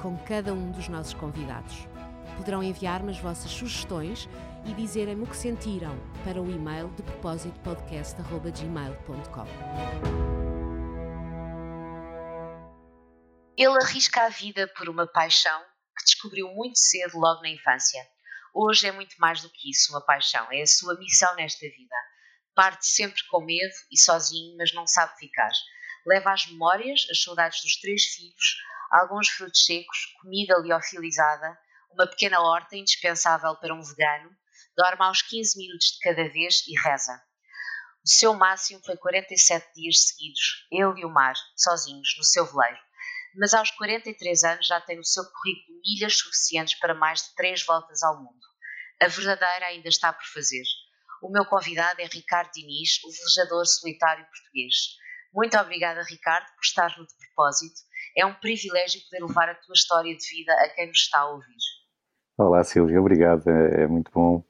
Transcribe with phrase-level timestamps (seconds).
[0.00, 1.86] com cada um dos nossos convidados.
[2.36, 4.28] Poderão enviar-me as vossas sugestões
[4.64, 9.46] e dizerem-me o que sentiram para o e-mail de propósito podcast.gmail.com.
[13.56, 15.60] Ele arrisca a vida por uma paixão
[15.96, 18.06] que descobriu muito cedo, logo na infância.
[18.54, 21.96] Hoje é muito mais do que isso, uma paixão, é a sua missão nesta vida.
[22.54, 25.50] Parte sempre com medo e sozinho, mas não sabe ficar.
[26.06, 28.56] Leva as memórias, as saudades dos três filhos,
[28.90, 31.58] alguns frutos secos, comida liofilizada,
[31.92, 34.30] uma pequena horta indispensável para um vegano,
[34.76, 37.20] dorme aos 15 minutos de cada vez e reza.
[38.04, 42.78] O seu máximo foi 47 dias seguidos, ele e o mar, sozinhos, no seu veleiro.
[43.34, 47.64] Mas aos 43 anos já tem no seu currículo milhas suficientes para mais de três
[47.64, 48.40] voltas ao mundo.
[49.00, 50.64] A verdadeira ainda está por fazer.
[51.22, 54.74] O meu convidado é Ricardo Diniz, o velejador solitário português.
[55.32, 57.80] Muito obrigada, Ricardo, por estar no de propósito.
[58.18, 61.30] É um privilégio poder levar a tua história de vida a quem nos está a
[61.30, 61.56] ouvir.
[62.36, 63.48] Olá, Silvia, obrigado.
[63.48, 64.44] É, é muito bom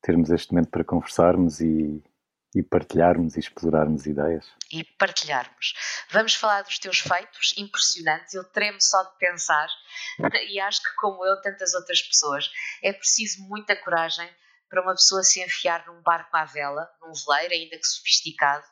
[0.00, 2.02] termos este momento para conversarmos e,
[2.54, 4.50] e partilharmos e explorarmos ideias.
[4.72, 5.74] E partilharmos.
[6.10, 8.32] Vamos falar dos teus feitos impressionantes.
[8.32, 9.68] Eu tremo só de pensar
[10.48, 12.50] e acho que, como eu, tantas outras pessoas,
[12.82, 14.30] é preciso muita coragem
[14.70, 18.64] para uma pessoa se enfiar num barco à vela, num veleiro, ainda que sofisticado.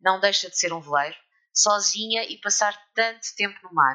[0.00, 1.16] Não deixa de ser um veleiro,
[1.52, 3.94] sozinha e passar tanto tempo no mar.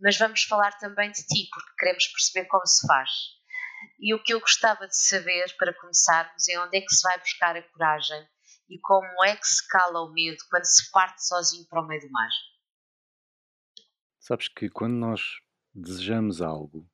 [0.00, 3.10] Mas vamos falar também de ti, porque queremos perceber como se faz.
[3.98, 7.18] E o que eu gostava de saber, para começarmos, é onde é que se vai
[7.18, 8.28] buscar a coragem
[8.68, 12.00] e como é que se cala o medo quando se parte sozinho para o meio
[12.00, 12.30] do mar.
[14.18, 15.20] Sabes que quando nós
[15.74, 16.88] desejamos algo,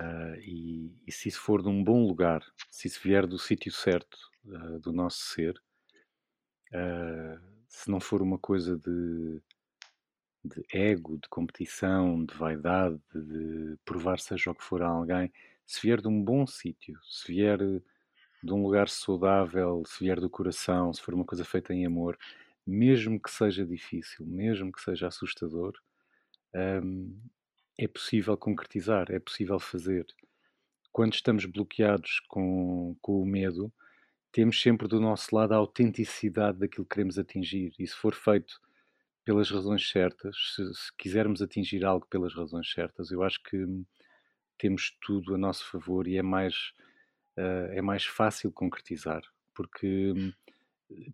[0.00, 3.72] uh, e, e, se isso for de um bom lugar, se isso vier do sítio
[3.72, 5.54] certo uh, do nosso ser,
[6.72, 9.40] uh, se não for uma coisa de,
[10.44, 15.32] de ego, de competição, de vaidade, de provar seja o que for a alguém,
[15.66, 20.28] se vier de um bom sítio, se vier de um lugar saudável, se vier do
[20.28, 22.18] coração, se for uma coisa feita em amor,
[22.66, 25.72] mesmo que seja difícil, mesmo que seja assustador,
[26.54, 27.18] hum,
[27.78, 30.06] é possível concretizar, é possível fazer.
[30.92, 33.72] Quando estamos bloqueados com, com o medo,
[34.32, 37.74] temos sempre do nosso lado a autenticidade daquilo que queremos atingir.
[37.78, 38.58] E se for feito
[39.24, 43.64] pelas razões certas, se, se quisermos atingir algo pelas razões certas, eu acho que
[44.58, 46.72] temos tudo a nosso favor e é mais,
[47.36, 49.22] uh, é mais fácil concretizar,
[49.54, 50.32] porque hum,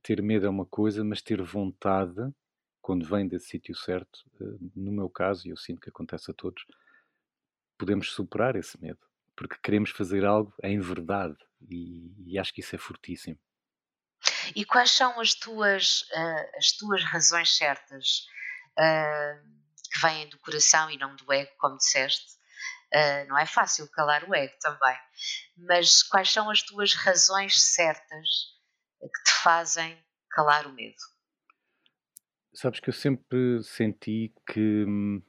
[0.02, 2.32] ter medo é uma coisa, mas ter vontade,
[2.80, 6.34] quando vem desse sítio certo, uh, no meu caso, e eu sinto que acontece a
[6.34, 6.64] todos,
[7.76, 9.00] podemos superar esse medo,
[9.38, 11.36] porque queremos fazer algo em verdade,
[11.70, 13.38] e, e acho que isso é fortíssimo.
[14.56, 18.26] E quais são as tuas, uh, as tuas razões certas
[19.92, 22.36] que vêm do coração e não do ego, como disseste?
[22.92, 24.96] Uh, não é fácil calar o ego também.
[25.56, 28.28] Mas quais são as tuas razões certas
[29.00, 30.96] que te fazem calar o medo?
[32.54, 35.22] Sabes que eu sempre senti que hum,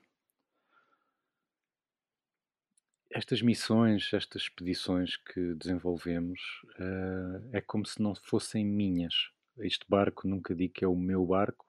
[3.12, 6.40] estas missões, estas expedições que desenvolvemos,
[6.80, 9.32] uh, é como se não fossem minhas.
[9.58, 11.66] Este barco nunca digo que é o meu barco,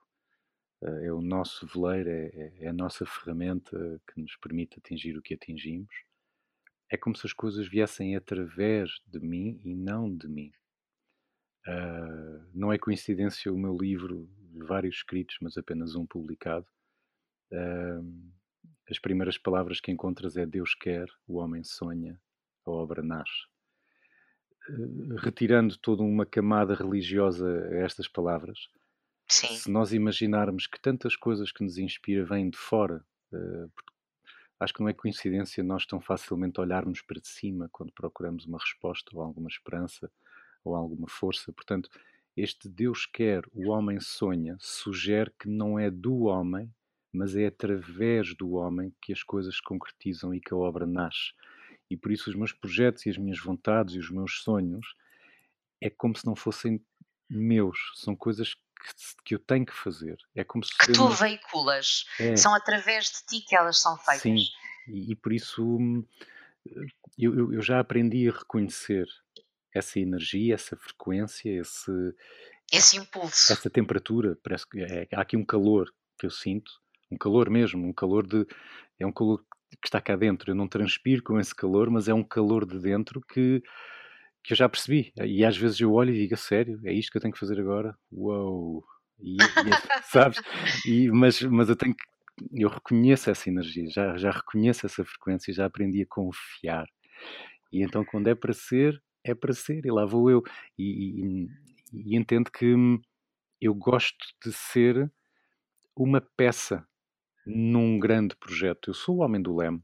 [0.81, 5.17] eh, é o nosso veleiro, é, é, é, a nossa ferramenta que nos permite atingir
[5.17, 5.93] o que atingimos.
[6.89, 10.51] É como se as coisas viessem através de mim e não de mim.
[11.67, 14.29] Uh, não é coincidência o meu livro,
[14.67, 16.67] vários escritos, mas apenas um publicado.
[18.91, 22.19] As primeiras palavras que encontras é Deus quer, o homem sonha,
[22.65, 23.47] a obra nasce.
[24.69, 28.69] Uh, retirando toda uma camada religiosa a estas palavras,
[29.31, 29.55] Sim.
[29.55, 33.01] Se nós imaginarmos que tantas coisas que nos inspira vêm de fora,
[33.31, 33.71] uh,
[34.59, 39.09] acho que não é coincidência nós tão facilmente olharmos para cima quando procuramos uma resposta
[39.15, 40.11] ou alguma esperança
[40.65, 41.53] ou alguma força.
[41.53, 41.89] Portanto,
[42.35, 46.69] este Deus quer, o homem sonha, sugere que não é do homem,
[47.11, 51.33] mas é através do homem que as coisas se concretizam e que a obra nasce.
[51.89, 54.95] E por isso os meus projetos e as minhas vontades e os meus sonhos
[55.81, 56.81] é como se não fossem
[57.29, 58.61] meus, são coisas que,
[59.25, 60.17] que eu tenho que fazer.
[60.35, 61.15] É como se que tu uma...
[61.15, 62.05] veiculas.
[62.19, 62.35] É.
[62.35, 64.21] São através de ti que elas são feitas.
[64.21, 64.37] Sim.
[64.87, 66.05] E, e por isso hum,
[67.17, 69.07] eu, eu, já aprendi a reconhecer
[69.73, 71.91] essa energia, essa frequência, esse,
[72.71, 74.37] esse impulso, essa temperatura.
[74.43, 76.80] Parece que é, há aqui um calor que eu sinto,
[77.11, 78.45] um calor mesmo, um calor de.
[78.99, 79.43] É um calor
[79.81, 80.51] que está cá dentro.
[80.51, 83.61] Eu não transpiro com esse calor, mas é um calor de dentro que,
[84.43, 85.11] que eu já percebi.
[85.23, 87.59] E às vezes eu olho e digo, sério, é isto que eu tenho que fazer
[87.59, 87.95] agora?
[88.11, 88.83] Uou!
[89.19, 89.37] E, e,
[90.11, 90.39] sabes?
[90.85, 92.03] E, mas, mas eu tenho que
[92.53, 96.87] eu reconheço essa energia, já, já reconheço essa frequência, já aprendi a confiar.
[97.71, 100.41] E então, quando é para ser, é para ser, e lá vou eu.
[100.77, 101.47] E, e,
[101.93, 102.73] e entendo que
[103.59, 105.11] eu gosto de ser
[105.95, 106.85] uma peça
[107.45, 108.89] num grande projeto.
[108.89, 109.83] Eu sou o Homem do Leme.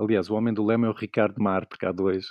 [0.00, 2.26] Aliás, o Homem do Leme é o Ricardo Mar, porque há dois.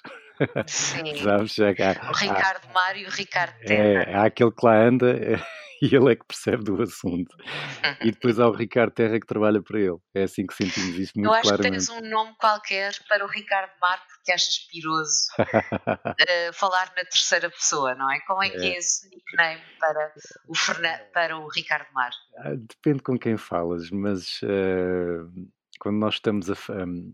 [0.65, 1.15] Sim.
[1.17, 1.53] Sabes?
[1.55, 4.03] Já, há, o Ricardo há, Mar e o Ricardo Terra.
[4.03, 5.11] É, há aquele que lá anda.
[5.11, 5.35] É,
[5.81, 7.35] e ele é que percebe do assunto.
[8.01, 9.97] E depois há o Ricardo Terra que trabalha para ele.
[10.15, 11.29] É assim que sentimos isso muito claramente.
[11.29, 11.87] Eu acho claramente.
[11.87, 17.03] que tens um nome qualquer para o Ricardo Marco que achas piroso uh, falar na
[17.03, 18.19] terceira pessoa, não é?
[18.21, 20.13] Como é que é, é esse nickname para
[20.47, 22.11] o, Fernan para o Ricardo Mar?
[22.39, 25.49] Ah, depende com quem falas, mas uh,
[25.79, 26.55] quando nós estamos a.
[26.71, 27.13] Um,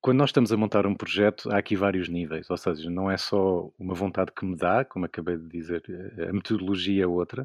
[0.00, 3.16] quando nós estamos a montar um projeto, há aqui vários níveis, ou seja, não é
[3.16, 5.82] só uma vontade que me dá, como acabei de dizer,
[6.28, 7.44] a metodologia é outra.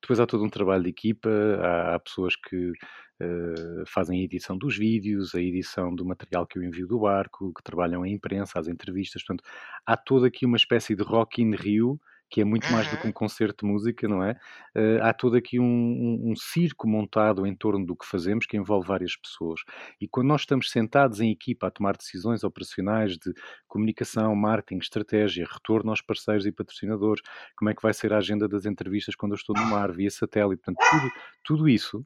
[0.00, 4.56] Depois há todo um trabalho de equipa, há, há pessoas que uh, fazem a edição
[4.56, 8.58] dos vídeos, a edição do material que eu envio do barco, que trabalham em imprensa,
[8.58, 9.24] as entrevistas.
[9.24, 9.42] Portanto,
[9.84, 13.06] há toda aqui uma espécie de Rock in Rio que é muito mais do que
[13.06, 14.32] um concerto de música, não é?
[14.74, 18.56] Uh, há todo aqui um, um, um, circo montado em torno do que fazemos que
[18.56, 19.60] envolve várias pessoas.
[20.00, 23.32] E quando nós estamos sentados em equipa a tomar decisões operacionais de
[23.68, 27.22] comunicação, marketing, estratégia, retorno aos parceiros e patrocinadores,
[27.56, 30.10] como é que vai ser a agenda das entrevistas quando eu estou no mar, via
[30.10, 31.12] satélite, portanto, tudo,
[31.44, 32.04] tudo isso.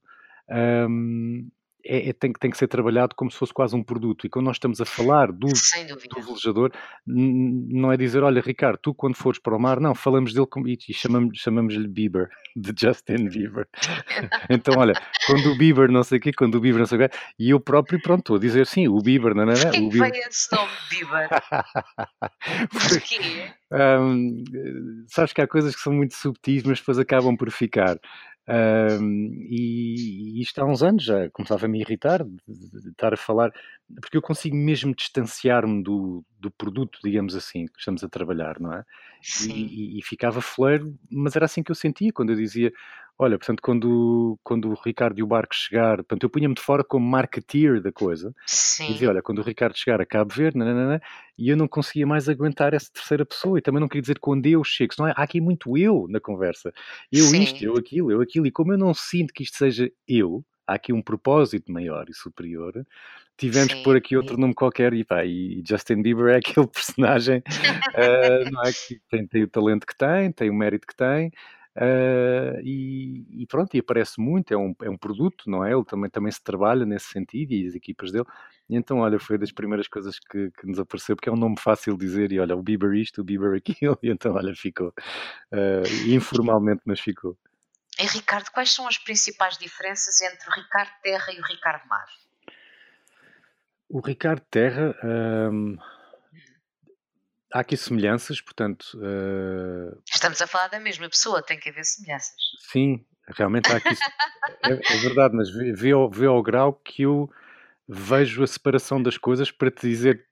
[0.51, 1.49] Um,
[1.85, 4.27] é, é, tem, tem, que ser trabalhado como se fosse quase um produto.
[4.27, 6.73] E quando nós estamos a falar do, do velejador,
[7.07, 10.69] não é dizer, olha, Ricardo, tu quando fores para o mar, não, falamos dele como,
[10.69, 13.67] e chamamos-lhe chamamos Bieber, de Justin Bieber.
[14.51, 14.95] então, olha,
[15.27, 17.51] quando o Bieber não sei o quê, quando o Bieber não sei o quê, e
[17.51, 19.55] eu próprio, pronto, estou a dizer sim, o Bieber, não é?
[19.55, 20.29] Porquê o Bieber...
[20.29, 21.29] esse nome, Bieber?
[22.71, 23.53] Porquê?
[23.73, 24.45] Um,
[25.07, 27.97] sabes que há coisas que são muito subtis, mas depois acabam por ficar.
[28.49, 33.15] Um, e, isto há uns anos já começava a me irritar de, de, de estar
[33.15, 33.53] a falar,
[34.01, 38.73] porque eu consigo mesmo distanciar-me do, do produto, digamos assim, que estamos a trabalhar, não
[38.73, 38.85] é?
[39.47, 42.73] E, e, e, ficava fleiro, mas era assim que eu sentia quando eu dizia:
[43.23, 46.83] Olha, portanto, quando, quando o Ricardo e o Barco chegar, portanto, eu punha-me de fora
[46.83, 48.35] como marketeer da coisa.
[48.47, 48.85] Sim.
[48.89, 51.03] E dizia: Olha, quando o Ricardo chegar a Cabo Verde, nananana,
[51.37, 54.47] e eu não conseguia mais aguentar essa terceira pessoa, e também não queria dizer quando
[54.47, 56.73] eu chego, senão há aqui muito eu na conversa.
[57.13, 57.43] Eu Sim.
[57.43, 60.77] isto, eu aquilo, eu aquilo, e como eu não sinto que isto seja eu, há
[60.77, 62.73] aqui um propósito maior e superior,
[63.37, 63.79] tivemos Sim.
[63.79, 68.51] que pôr aqui outro nome qualquer e, pá, e Justin Bieber é aquele personagem uh,
[68.51, 71.31] não é, que tem, tem, o talento que tem, tem o mérito que tem
[71.77, 75.73] uh, e, e, pronto, e aparece muito, é um, é um produto, não é?
[75.73, 78.27] Ele também, também se trabalha nesse sentido e as equipas dele.
[78.69, 81.57] E então, olha, foi das primeiras coisas que, que nos apareceu, porque é um nome
[81.59, 84.89] fácil de dizer, e olha, o Bieber isto, o Bieber aquilo, e então, olha, ficou,
[85.53, 87.37] uh, informalmente, mas ficou.
[87.99, 92.07] E Ricardo, quais são as principais diferenças entre o Ricardo Terra e o Ricardo Mar?
[93.89, 94.95] O Ricardo Terra,
[95.53, 95.77] hum,
[97.53, 98.85] há aqui semelhanças, portanto.
[98.97, 100.01] Uh...
[100.13, 102.35] Estamos a falar da mesma pessoa, tem que haver semelhanças.
[102.71, 103.89] Sim, realmente há aqui.
[104.65, 107.31] é, é, verdade, mas vê, ao, vê ao grau que eu
[107.89, 110.25] vejo a separação das coisas para te dizer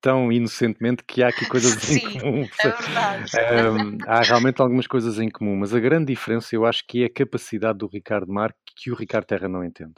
[0.00, 2.48] tão inocentemente que há aqui coisas Sim, em comum.
[2.62, 3.32] É verdade.
[3.70, 7.06] Um, há realmente algumas coisas em comum, mas a grande diferença eu acho que é
[7.06, 9.94] a capacidade do Ricardo Mar que o Ricardo Terra não entende.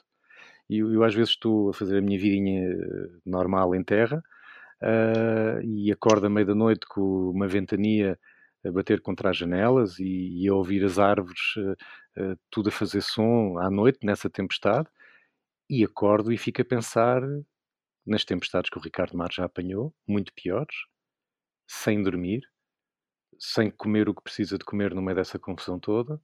[0.70, 4.22] E eu, eu, às vezes estou a fazer a minha vidinha eh, normal em terra
[4.82, 8.18] uh, e acordo à meia da noite com uma ventania
[8.64, 11.72] a bater contra as janelas e, e a ouvir as árvores, uh,
[12.32, 14.88] uh, tudo a fazer som à noite, nessa tempestade,
[15.70, 17.22] e acordo e fico a pensar
[18.06, 20.74] nas tempestades que o Ricardo Mar já apanhou, muito piores,
[21.66, 22.42] sem dormir,
[23.38, 26.20] sem comer o que precisa de comer no meio dessa confusão toda,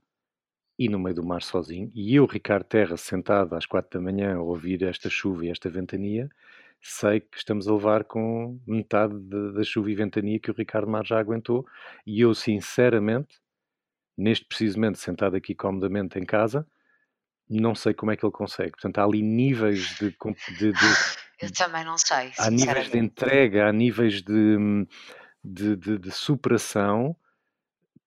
[0.78, 4.36] e no meio do mar sozinho, e eu, Ricardo Terra, sentado às quatro da manhã
[4.36, 6.28] a ouvir esta chuva e esta ventania,
[6.86, 9.14] sei que estamos a levar com metade
[9.54, 11.66] da chuva e ventania que o Ricardo Mar já aguentou,
[12.06, 13.40] e eu, sinceramente,
[14.16, 16.66] neste precisamente sentado aqui comodamente em casa,
[17.48, 18.72] não sei como é que ele consegue.
[18.72, 20.10] Portanto, há ali níveis de.
[20.58, 20.78] de, de
[21.40, 22.32] eu também não sei.
[22.38, 24.86] Há níveis de entrega, há níveis de,
[25.42, 27.16] de, de, de superação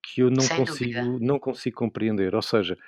[0.02, 2.34] que eu não consigo, não consigo compreender.
[2.34, 2.78] Ou seja,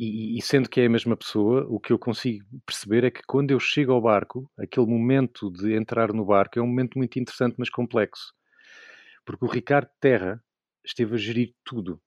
[0.00, 3.20] e, e, sendo que é a mesma pessoa, o que eu consigo perceber é que
[3.26, 7.18] quando eu chego ao barco, aquele momento de entrar no barco é um momento muito
[7.18, 8.32] interessante, mas complexo.
[9.26, 10.42] Porque o Ricardo Terra
[10.82, 12.00] esteve a gerir tudo.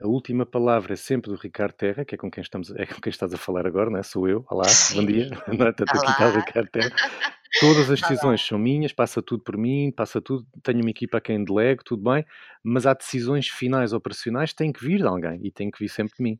[0.00, 3.00] A última palavra é sempre do Ricardo Terra, que é com quem, estamos, é com
[3.00, 4.02] quem estás a falar agora, não é?
[4.04, 4.44] Sou eu.
[4.48, 5.00] Olá, Sim.
[5.00, 5.30] bom dia.
[5.48, 5.68] É?
[5.68, 6.90] aqui está o Ricardo Terra.
[7.58, 8.48] Todas as decisões Olá.
[8.48, 12.02] são minhas, passa tudo por mim, passa tudo, tenho uma equipa a quem delego, tudo
[12.02, 12.24] bem,
[12.62, 15.88] mas há decisões finais operacionais que têm que vir de alguém e têm que vir
[15.88, 16.38] sempre de mim.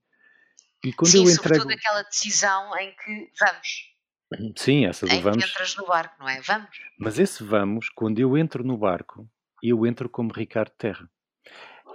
[0.84, 1.42] E quando Sim, eu entrego...
[1.42, 3.94] sobretudo aquela decisão em que vamos.
[4.56, 5.42] Sim, essa do em vamos.
[5.42, 6.40] Que entras no barco, não é?
[6.42, 6.76] Vamos.
[6.98, 9.26] Mas esse vamos, quando eu entro no barco,
[9.62, 11.08] eu entro como Ricardo Terra.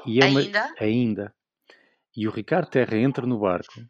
[0.06, 0.66] E é ainda?
[0.66, 0.76] Uma...
[0.80, 1.36] Ainda.
[2.16, 3.86] E o Ricardo Terra entra no barco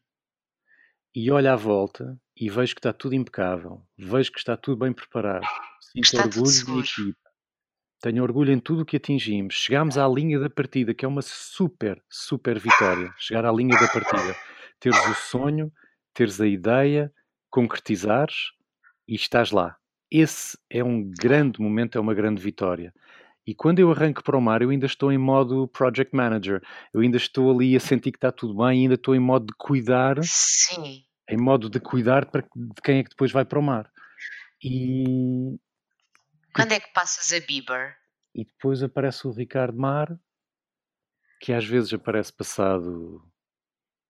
[1.16, 4.92] e olha à volta e vejo que está tudo impecável, vejo que está tudo bem
[4.92, 5.48] preparado.
[5.80, 7.30] Sinto está orgulho da equipa.
[8.02, 9.56] Tenho orgulho em tudo o que atingimos.
[9.56, 13.14] Chegámos à linha da partida, que é uma super, super vitória.
[13.18, 14.36] Chegar à linha da partida
[14.80, 15.72] teres o sonho,
[16.14, 17.14] teres a ideia,
[17.50, 18.52] concretizares
[19.08, 19.76] e estás lá.
[20.12, 22.94] Esse é um grande momento, é uma grande vitória.
[23.46, 26.62] E quando eu arranco para o mar, eu ainda estou em modo project manager.
[26.94, 29.54] Eu ainda estou ali a sentir que está tudo bem, ainda estou em modo de
[29.58, 30.18] cuidar.
[30.24, 31.04] Sim.
[31.28, 33.92] Em modo de cuidar para de quem é que depois vai para o mar.
[34.64, 35.58] E.
[36.54, 37.96] Quando é que passas a Bieber?
[38.36, 40.16] E depois aparece o Ricardo Mar,
[41.40, 43.24] que às vezes aparece passado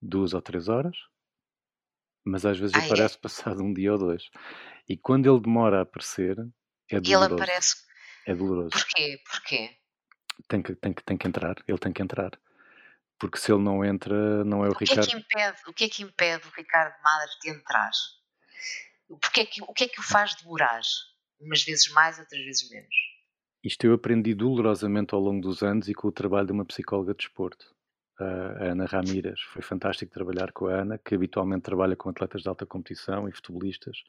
[0.02, 0.98] duas ou três horas,
[2.26, 3.20] mas às vezes ah, aparece é?
[3.22, 4.30] passado um dia ou dois.
[4.88, 6.38] E quando ele demora a aparecer,
[6.90, 7.34] é doloroso.
[7.34, 7.76] Ele aparece.
[8.26, 8.70] É doloroso.
[8.72, 9.22] Porquê?
[9.30, 9.78] Porquê?
[10.48, 12.32] Tem que, tem, que, tem que entrar, ele tem que entrar.
[13.20, 15.06] Porque se ele não entra, não é o, o Ricardo.
[15.06, 17.92] Que é que impede, o que é que impede o Ricardo Madre de entrar?
[19.22, 20.82] Porque é que, o que é que o faz demorar?
[21.42, 22.96] Umas vezes mais, outras vezes menos.
[23.64, 27.14] Isto eu aprendi dolorosamente ao longo dos anos e com o trabalho de uma psicóloga
[27.14, 27.76] de desporto
[28.24, 29.42] a Ana Ramírez.
[29.42, 33.32] Foi fantástico trabalhar com a Ana, que habitualmente trabalha com atletas de alta competição e
[33.32, 34.04] futebolistas.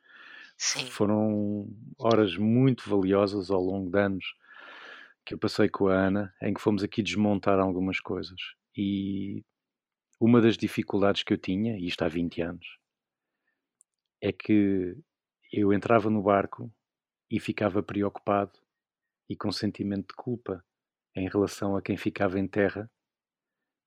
[0.56, 0.86] Sim.
[0.86, 4.24] Foram horas muito valiosas ao longo de anos
[5.24, 8.40] que eu passei com a Ana, em que fomos aqui desmontar algumas coisas.
[8.76, 9.44] E
[10.20, 12.78] uma das dificuldades que eu tinha, e isto há 20 anos,
[14.20, 14.96] é que
[15.52, 16.72] eu entrava no barco
[17.30, 18.58] e ficava preocupado
[19.28, 20.64] e com sentimento de culpa
[21.14, 22.90] em relação a quem ficava em terra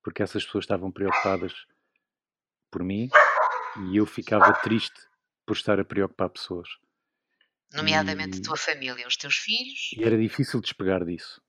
[0.03, 1.53] porque essas pessoas estavam preocupadas
[2.69, 3.09] por mim
[3.89, 4.99] e eu ficava triste
[5.45, 6.67] por estar a preocupar pessoas.
[7.73, 8.41] Nomeadamente e...
[8.41, 9.91] a tua família, os teus filhos.
[9.97, 11.41] E era difícil despegar disso.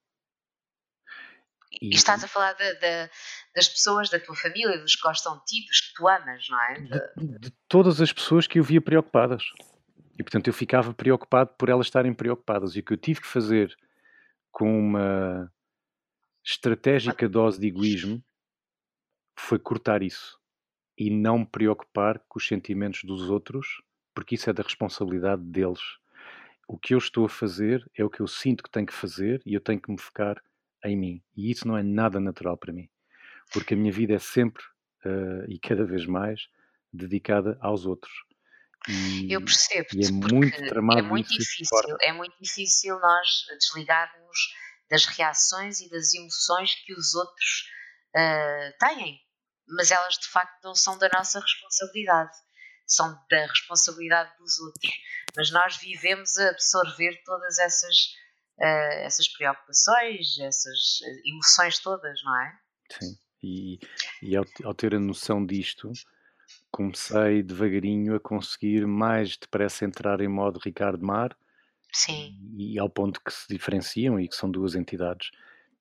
[1.82, 3.10] E, e estás a falar de, de,
[3.54, 6.62] das pessoas da tua família, dos que gostam de ti, dos que tu amas, não
[6.62, 6.80] é?
[6.80, 9.42] De, de todas as pessoas que eu via preocupadas.
[10.18, 12.76] E portanto eu ficava preocupado por elas estarem preocupadas.
[12.76, 13.76] E o que eu tive que fazer
[14.52, 15.52] com uma
[16.44, 18.22] estratégica dose de egoísmo
[19.36, 20.38] foi cortar isso
[20.96, 23.82] e não me preocupar com os sentimentos dos outros,
[24.14, 25.80] porque isso é da responsabilidade deles.
[26.68, 29.42] O que eu estou a fazer é o que eu sinto que tenho que fazer
[29.44, 30.42] e eu tenho que me focar
[30.84, 31.22] em mim.
[31.36, 32.88] E isso não é nada natural para mim,
[33.52, 34.62] porque a minha vida é sempre
[35.04, 36.48] uh, e cada vez mais
[36.92, 38.12] dedicada aos outros.
[38.88, 44.38] E, eu percebo, e é muito tramado é muito difícil, é muito difícil nós desligarmos
[44.90, 47.70] das reações e das emoções que os outros
[48.14, 49.23] uh, têm,
[49.68, 52.36] mas elas de facto não são da nossa responsabilidade,
[52.86, 54.92] são da responsabilidade dos outros.
[55.36, 57.96] Mas nós vivemos a absorver todas essas,
[58.58, 62.58] uh, essas preocupações, essas eh, emoções todas, não é?
[62.90, 63.78] Sim, e,
[64.22, 65.92] e ao, ao ter a noção disto,
[66.70, 71.36] comecei devagarinho a conseguir mais depressa entrar em modo Ricardo Mar.
[71.92, 72.36] Sim.
[72.56, 75.30] E, e ao ponto que se diferenciam e que são duas entidades.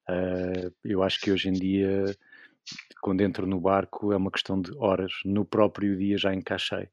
[0.07, 2.15] Uh, eu acho que hoje em dia
[3.01, 5.11] quando entro no barco é uma questão de horas.
[5.25, 6.89] No próprio dia já encaixei.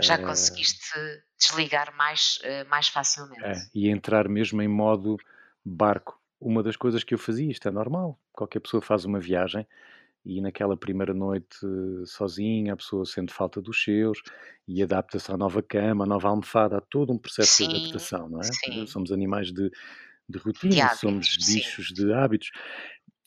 [0.00, 0.98] Já uh, conseguiste
[1.38, 3.44] desligar mais, uh, mais facilmente.
[3.44, 5.16] É, e entrar mesmo em modo
[5.64, 6.20] barco.
[6.40, 9.66] Uma das coisas que eu fazia, isto é normal, qualquer pessoa faz uma viagem
[10.24, 11.56] e naquela primeira noite
[12.06, 14.22] sozinha, a pessoa sente falta dos seus
[14.66, 18.28] e adapta-se à nova cama, à nova almofada, há todo um processo sim, de adaptação,
[18.28, 18.44] não é?
[18.44, 18.86] Sim.
[18.86, 19.70] Somos animais de,
[20.28, 21.94] de rotina, de hábitos, somos bichos sim.
[21.94, 22.50] de hábitos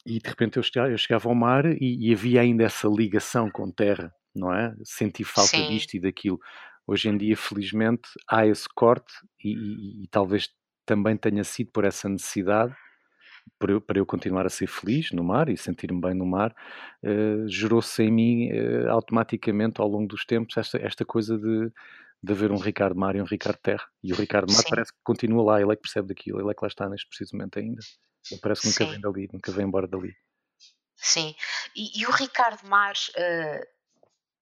[0.08, 3.52] e de repente eu chegava, eu chegava ao mar e, e, havia ainda essa ligação
[3.52, 4.74] com terra, não é?
[4.84, 5.68] Senti falta Sim.
[5.68, 6.40] disto e daquilo.
[6.88, 10.50] Hoje em dia, felizmente, há esse corte e, e, e talvez
[10.86, 12.74] também tenha sido por essa necessidade
[13.60, 16.56] para eu, para eu continuar a ser feliz no mar e sentir-me bem no mar,
[17.04, 21.72] uh, gerou-se em mim uh, automaticamente ao longo dos tempos esta, esta coisa de,
[22.24, 23.86] de haver um Ricardo Mar e um Ricardo Terra.
[24.02, 24.70] E o Ricardo Mar Sim.
[24.70, 27.08] parece que continua lá, ele é que percebe daquilo, ele é que lá está neste
[27.08, 27.82] preciso momento ainda.
[28.42, 28.92] Parece que nunca Sim.
[28.92, 30.16] vem dali, nunca vem embora dali.
[30.96, 31.36] Sim.
[31.76, 33.68] E, e o Ricardo Mar uh,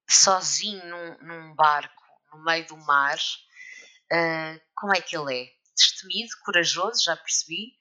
[0.08, 2.02] sozinho num, num, barco
[2.32, 5.48] no meio do mar, uh, como é que ele é?
[5.76, 7.76] Destemido, corajoso, já percebi.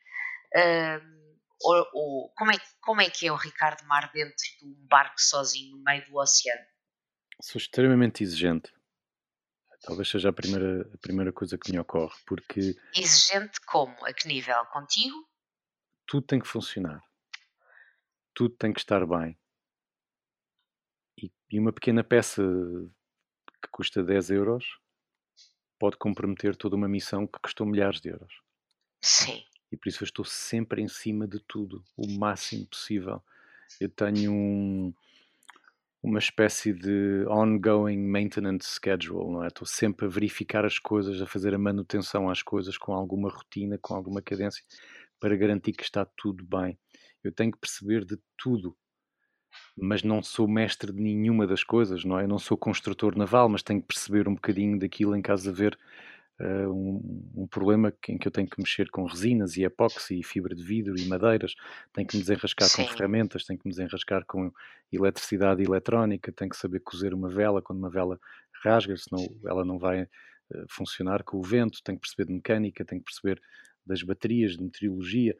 [0.56, 1.26] Uh,
[1.62, 5.20] ou, ou, como, é, como é que é o Ricardo Mar dentro de um barco
[5.20, 6.66] sozinho no meio do oceano?
[7.42, 8.74] Sou extremamente exigente.
[9.82, 12.76] Talvez seja a primeira, a primeira coisa que me ocorre, porque.
[12.96, 13.96] Exigente como?
[14.06, 14.66] A que nível?
[14.74, 15.16] Contigo?
[16.06, 17.02] Tudo tem que funcionar.
[18.34, 19.38] Tudo tem que estar bem.
[21.18, 22.44] E, e uma pequena peça
[23.62, 24.80] que custa 10 euros
[25.80, 28.42] pode comprometer toda uma missão que custou milhares de euros.
[29.02, 29.44] Sim.
[29.72, 33.22] E por isso eu estou sempre em cima de tudo, o máximo possível.
[33.80, 34.94] Eu tenho um
[36.06, 39.48] uma espécie de ongoing maintenance schedule, não é?
[39.48, 43.80] Estou sempre a verificar as coisas, a fazer a manutenção às coisas com alguma rotina,
[43.80, 44.64] com alguma cadência,
[45.20, 46.78] para garantir que está tudo bem.
[47.24, 48.76] Eu tenho que perceber de tudo,
[49.76, 52.24] mas não sou mestre de nenhuma das coisas, não é?
[52.24, 55.50] Eu não sou construtor naval, mas tenho que perceber um bocadinho daquilo em caso de
[55.50, 55.78] haver
[56.40, 60.24] uh, um, um, problema em que eu tenho que mexer com resinas e epóxi e
[60.24, 61.56] fibra de vidro e madeiras,
[61.94, 62.84] tenho que me desenrascar Sim.
[62.84, 64.52] com ferramentas, tenho que me desenrascar com
[64.92, 68.20] eletricidade e eletrónica, tenho que saber cozer uma vela quando uma vela
[68.64, 70.08] rasga, senão ela não vai uh,
[70.70, 73.42] funcionar com o vento, tenho que perceber de mecânica, tenho que perceber
[73.86, 75.36] das baterias, de meteorologia,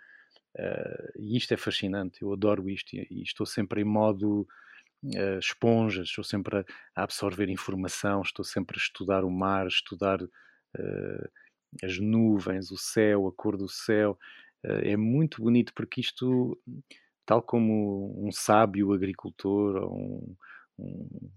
[0.58, 4.48] uh, e isto é fascinante, eu adoro isto e, e estou sempre em modo
[5.04, 10.22] uh, esponja, estou sempre a, a, absorver informação, estou sempre a estudar o mar, estudar
[10.22, 11.30] uh,
[11.84, 14.18] as nuvens, o céu, a cor do céu.
[14.64, 16.60] É muito bonito porque isto,
[17.24, 20.36] tal como um sábio agricultor ou um,
[20.80, 21.32] um,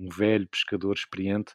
[0.00, 1.54] um velho pescador experiente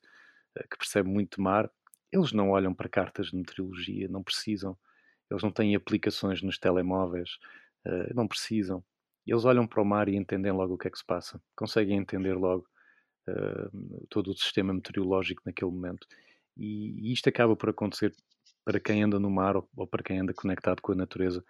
[0.72, 1.70] que percebe muito mar,
[2.12, 4.78] eles não olham para cartas de meteorologia, não precisam.
[5.30, 7.38] Eles não têm aplicações nos telemóveis,
[8.14, 8.84] não precisam.
[9.26, 11.42] Eles olham para o mar e entendem logo o que é que se passa.
[11.56, 12.66] Conseguem entender logo
[14.10, 16.08] todo o sistema meteorológico naquele momento.
[16.56, 18.16] E, isto acaba por acontecer
[18.64, 21.44] para quem anda no mar ou, ou para quem anda conectado com a natureza.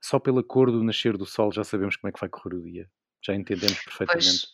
[0.00, 2.62] Só pela cor do nascer do sol já sabemos como é que vai correr o
[2.62, 2.88] dia.
[3.20, 4.46] Já entendemos perfeitamente.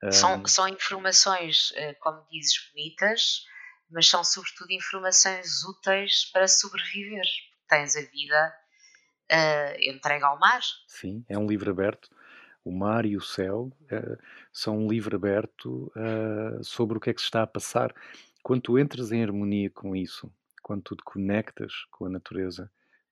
[0.00, 3.46] Pois, são, são informações, eh, como dizes, bonitas,
[3.90, 7.24] mas são sobretudo informações úteis para sobreviver.
[7.74, 8.54] Tens a vida
[9.32, 10.60] uh, entregue ao mar.
[10.86, 12.08] Sim, é um livro aberto.
[12.64, 14.18] O mar e o céu uh,
[14.52, 17.92] são um livro aberto uh, sobre o que é que se está a passar
[18.44, 20.30] quando tu entras em harmonia com isso,
[20.62, 22.70] quando tu te conectas com a natureza,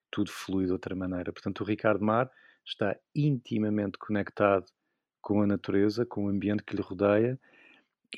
[0.09, 1.33] tudo flui de outra maneira.
[1.33, 2.31] Portanto, o Ricardo Mar
[2.65, 4.65] está intimamente conectado
[5.19, 7.37] com a natureza, com o ambiente que lhe rodeia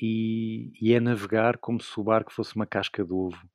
[0.00, 3.48] e, e, é navegar como se o barco fosse uma casca de ovo.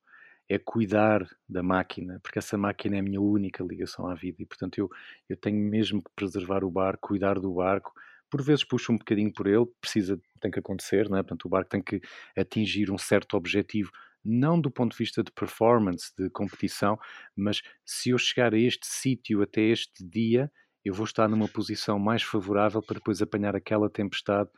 [0.48, 4.46] É cuidar da máquina, porque essa máquina é a minha única ligação à vida e,
[4.46, 4.88] portanto, eu,
[5.28, 7.92] eu tenho mesmo que preservar o barco, cuidar do barco,
[8.30, 11.22] por vezes puxa um bocadinho por ele, precisa, tem que acontecer, não é?
[11.22, 12.00] Portanto, o barco tem que
[12.36, 13.90] atingir um certo objetivo,
[14.24, 16.98] não do ponto de vista de performance, de competição,
[17.36, 20.50] mas se eu chegar a este sítio até este dia,
[20.84, 24.50] eu vou estar numa posição mais favorável para depois apanhar aquela tempestade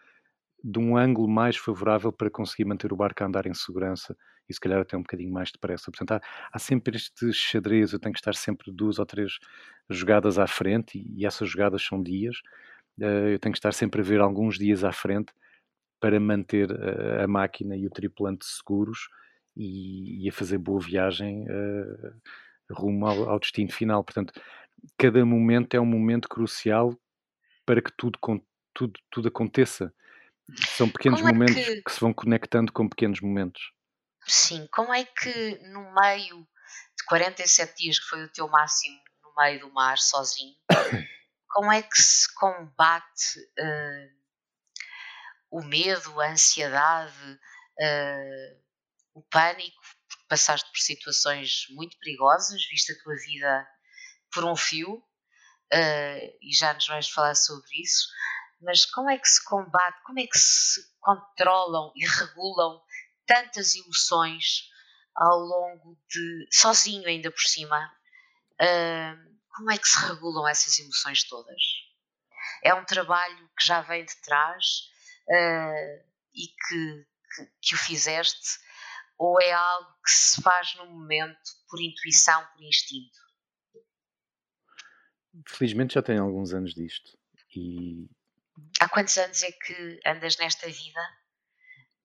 [0.64, 4.16] de um ângulo mais favorável para conseguir manter o barco a andar em segurança
[4.48, 5.90] e se calhar até um bocadinho mais depressa.
[5.90, 6.20] Portanto, há,
[6.53, 9.38] há sempre este xadrez, eu tenho que estar sempre duas ou três
[9.90, 12.40] jogadas à frente e, e essas jogadas são dias
[13.00, 15.33] eh, eu tenho que estar sempre a ver alguns dias à frente
[16.00, 16.70] para manter
[17.22, 19.09] a, máquina e o tripulante seguros
[19.57, 24.05] e, e a fazer boa viagem uh, rumo ao, ao, destino final.
[24.05, 24.33] Portanto,
[24.98, 26.94] cada momento é um momento crucial
[27.64, 28.18] para que tudo,
[28.74, 29.94] tudo, tudo aconteça.
[30.76, 31.83] São pequenos é momentos que...
[31.83, 33.62] que se vão conectando com pequenos momentos.
[34.26, 36.46] Sim, como é que no meio
[36.96, 40.54] de 47 dias, que foi o teu máximo no meio do mar, sozinho,
[41.48, 44.24] como é que se combate uh,
[45.50, 47.38] o medo, a ansiedade,
[47.80, 48.64] uh,
[49.14, 53.68] o pânico, porque passaste por situações muito perigosas, viste a tua vida
[54.33, 58.09] por um fio, uh, e já nos vais falar sobre isso,
[58.64, 62.83] mas como é que se combate, como é que se controlam e regulam
[63.27, 64.68] tantas emoções
[65.14, 66.48] ao longo de.
[66.50, 67.92] sozinho ainda por cima?
[68.55, 71.62] Uh, como é que se regulam essas emoções todas?
[72.62, 74.64] É um trabalho que já vem de trás
[75.29, 78.59] uh, e que, que, que o fizeste,
[79.18, 83.18] ou é algo que se faz no momento por intuição, por instinto?
[85.48, 87.16] Felizmente já tenho alguns anos disto.
[87.57, 88.09] E...
[88.80, 91.00] Há quantos anos é que andas nesta vida?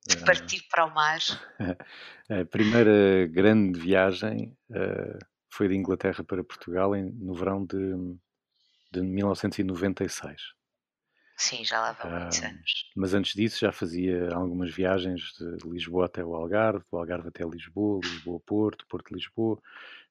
[0.08, 0.26] De ah.
[0.26, 1.20] partir para o mar?
[2.30, 7.96] A primeira grande viagem uh, foi de Inglaterra para Portugal em, no verão de,
[8.92, 10.54] de 1996.
[11.40, 12.92] Sim, já lá vão muitos anos.
[12.96, 17.46] Mas antes disso já fazia algumas viagens de Lisboa até o Algarve, do Algarve até
[17.46, 19.58] Lisboa, Lisboa-Porto, Porto-Lisboa.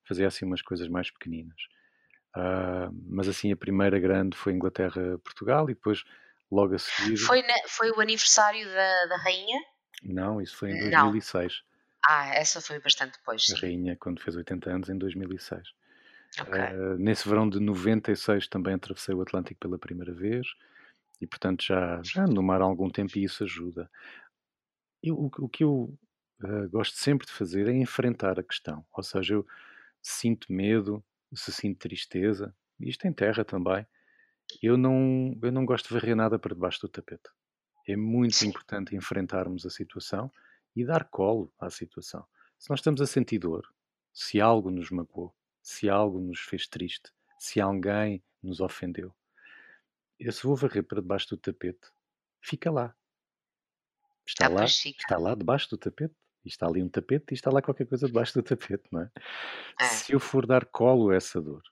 [0.05, 1.61] Fazia assim umas coisas mais pequeninas.
[2.35, 6.03] Uh, mas assim a primeira grande foi Inglaterra-Portugal e depois
[6.51, 7.17] logo a seguir...
[7.19, 9.61] Foi, na, foi o aniversário da, da rainha?
[10.03, 11.63] Não, isso foi em 2006.
[11.63, 11.69] Não.
[12.09, 13.45] Ah, essa foi bastante depois.
[13.45, 13.57] Sim.
[13.57, 15.75] A rainha quando fez 80 anos em 2006.
[16.41, 16.61] Okay.
[16.61, 20.47] Uh, nesse verão de 96 também atravessei o Atlântico pela primeira vez
[21.21, 23.91] e portanto já, já no mar há algum tempo e isso ajuda.
[25.03, 25.99] Eu, o, o, que eu
[26.43, 29.47] uh, gosto sempre de fazer é enfrentar a questão, ou seja, eu
[30.03, 31.03] sinto medo,
[31.35, 33.87] se sinto tristeza, isto em terra também,
[34.63, 37.29] eu não, eu não gosto de varrer nada para debaixo do tapete.
[37.87, 40.31] É muito importante enfrentarmos a situação
[40.75, 42.27] e dar colo à situação.
[42.59, 43.67] Se nós estamos a sentir dor,
[44.13, 49.15] se algo nos magoou, se algo nos fez triste, se alguém nos ofendeu,
[50.19, 51.89] eu se vou varrer para debaixo do tapete,
[52.41, 52.95] fica lá.
[54.27, 56.15] Está ah, lá, está lá debaixo do tapete.
[56.45, 59.11] E está ali um tapete e está lá qualquer coisa debaixo do tapete, não é?
[59.81, 59.85] é?
[59.85, 61.63] Se eu for dar colo a essa dor,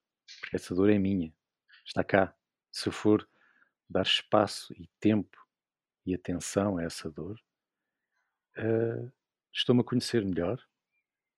[0.40, 1.32] porque essa dor é minha,
[1.84, 2.34] está cá.
[2.76, 3.26] Se for
[3.88, 5.38] dar espaço e tempo
[6.04, 7.40] e atenção a essa dor,
[8.58, 9.10] uh,
[9.50, 10.62] estou-me a conhecer melhor,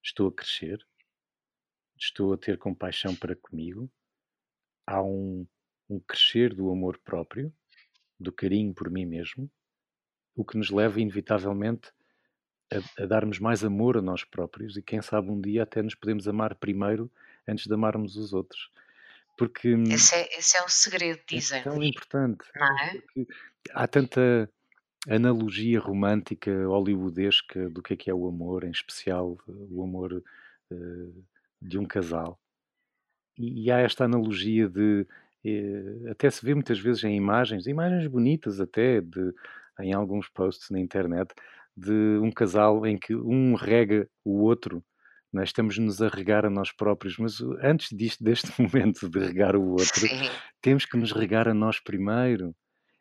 [0.03, 0.85] estou a crescer,
[1.97, 3.89] estou a ter compaixão para comigo,
[4.85, 5.47] há um
[5.89, 7.53] um crescer do amor próprio,
[8.19, 9.51] do carinho por mim mesmo,
[10.35, 11.93] o que nos leva inevitavelmente
[12.71, 15.95] a, a, darmos mais amor a nós próprios e quem sabe um dia até nos
[15.95, 17.09] podemos amar primeiro
[17.47, 18.71] antes de amarmos os outros.
[19.39, 21.61] Porque hum, esse é, esse é o segredo, é dizem.
[21.61, 22.45] É tão importante.
[22.55, 23.03] Não é?
[23.71, 24.51] há tanta
[25.09, 31.25] analogia romântica hollywoodesca do que é que é o amor, em especial o amor uh,
[31.63, 32.39] de um casal.
[33.39, 35.07] E, e há esta analogia de
[36.11, 39.33] até se vê muitas vezes em imagens, imagens bonitas até, de,
[39.81, 41.33] em alguns posts na internet,
[41.77, 44.83] de um casal em que um rega o outro.
[45.33, 49.71] Nós estamos-nos a regar a nós próprios, mas antes disto, deste momento de regar o
[49.71, 50.31] outro, Sim.
[50.61, 52.55] temos que nos regar a nós primeiro.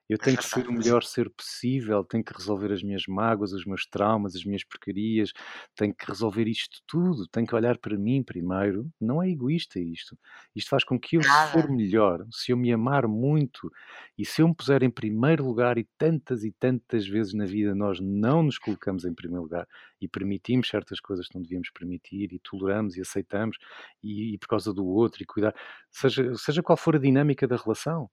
[0.09, 3.65] Eu tenho que ser o melhor ser possível, tenho que resolver as minhas mágoas, os
[3.65, 5.33] meus traumas, as minhas porcarias,
[5.75, 8.89] tenho que resolver isto tudo, tenho que olhar para mim primeiro.
[9.01, 10.17] Não é egoísta isto.
[10.55, 13.69] Isto faz com que eu, se for melhor, se eu me amar muito
[14.17, 17.75] e se eu me puser em primeiro lugar, e tantas e tantas vezes na vida
[17.75, 19.67] nós não nos colocamos em primeiro lugar
[19.99, 23.57] e permitimos certas coisas que não devíamos permitir e toleramos e aceitamos
[24.01, 25.53] e, e por causa do outro e cuidar,
[25.91, 28.09] seja, seja qual for a dinâmica da relação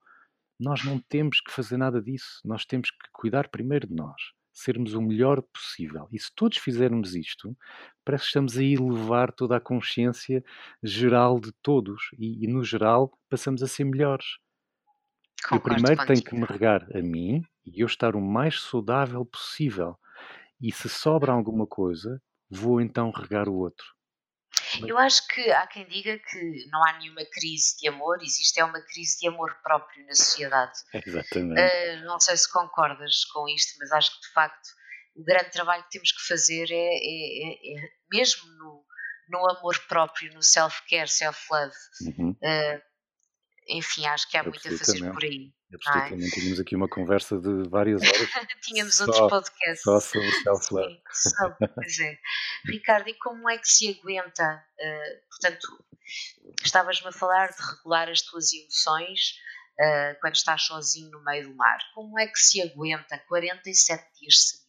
[0.58, 2.40] nós não temos que fazer nada disso.
[2.44, 4.20] Nós temos que cuidar primeiro de nós,
[4.52, 6.08] sermos o melhor possível.
[6.12, 7.56] E se todos fizermos isto,
[8.04, 10.44] parece que estamos a elevar toda a consciência
[10.82, 12.10] geral de todos.
[12.18, 14.38] E, e no geral, passamos a ser melhores.
[15.50, 19.98] Eu primeiro tenho que me regar a mim e eu estar o mais saudável possível.
[20.60, 23.93] E se sobra alguma coisa, vou então regar o outro.
[24.86, 28.64] Eu acho que há quem diga que não há nenhuma crise de amor, existe é
[28.64, 30.72] uma crise de amor próprio na sociedade.
[31.06, 31.60] Exatamente.
[31.60, 34.68] Uh, não sei se concordas com isto, mas acho que de facto
[35.16, 38.84] o grande trabalho que temos que fazer é, é, é, é mesmo no,
[39.28, 41.74] no amor próprio, no self-care, self-love.
[42.02, 42.30] Uhum.
[42.30, 42.82] Uh,
[43.68, 45.52] enfim, acho que há muito a fazer por aí.
[45.74, 46.26] Absolutamente.
[46.26, 46.40] É?
[46.40, 48.30] Tínhamos aqui uma conversa de várias horas.
[48.62, 49.82] Tínhamos só, outros podcasts.
[49.82, 51.02] Só sobre self-love.
[52.00, 52.18] É.
[52.70, 54.64] Ricardo, e como é que se aguenta?
[54.78, 55.84] Uh, portanto,
[56.64, 59.34] estavas-me a falar de regular as tuas emoções
[59.80, 61.78] uh, quando estás sozinho no meio do mar.
[61.94, 64.64] Como é que se aguenta 47 dias seguidos,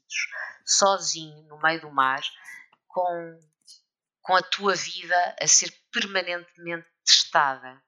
[0.65, 2.21] sozinho no meio do mar,
[2.87, 3.39] com,
[4.21, 7.81] com a tua vida a ser permanentemente testada?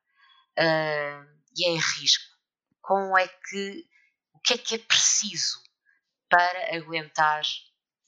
[0.57, 1.25] uh,
[1.55, 2.26] e em risco.
[2.87, 3.85] Como é que,
[4.33, 5.61] o que é que é preciso
[6.29, 7.41] para aguentar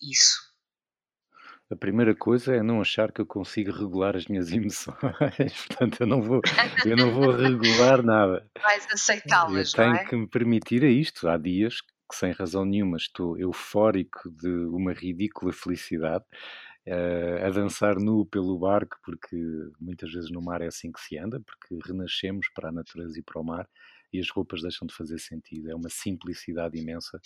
[0.01, 0.39] isso?
[1.69, 4.95] A primeira coisa é não achar que eu consigo regular as minhas emoções.
[5.67, 6.39] Portanto, eu não vou,
[6.85, 8.49] eu não vou regular nada.
[8.57, 9.73] Vais aceitá-las.
[9.73, 10.05] Tenho é?
[10.05, 11.27] que me permitir a isto.
[11.27, 16.23] Há dias que, sem razão nenhuma, estou eufórico de uma ridícula felicidade
[16.87, 19.35] uh, a dançar nu pelo barco, porque
[19.77, 23.21] muitas vezes no mar é assim que se anda, porque renascemos para a natureza e
[23.21, 23.67] para o mar
[24.11, 25.69] e as roupas deixam de fazer sentido.
[25.69, 27.19] É uma simplicidade imensa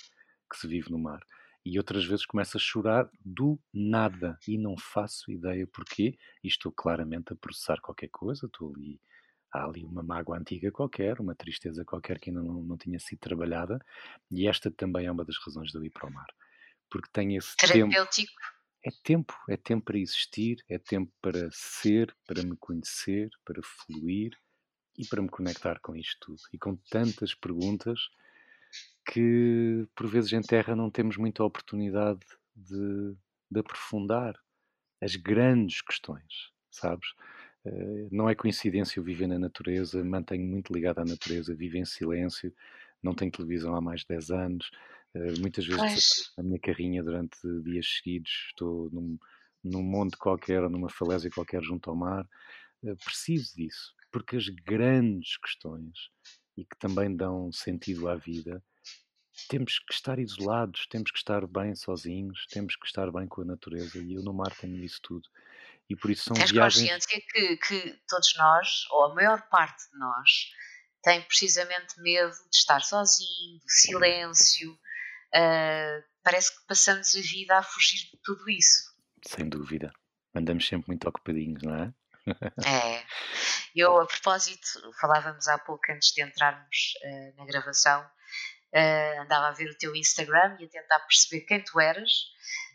[0.50, 1.20] que se vive no mar.
[1.66, 6.18] E outras vezes começo a chorar do nada e não faço ideia porquê.
[6.44, 9.00] E estou claramente a processar qualquer coisa, estou ali
[9.54, 13.20] há ali uma mágoa antiga qualquer, uma tristeza qualquer que ainda não, não tinha sido
[13.20, 13.80] trabalhada,
[14.32, 16.26] e esta também é uma das razões de eu ir para o mar.
[16.90, 18.32] Porque tem esse Terapêutico.
[18.32, 18.54] tempo
[18.86, 24.32] é tempo, é tempo para existir, é tempo para ser, para me conhecer, para fluir
[24.98, 26.42] e para me conectar com isto tudo.
[26.52, 28.10] E com tantas perguntas,
[29.06, 32.22] que por vezes em terra não temos muita oportunidade
[32.56, 33.16] de,
[33.50, 34.36] de aprofundar
[35.02, 37.08] as grandes questões, sabes?
[37.66, 41.86] Uh, não é coincidência eu viver na natureza, mantenho muito ligado à natureza, vivo em
[41.86, 42.54] silêncio,
[43.02, 44.72] não tenho televisão há mais de 10 anos,
[45.16, 49.18] uh, muitas vezes na minha carrinha durante dias seguidos, estou num,
[49.64, 52.28] num monte qualquer ou numa falésia qualquer junto ao mar,
[52.84, 56.12] uh, preciso disso, porque as grandes questões
[56.56, 58.64] e que também dão sentido à vida,
[59.50, 63.46] temos que estar isolados, temos que estar bem sozinhos, temos que estar bem com a
[63.46, 65.28] natureza e eu no mar tenho isso tudo.
[65.90, 66.84] E por isso são Tens viagens...
[66.84, 70.30] consciência que, que todos nós, ou a maior parte de nós,
[71.02, 74.72] tem precisamente medo de estar sozinho, do silêncio.
[75.36, 78.94] Uh, parece que passamos a vida a fugir de tudo isso.
[79.26, 79.92] Sem dúvida.
[80.36, 81.94] Andamos sempre muito ocupadinhos, não é?
[82.66, 83.06] É.
[83.76, 84.68] Eu, a propósito,
[85.00, 89.96] falávamos há pouco antes de entrarmos uh, na gravação, uh, andava a ver o teu
[89.96, 92.12] Instagram e a tentar perceber quem tu eras,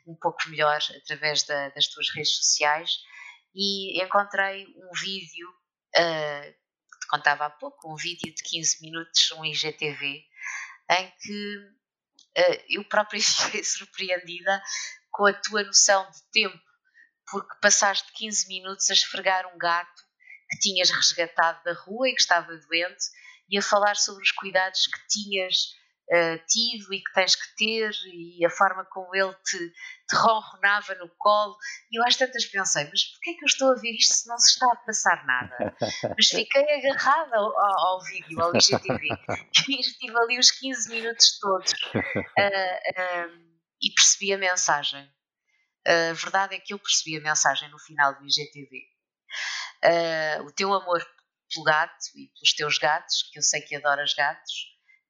[0.06, 2.98] um pouco melhor através da, das tuas redes sociais,
[3.54, 5.48] e encontrei um vídeo,
[5.96, 6.52] uh,
[6.92, 10.24] que te contava há pouco, um vídeo de 15 minutos, um IGTV,
[10.90, 11.78] em que
[12.70, 14.62] eu própria fiquei surpreendida
[15.11, 16.67] com a tua noção de tempo
[17.30, 20.02] porque passaste 15 minutos a esfregar um gato
[20.50, 23.04] que tinhas resgatado da rua e que estava doente
[23.50, 25.54] e a falar sobre os cuidados que tinhas
[26.10, 30.94] uh, tido e que tens que ter e a forma como ele te, te ronronava
[30.96, 31.56] no colo.
[31.90, 34.28] E eu às tantas pensei, mas porquê é que eu estou a ver isto se
[34.28, 35.76] não se está a passar nada?
[36.16, 39.08] Mas fiquei agarrada ao, ao, ao vídeo, ao IGTV,
[39.68, 43.48] e estive ali os 15 minutos todos uh, uh,
[43.82, 45.10] e percebi a mensagem
[45.88, 48.87] a verdade é que eu percebi a mensagem no final do IGTV.
[49.85, 51.07] Uh, o teu amor
[51.53, 54.53] pelo gato e pelos teus gatos, que eu sei que adoras gatos,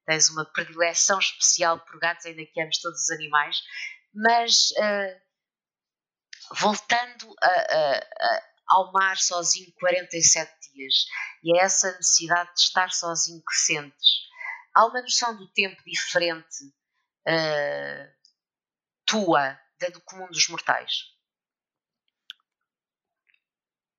[0.05, 3.61] tens uma predileção especial por gatos, ainda que ames todos os animais,
[4.13, 5.21] mas uh,
[6.55, 10.93] voltando a, a, a, ao mar sozinho 47 dias
[11.43, 14.09] e é essa necessidade de estar sozinho que sentes,
[14.73, 16.65] há uma noção do tempo diferente
[17.27, 18.13] uh,
[19.05, 21.15] tua da do comum dos mortais.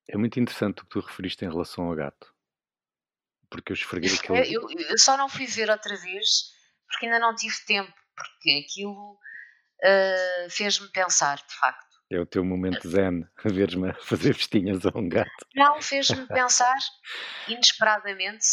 [0.09, 2.35] É muito interessante o que tu referiste em relação ao gato.
[3.49, 4.55] Porque eu esfreguei aquele.
[4.55, 6.53] Eu, eu só não fui ver outra vez
[6.91, 11.91] porque ainda não tive tempo, porque aquilo uh, fez-me pensar, de facto.
[12.11, 15.31] É o teu momento zen, a veres-me fazer festinhas a um gato.
[15.55, 16.77] Não, fez-me pensar,
[17.47, 18.45] inesperadamente,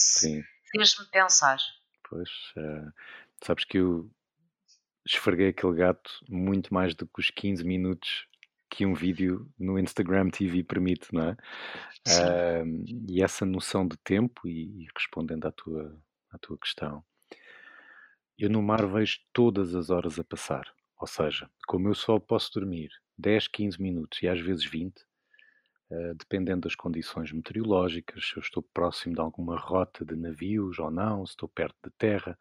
[0.71, 1.57] fez-me pensar.
[2.07, 2.93] Pois, uh,
[3.43, 4.09] sabes que eu
[5.07, 8.27] esfreguei aquele gato muito mais do que os 15 minutos
[8.69, 11.37] que um vídeo no Instagram TV permite, não é?
[12.07, 15.97] Uh, e essa noção de tempo, e, e, respondendo à tua,
[16.31, 17.03] à tua questão,
[18.37, 20.71] eu no mar vejo todas as horas a passar.
[20.99, 26.13] Ou seja, como eu só posso dormir 10, 15 minutos e às vezes 20, uh,
[26.15, 31.25] dependendo das condições meteorológicas, se eu estou próximo de alguma rota de navios ou não,
[31.25, 32.37] se estou perto de terra,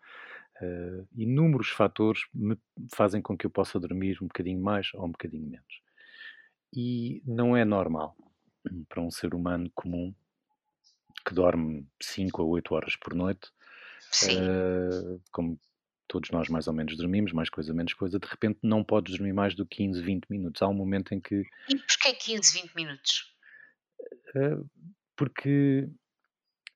[0.61, 2.57] Uh, inúmeros fatores me
[2.95, 5.83] fazem com que eu possa dormir um bocadinho mais ou um bocadinho menos.
[6.73, 8.17] E não é normal
[8.89, 10.15] para um ser humano comum
[11.27, 13.51] que dorme 5 a 8 horas por noite,
[14.25, 15.61] uh, como
[16.09, 19.33] todos nós mais ou menos dormimos, mais coisa, menos coisa, de repente não podes dormir
[19.33, 20.63] mais do que 15, 20 minutos.
[20.63, 21.43] Há um momento em que.
[21.69, 23.35] E porquê 15, 20 minutos?
[24.35, 24.69] Uh,
[25.15, 25.89] porque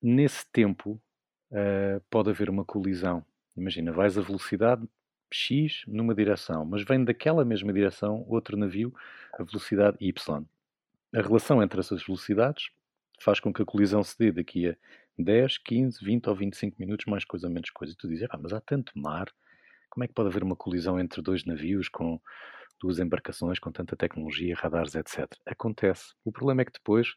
[0.03, 1.01] nesse tempo
[2.09, 3.27] pode haver uma colisão
[3.61, 4.89] Imagina, vais a velocidade
[5.31, 8.95] X numa direção, mas vem daquela mesma direção outro navio
[9.39, 10.45] a velocidade Y.
[11.15, 12.71] A relação entre essas velocidades
[13.21, 14.77] faz com que a colisão se dê daqui a
[15.19, 17.93] 10, 15, 20 ou 25 minutos, mais coisa, menos coisa.
[17.93, 19.31] E tu dizes, ah, mas há tanto mar,
[19.91, 22.19] como é que pode haver uma colisão entre dois navios com
[22.81, 25.31] duas embarcações, com tanta tecnologia, radares, etc.
[25.45, 26.15] Acontece.
[26.25, 27.15] O problema é que depois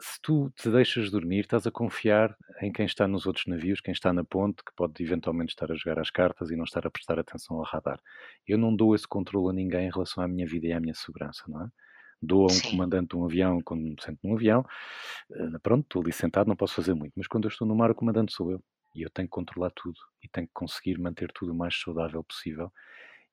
[0.00, 3.92] se tu te deixas dormir, estás a confiar em quem está nos outros navios, quem
[3.92, 6.90] está na ponte, que pode eventualmente estar a jogar as cartas e não estar a
[6.90, 8.00] prestar atenção ao radar.
[8.46, 10.94] Eu não dou esse controle a ninguém em relação à minha vida e à minha
[10.94, 11.68] segurança, não é?
[12.22, 12.60] Dou a um Sim.
[12.60, 14.64] comandante de um avião quando me sento num avião,
[15.32, 17.90] eh, pronto, estou ali sentado, não posso fazer muito, mas quando eu estou no mar,
[17.90, 18.62] o comandante sou eu.
[18.94, 22.24] E eu tenho que controlar tudo e tenho que conseguir manter tudo o mais saudável
[22.24, 22.72] possível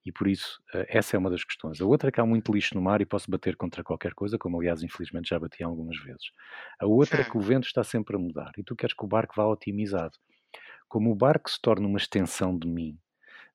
[0.06, 1.82] e por isso eh, essa é uma das questões.
[1.82, 4.38] A outra é que há muito lixo no mar e posso bater contra qualquer coisa,
[4.38, 6.32] como aliás infelizmente já bati algumas vezes.
[6.80, 9.08] A outra é que o vento está sempre a mudar e tu queres que o
[9.08, 10.18] barco vá otimizado.
[10.88, 12.98] Como o barco se torna uma extensão de mim,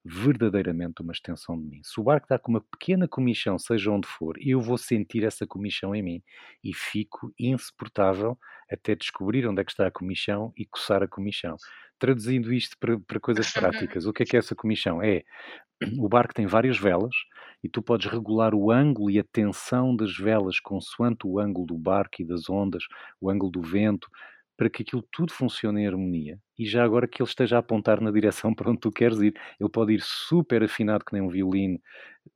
[0.04, 1.80] verdadeiramente uma extensão de mim.
[1.84, 5.46] Se o barco está com uma pequena comichão, seja onde for, eu vou sentir essa
[5.46, 6.22] comichão em mim
[6.64, 8.38] e fico insuportável
[8.70, 11.56] até descobrir onde é que está a comichão e coçar a comichão.
[11.98, 15.02] Traduzindo isto para, para coisas práticas, o que é que é essa comissão?
[15.02, 15.22] É
[15.98, 17.14] o barco tem várias velas
[17.62, 21.78] e tu podes regular o ângulo e a tensão das velas consoante o ângulo do
[21.78, 22.84] barco e das ondas,
[23.20, 24.08] o ângulo do vento,
[24.56, 28.00] para que aquilo tudo funcione em harmonia e já agora que ele esteja a apontar
[28.00, 29.34] na direção para onde tu queres ir.
[29.58, 31.78] Ele pode ir super afinado que nem um violino,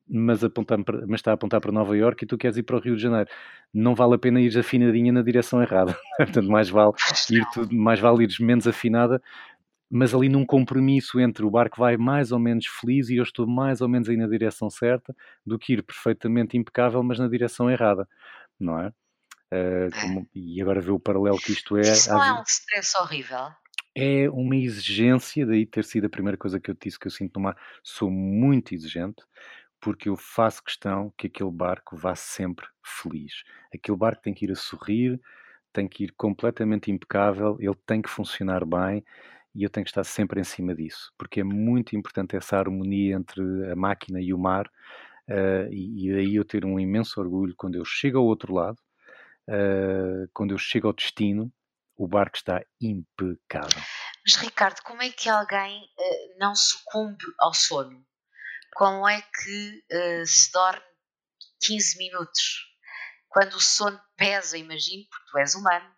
[0.09, 2.81] mas, apontar mas está a apontar para Nova Iorque e tu queres ir para o
[2.81, 3.29] Rio de Janeiro.
[3.75, 5.97] Não vale a pena ir afinadinha na direção errada.
[6.17, 6.93] Portanto, mais vale
[7.31, 9.21] ir tudo, mais vale ir menos afinada,
[9.95, 13.47] mas ali num compromisso entre o barco vai mais ou menos feliz e eu estou
[13.47, 17.71] mais ou menos aí na direção certa, do que ir perfeitamente impecável, mas na direção
[17.71, 18.09] errada,
[18.59, 18.89] não é?
[19.53, 21.83] Uh, como, e agora ver o paralelo que isto é.
[21.83, 23.51] Isso não é um stress horrível?
[23.95, 27.37] É uma exigência, daí ter sido a primeira coisa que eu disse que eu sinto
[27.37, 27.57] no mar.
[27.83, 29.23] Sou muito exigente,
[29.79, 33.43] porque eu faço questão que aquele barco vá sempre feliz.
[33.75, 35.21] Aquele barco tem que ir a sorrir,
[35.71, 39.05] tem que ir completamente impecável, ele tem que funcionar bem
[39.55, 43.17] e eu tenho que estar sempre em cima disso, porque é muito importante essa harmonia
[43.17, 44.71] entre a máquina e o mar.
[45.29, 48.79] Uh, e, e daí eu ter um imenso orgulho quando eu chego ao outro lado
[49.49, 51.53] uh, quando eu chego ao destino,
[51.97, 53.81] o barco está impecável.
[54.27, 58.05] Mas Ricardo, como é que alguém uh, não sucumbe ao sono?
[58.75, 59.85] Como é que
[60.27, 60.83] se dorme
[61.61, 62.67] 15 minutos?
[63.29, 65.95] Quando o sono pesa, imagino, porque tu és humano,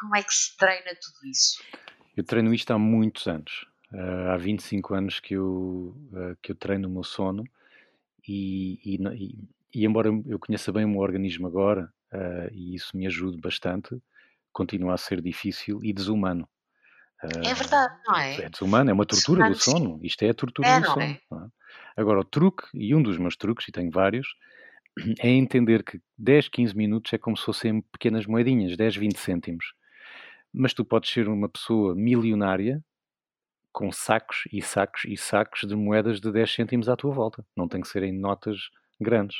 [0.00, 1.62] como é que se treina tudo isso?
[2.16, 3.66] Eu treino isto há muitos anos.
[4.32, 5.96] há 25 anos que eu,
[6.42, 7.44] que eu treino o meu sono
[8.26, 13.06] e, e, e, embora eu conheça bem o meu organismo agora, uh, e isso me
[13.06, 14.00] ajude bastante,
[14.52, 16.48] continua a ser difícil e desumano.
[17.22, 18.36] Uh, é verdade, não é?
[18.42, 19.98] É desumano, é uma tortura desumano, do sono.
[19.98, 20.06] Sim.
[20.06, 21.02] Isto é a tortura é, do sono.
[21.02, 21.12] É?
[21.12, 21.20] É?
[21.96, 24.26] Agora, o truque, e um dos meus truques, e tenho vários,
[25.20, 29.74] é entender que 10, 15 minutos é como se fossem pequenas moedinhas, 10, 20 cêntimos.
[30.54, 32.82] Mas tu podes ser uma pessoa milionária
[33.72, 37.44] com sacos e sacos e sacos de moedas de 10 cêntimos à tua volta.
[37.56, 39.36] Não tem que ser em notas grandes.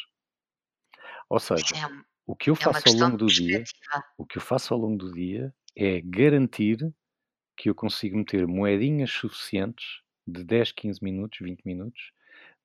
[1.31, 3.63] Ou seja, é o que eu é faço ao longo do dia,
[4.19, 6.79] o que eu faço ao longo do dia é garantir
[7.57, 12.13] que eu consigo meter moedinhas suficientes de 10, 15 minutos, 20 minutos,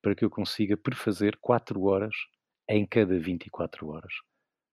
[0.01, 2.15] para que eu consiga prefazer 4 horas
[2.67, 4.13] em cada 24 horas.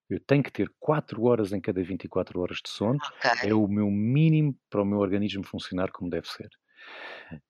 [0.09, 2.99] Eu tenho que ter 4 horas em cada 24 horas de sono.
[3.19, 3.51] Okay.
[3.51, 6.49] É o meu mínimo para o meu organismo funcionar como deve ser.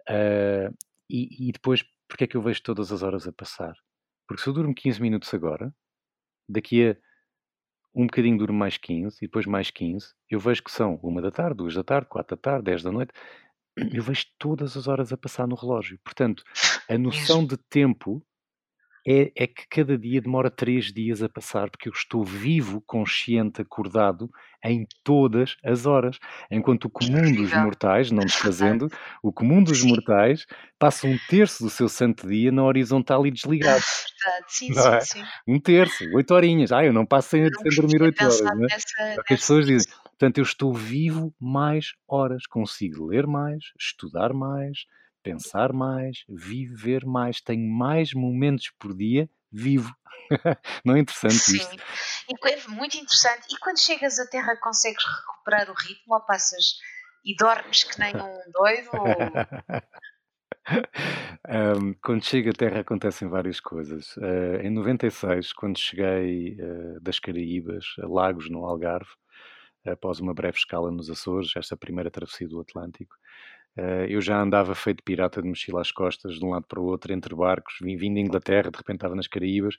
[0.09, 0.75] Uh,
[1.09, 3.75] e, e, depois, porque é que eu vejo todas as horas a passar?
[4.27, 5.73] Porque se eu durmo 15 minutos agora,
[6.49, 6.97] daqui a
[7.95, 11.31] um bocadinho durmo mais 15 e depois mais 15, eu vejo que são uma da
[11.31, 13.13] tarde, duas da tarde, quatro da tarde, dez da noite,
[13.93, 15.99] eu vejo todas as horas a passar no relógio.
[16.05, 16.43] Portanto,
[16.89, 18.23] a noção de tempo
[19.07, 23.63] é, é, que cada dia demora três dias a passar, porque eu estou vivo, consciente,
[23.63, 24.29] acordado
[24.65, 26.19] em todas as horas.
[26.51, 28.91] Enquanto o comum dos mortais, não desfazendo,
[29.23, 30.45] o comum dos mortais
[30.77, 33.81] passa um terço do seu santo dia na horizontal e desligado.
[34.27, 35.01] Verdade, sim, sim, é?
[35.01, 35.25] sim.
[35.47, 36.73] Um terço, oito horinhas.
[36.73, 38.41] Ah, eu não passo sem, sem dormir oito horas.
[38.41, 38.67] Né?
[38.69, 44.79] Nessa, as pessoas dizem, portanto, eu estou vivo mais horas, consigo ler mais, estudar mais,
[45.27, 49.93] pensar mais, viver mais, tenho mais momentos por dia vivo.
[50.85, 51.57] Não é interessante Sim.
[51.57, 51.77] isto?
[52.45, 53.47] É muito interessante.
[53.53, 56.79] E quando chegas à Terra consegues recuperar o ritmo ou passas
[57.25, 58.91] e dormes que nem um doido?
[58.93, 59.07] Ou...
[61.81, 64.17] um, quando chego à Terra acontecem várias coisas.
[64.17, 69.11] Uh, em 96, quando cheguei uh, das Caraíbas a Lagos, no Algarve,
[69.85, 73.15] após uma breve escala nos Açores, esta primeira travessia do Atlântico,
[74.09, 77.13] eu já andava feito pirata de mochila às costas, de um lado para o outro,
[77.13, 79.77] entre barcos, vim vindo de Inglaterra, de repente estava nas Caraíbas,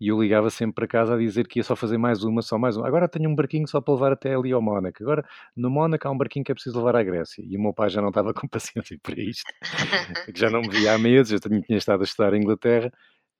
[0.00, 2.58] e eu ligava sempre para casa a dizer que ia só fazer mais uma, só
[2.58, 2.86] mais uma.
[2.86, 5.02] Agora tenho um barquinho só para levar até ali ao Mónaco.
[5.02, 5.24] Agora,
[5.56, 7.44] no Mónaco há um barquinho que é preciso levar à Grécia.
[7.46, 9.44] E o meu pai já não estava com paciência para isto,
[10.34, 12.90] que já não me via há meses, eu tinha estado a estudar em Inglaterra,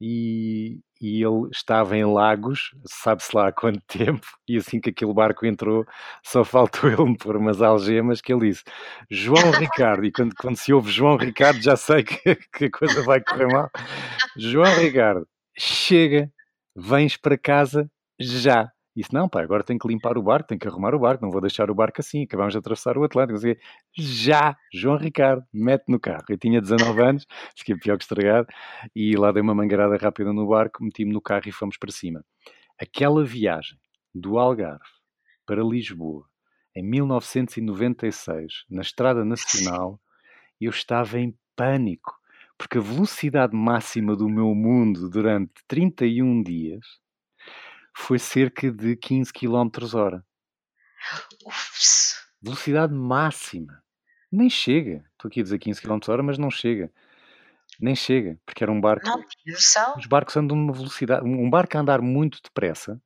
[0.00, 5.14] e, e ele estava em Lagos, sabe-se lá há quanto tempo, e assim que aquele
[5.14, 5.84] barco entrou,
[6.24, 8.64] só faltou ele me pôr umas algemas que ele disse,
[9.10, 12.16] João Ricardo, e quando, quando se ouve João Ricardo já sei que,
[12.52, 13.70] que a coisa vai correr mal.
[14.36, 15.26] João Ricardo,
[15.56, 16.30] chega,
[16.74, 18.70] vens para casa já.
[18.96, 21.30] Disse, não, pá, agora tenho que limpar o barco, tenho que arrumar o barco, não
[21.30, 23.38] vou deixar o barco assim, acabamos de atravessar o Atlântico.
[23.38, 23.60] Disse,
[23.94, 26.24] já, João Ricardo, mete no carro.
[26.30, 28.48] Eu tinha 19 anos, fiquei pior que estragado,
[28.94, 32.24] e lá dei uma mangarada rápida no barco, meti-me no carro e fomos para cima.
[32.80, 33.78] Aquela viagem
[34.14, 34.80] do Algarve
[35.44, 36.24] para Lisboa,
[36.74, 40.00] em 1996, na Estrada Nacional,
[40.58, 42.14] eu estava em pânico,
[42.56, 47.05] porque a velocidade máxima do meu mundo durante 31 dias
[47.96, 50.24] foi cerca de 15 km hora.
[51.44, 52.14] Ups.
[52.42, 53.82] Velocidade máxima.
[54.30, 55.02] Nem chega.
[55.12, 56.92] Estou aqui a dizer 15 km hora, mas não chega.
[57.80, 59.06] Nem chega, porque era um barco.
[59.06, 59.24] Não.
[59.96, 61.26] Os barcos andam numa velocidade.
[61.26, 63.00] Um barco a andar muito depressa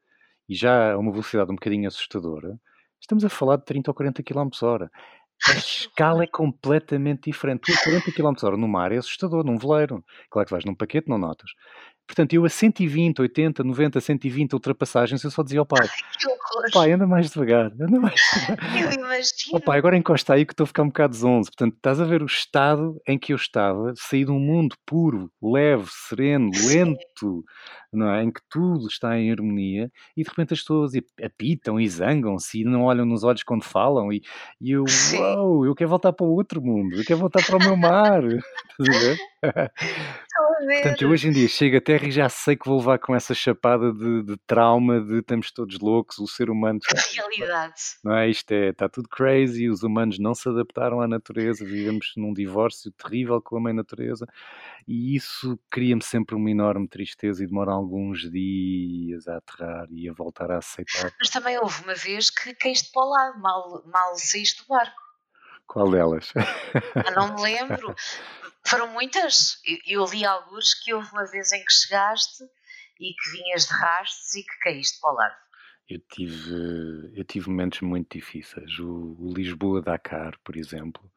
[0.49, 2.61] e já a uma velocidade um bocadinho assustadora,
[3.01, 4.91] estamos a falar de 30 ou 40 km hora.
[5.49, 7.63] A escala é completamente diferente.
[7.63, 10.05] Tu a 40 km hora no mar é assustador, num veleiro.
[10.31, 11.51] Claro que vais num paquete, não notas.
[12.07, 15.87] Portanto, eu a 120, 80, 90, 120 ultrapassagens, eu só dizia ao pai:
[16.75, 18.59] pai, anda mais devagar, anda mais devagar.
[18.77, 19.61] Eu Oh, imagino.
[19.65, 21.51] pai, agora encosta aí que estou a ficar um bocado zonzo.
[21.51, 25.31] Portanto, estás a ver o estado em que eu estava, saí de um mundo puro,
[25.41, 26.97] leve, sereno, Sim.
[27.93, 28.23] Não é?
[28.23, 30.93] em que tudo está em harmonia e de repente as pessoas
[31.23, 34.23] apitam e zangam-se e não olham nos olhos quando falam e,
[34.61, 37.61] e eu, uau, eu quero voltar para o outro mundo, eu quero voltar para o
[37.61, 38.23] meu mar.
[38.81, 39.19] Estás a ver?
[40.67, 40.83] Ver.
[40.83, 43.15] Portanto, eu hoje em dia chego à Terra e já sei que vou levar com
[43.15, 46.79] essa chapada de, de trauma de estamos todos loucos, o ser humano
[47.15, 47.75] Realidade.
[48.05, 48.29] não é?
[48.29, 52.93] Isto é, está tudo crazy, os humanos não se adaptaram à natureza, vivemos num divórcio
[52.93, 54.27] terrível com a mãe natureza
[54.87, 60.13] e isso cria-me sempre uma enorme tristeza e demora alguns dias a aterrar e a
[60.13, 61.13] voltar a aceitar.
[61.19, 65.10] Mas também houve uma vez que caíste para o lado, mal, mal saíste do barco.
[65.71, 66.33] Qual delas?
[66.97, 67.95] Ah, não me lembro.
[68.67, 69.61] Foram muitas.
[69.87, 72.43] Eu, eu li alguns que houve uma vez em que chegaste
[72.99, 75.35] e que vinhas de rastos e que caíste para o lado.
[75.89, 78.81] Eu tive, eu tive momentos muito difíceis.
[78.81, 81.09] O, o Lisboa-Dakar, por exemplo,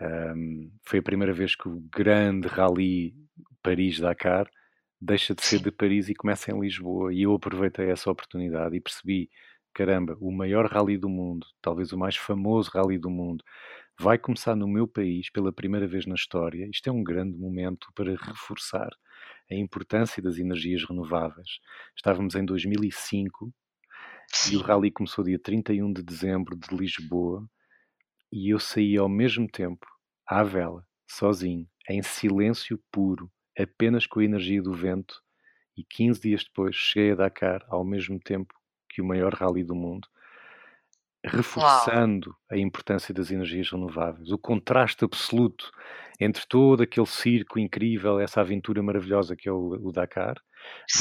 [0.00, 3.14] um, foi a primeira vez que o grande rally
[3.62, 4.50] Paris-Dakar
[4.98, 7.12] deixa de ser de Paris e começa em Lisboa.
[7.12, 9.30] E eu aproveitei essa oportunidade e percebi,
[9.74, 13.44] caramba, o maior rally do mundo, talvez o mais famoso rally do mundo,
[14.02, 16.68] vai começar no meu país pela primeira vez na história.
[16.68, 18.90] Isto é um grande momento para reforçar
[19.48, 21.60] a importância das energias renováveis.
[21.96, 23.54] Estávamos em 2005
[24.50, 24.64] e o Sim.
[24.64, 27.48] rally começou dia 31 de dezembro de Lisboa
[28.32, 29.86] e eu saí ao mesmo tempo
[30.26, 35.22] à vela, sozinho, em silêncio puro, apenas com a energia do vento
[35.76, 38.52] e 15 dias depois cheguei a Dakar ao mesmo tempo
[38.88, 40.08] que o maior rally do mundo,
[41.24, 45.70] reforçando a importância das energias renováveis, o contraste absoluto
[46.20, 50.36] entre todo aquele circo incrível, essa aventura maravilhosa que é o, o Dakar,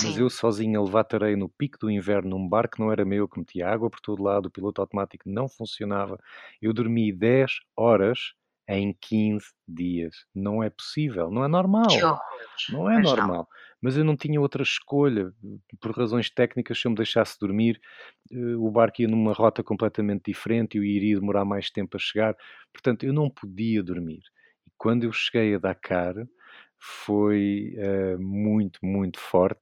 [0.04, 0.22] mas Sim.
[0.22, 3.28] eu sozinho a levar tareia no pico do inverno num barco que não era meu,
[3.28, 6.20] que metia água por todo lado, o piloto automático não funcionava.
[6.62, 8.34] Eu dormi 10 horas
[8.78, 10.16] em 15 dias.
[10.36, 12.08] Não é possível, não é normal.
[12.70, 13.32] Não é Mas não.
[13.32, 13.48] normal.
[13.82, 15.34] Mas eu não tinha outra escolha.
[15.80, 17.80] Por razões técnicas, se eu me deixasse dormir,
[18.32, 22.00] eh, o barco ia numa rota completamente diferente e eu iria demorar mais tempo a
[22.00, 22.36] chegar.
[22.74, 24.22] Portanto, eu não podia dormir.
[24.68, 26.16] E quando eu cheguei a Dakar,
[26.80, 29.62] foi eh, muito, muito forte.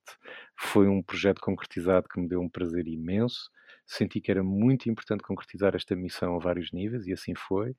[0.57, 3.49] Foi um projeto concretizado que me deu um prazer imenso.
[3.85, 7.75] Senti que era muito importante concretizar esta missão a vários níveis e assim foi.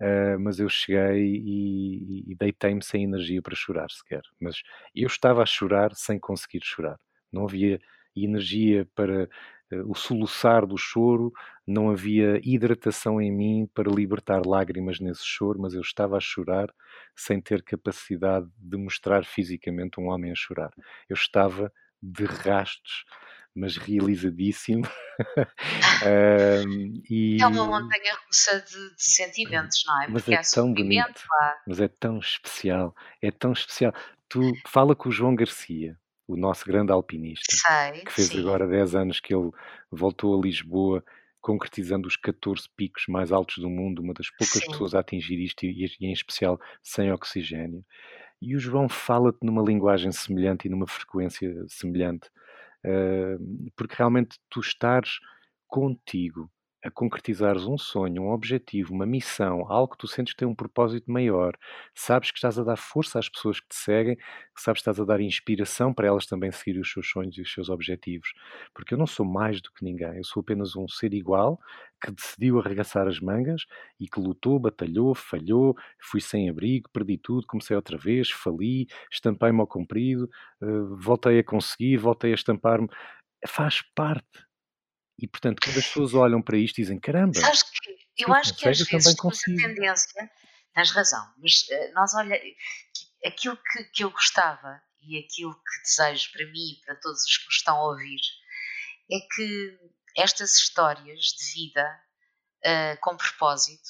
[0.00, 4.22] Uh, mas eu cheguei e, e deitei-me sem energia para chorar sequer.
[4.40, 4.62] Mas
[4.94, 6.98] eu estava a chorar sem conseguir chorar.
[7.32, 7.80] Não havia
[8.14, 9.24] energia para
[9.72, 11.32] uh, o soluçar do choro,
[11.66, 16.68] não havia hidratação em mim para libertar lágrimas nesse choro, mas eu estava a chorar
[17.14, 20.70] sem ter capacidade de mostrar fisicamente um homem a chorar.
[21.08, 21.72] Eu estava
[22.02, 23.04] de rastos,
[23.56, 24.86] mas realizadíssimo.
[26.66, 27.38] um, e...
[27.40, 30.08] É uma montanha russa de, de, sentimentos, não é?
[30.08, 31.62] Mas Porque é tão bonito, há...
[31.66, 33.94] mas é tão especial, é tão especial.
[34.28, 35.98] Tu fala com o João Garcia,
[36.28, 38.40] o nosso grande alpinista, Sei, que fez sim.
[38.40, 39.50] agora 10 anos que ele
[39.90, 41.02] voltou a Lisboa,
[41.40, 44.70] concretizando os 14 picos mais altos do mundo, uma das poucas sim.
[44.70, 47.82] pessoas a atingir isto e, e em especial sem oxigênio.
[48.42, 52.28] E o João fala-te numa linguagem semelhante e numa frequência semelhante,
[53.74, 55.18] porque realmente tu estares
[55.66, 56.50] contigo
[56.86, 60.54] a concretizares um sonho, um objetivo, uma missão, algo que tu sentes que tem um
[60.54, 61.56] propósito maior,
[61.94, 64.16] sabes que estás a dar força às pessoas que te seguem,
[64.56, 67.52] sabes que estás a dar inspiração para elas também seguirem os seus sonhos e os
[67.52, 68.32] seus objetivos.
[68.74, 71.58] Porque eu não sou mais do que ninguém, eu sou apenas um ser igual
[72.02, 73.62] que decidiu arregaçar as mangas
[73.98, 79.60] e que lutou, batalhou, falhou, fui sem abrigo, perdi tudo, comecei outra vez, fali, estampei-me
[79.60, 80.28] ao comprido,
[80.62, 82.88] uh, voltei a conseguir, voltei a estampar-me.
[83.46, 84.45] Faz parte.
[85.18, 87.38] E, portanto, quando as pessoas olham para isto, dizem: caramba.
[87.38, 90.30] Sabes que eu acho que às vezes temos a tendência,
[90.74, 92.40] tens razão, mas uh, nós olha,
[93.24, 97.36] aquilo que, que eu gostava e aquilo que desejo para mim e para todos os
[97.36, 98.20] que nos estão a ouvir
[99.10, 99.78] é que
[100.16, 102.00] estas histórias de vida
[102.64, 103.88] uh, com propósito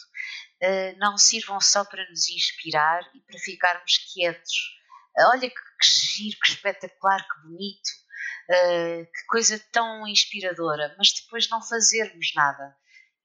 [0.63, 4.55] uh, não sirvam só para nos inspirar e para ficarmos quietos.
[5.31, 8.06] olha que, que giro, que espetacular, que bonito.
[8.49, 12.77] Uh, que coisa tão inspiradora, mas depois não fazermos nada.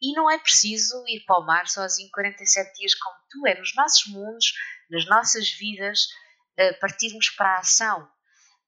[0.02, 3.76] E não é preciso ir para o mar sozinho 47 dias como tu, é nos
[3.76, 4.54] nossos mundos,
[4.90, 6.00] nas nossas vidas,
[6.60, 8.04] uh, partirmos para a ação.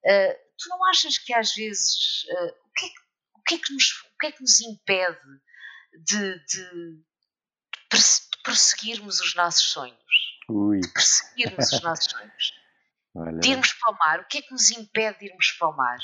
[0.05, 2.99] Uh, tu não achas que às vezes o, que é que,
[3.33, 5.41] o, que é que nos, o que é que nos impede
[6.05, 7.03] de, de,
[7.91, 7.99] de
[8.43, 9.97] prosseguirmos os nossos sonhos?
[10.49, 10.79] Ui.
[10.81, 12.53] De perseguirmos os nossos sonhos?
[13.15, 13.39] Olha.
[13.39, 15.75] De irmos para o mar, o que é que nos impede de irmos para o
[15.75, 15.99] mar?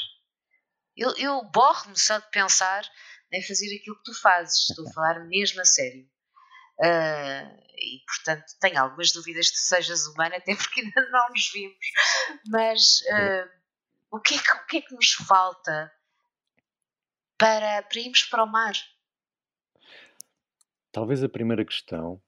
[0.99, 2.83] Eu, eu borro-me só de pensar
[3.31, 6.05] em fazer aquilo que tu fazes, estou a falar mesmo a sério.
[6.77, 11.87] Uh, e portanto tenho algumas dúvidas que sejas humana, até porque ainda não nos vimos.
[12.47, 13.49] Mas uh,
[14.11, 15.89] o, que é que, o que é que nos falta
[17.37, 18.73] para, para irmos para o mar?
[20.91, 22.21] Talvez a primeira questão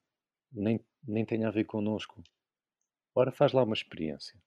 [0.50, 2.24] nem, nem tenha a ver connosco.
[3.14, 4.42] Ora, faz lá uma experiência.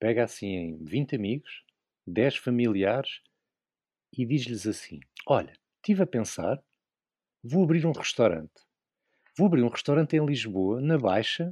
[0.00, 1.64] Pega assim em 20 amigos,
[2.04, 3.22] 10 familiares
[4.16, 6.62] e diz-lhes assim: Olha, estive a pensar,
[7.42, 8.52] vou abrir um restaurante.
[9.36, 11.50] Vou abrir um restaurante em Lisboa, na Baixa,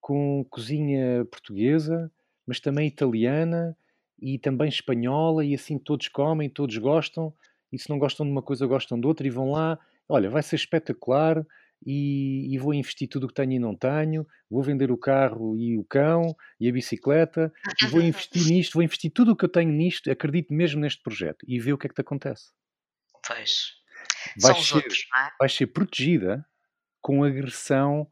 [0.00, 2.10] com cozinha portuguesa,
[2.46, 3.76] mas também italiana
[4.20, 7.32] e também espanhola, e assim todos comem, todos gostam,
[7.72, 9.78] e se não gostam de uma coisa, gostam de outra, e vão lá.
[10.08, 11.46] Olha, vai ser espetacular
[11.84, 15.56] e, e, vou investir tudo o que tenho e não tenho, vou vender o carro
[15.56, 17.52] e o cão e a bicicleta,
[17.82, 21.02] e vou investir nisto, vou investir tudo o que eu tenho nisto, acredito mesmo neste
[21.02, 22.50] projeto e vê o que é que te acontece.
[23.26, 23.72] Pois.
[24.40, 25.28] Vais, ser, outros, é?
[25.38, 26.44] vais ser protegida
[27.00, 28.08] com agressão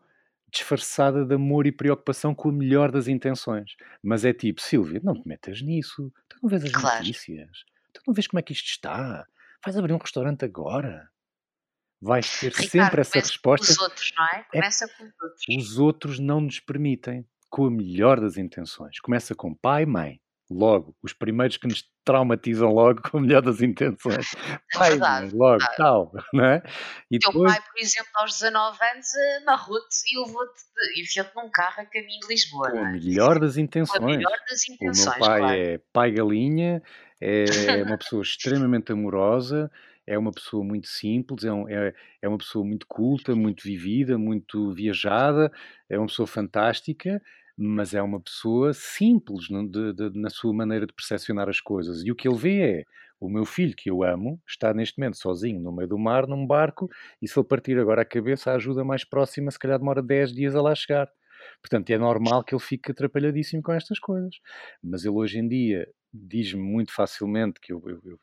[0.53, 3.77] disfarçada de amor e preocupação com a melhor das intenções.
[4.03, 6.12] Mas é tipo, Silvia, não te metas nisso.
[6.29, 6.99] Tu não vês as claro.
[6.99, 7.64] notícias.
[7.93, 9.27] Tu não vês como é que isto está.
[9.64, 11.10] Vais abrir um restaurante agora
[12.01, 13.73] vais ter Ricardo, sempre essa resposta.
[13.73, 14.45] Os outros, não é?
[14.51, 15.45] Começa é, com os outros.
[15.49, 18.99] Os outros não nos permitem, com a melhor das intenções.
[19.01, 20.21] Começa com pai e mãe.
[20.53, 24.35] Logo, os primeiros que nos traumatizam logo com a melhor das intenções.
[24.73, 25.77] É pai, verdade, mãe, logo, verdade.
[25.77, 26.63] tal, não é?
[27.11, 27.53] E Teu depois...
[27.53, 29.07] pai, por exemplo, aos 19 anos,
[29.43, 30.63] amarrou-te e levou-te,
[31.01, 32.71] enfiou-te num carro a caminho de Lisboa.
[32.71, 33.99] Com a melhor das intenções.
[33.99, 35.55] Com a melhor das intenções, O meu pai claro.
[35.55, 36.83] é pai galinha,
[37.21, 37.45] é
[37.87, 39.71] uma pessoa extremamente amorosa,
[40.07, 44.19] é uma pessoa muito simples, é, um, é, é uma pessoa muito culta, muito vivida,
[44.19, 45.53] muito viajada,
[45.89, 47.23] é uma pessoa fantástica,
[47.57, 52.03] mas é uma pessoa simples de, de, na sua maneira de percepcionar as coisas.
[52.05, 52.85] E o que ele vê é
[53.21, 56.47] o meu filho, que eu amo, está neste momento sozinho no meio do mar, num
[56.47, 56.89] barco,
[57.21, 60.33] e se ele partir agora a cabeça, a ajuda mais próxima, se calhar demora 10
[60.33, 61.09] dias a lá chegar.
[61.61, 64.41] Portanto, é normal que ele fique atrapalhadíssimo com estas coisas.
[64.83, 68.19] Mas ele hoje em dia diz-me muito facilmente que eu, eu, eu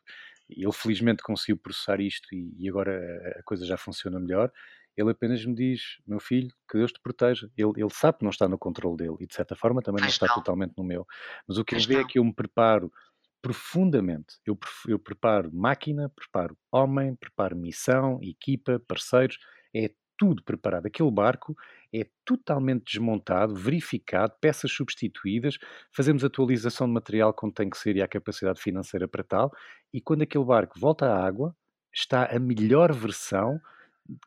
[0.48, 4.50] ele felizmente conseguiu processar isto e, e, agora a coisa já funciona melhor.
[4.96, 7.48] Ele apenas me diz, meu filho, que Deus te proteja.
[7.56, 10.08] Ele, ele sabe que não está no controle dele e de certa forma também não
[10.08, 11.06] está totalmente no meu.
[11.46, 12.92] Mas o que ele vê é que eu me preparo
[13.40, 14.38] profundamente.
[14.44, 19.38] Eu, eu preparo máquina, preparo homem, preparo missão, equipa, parceiros.
[19.74, 20.86] É tudo preparado.
[20.86, 21.56] Aquele barco
[21.92, 25.58] é totalmente desmontado, verificado, peças substituídas,
[25.90, 29.50] fazemos atualização de material quando tem que ser e há capacidade financeira para tal,
[29.92, 31.56] e quando aquele barco volta à água,
[31.92, 33.60] está a melhor versão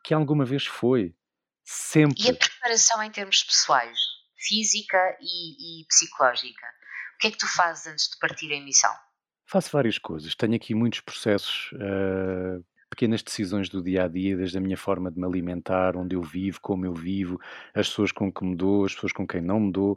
[0.02, 1.14] que alguma vez foi.
[1.64, 2.24] Sempre.
[2.24, 3.98] E a preparação em termos pessoais,
[4.36, 6.66] física e, e psicológica?
[7.14, 8.92] O que é que tu fazes antes de partir em missão?
[9.46, 10.34] Faço várias coisas.
[10.34, 15.10] Tenho aqui muitos processos uh, pequenas decisões do dia a dia, desde a minha forma
[15.10, 17.40] de me alimentar, onde eu vivo, como eu vivo,
[17.74, 19.92] as pessoas com que me dou, as pessoas com quem não me dou,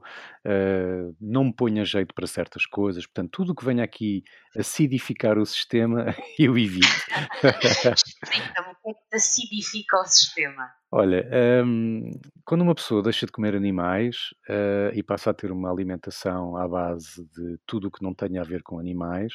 [0.46, 3.06] uh, não me ponho a jeito para certas coisas.
[3.06, 4.24] Portanto, tudo o que venha aqui
[4.58, 6.06] acidificar o sistema,
[6.40, 6.88] eu evito.
[7.44, 10.72] Explica-me o que é que acidifica o sistema?
[10.90, 11.30] Olha,
[11.66, 12.12] um,
[12.46, 16.66] quando uma pessoa deixa de comer animais uh, e passa a ter uma alimentação à
[16.66, 19.34] base de tudo o que não tenha a ver com animais,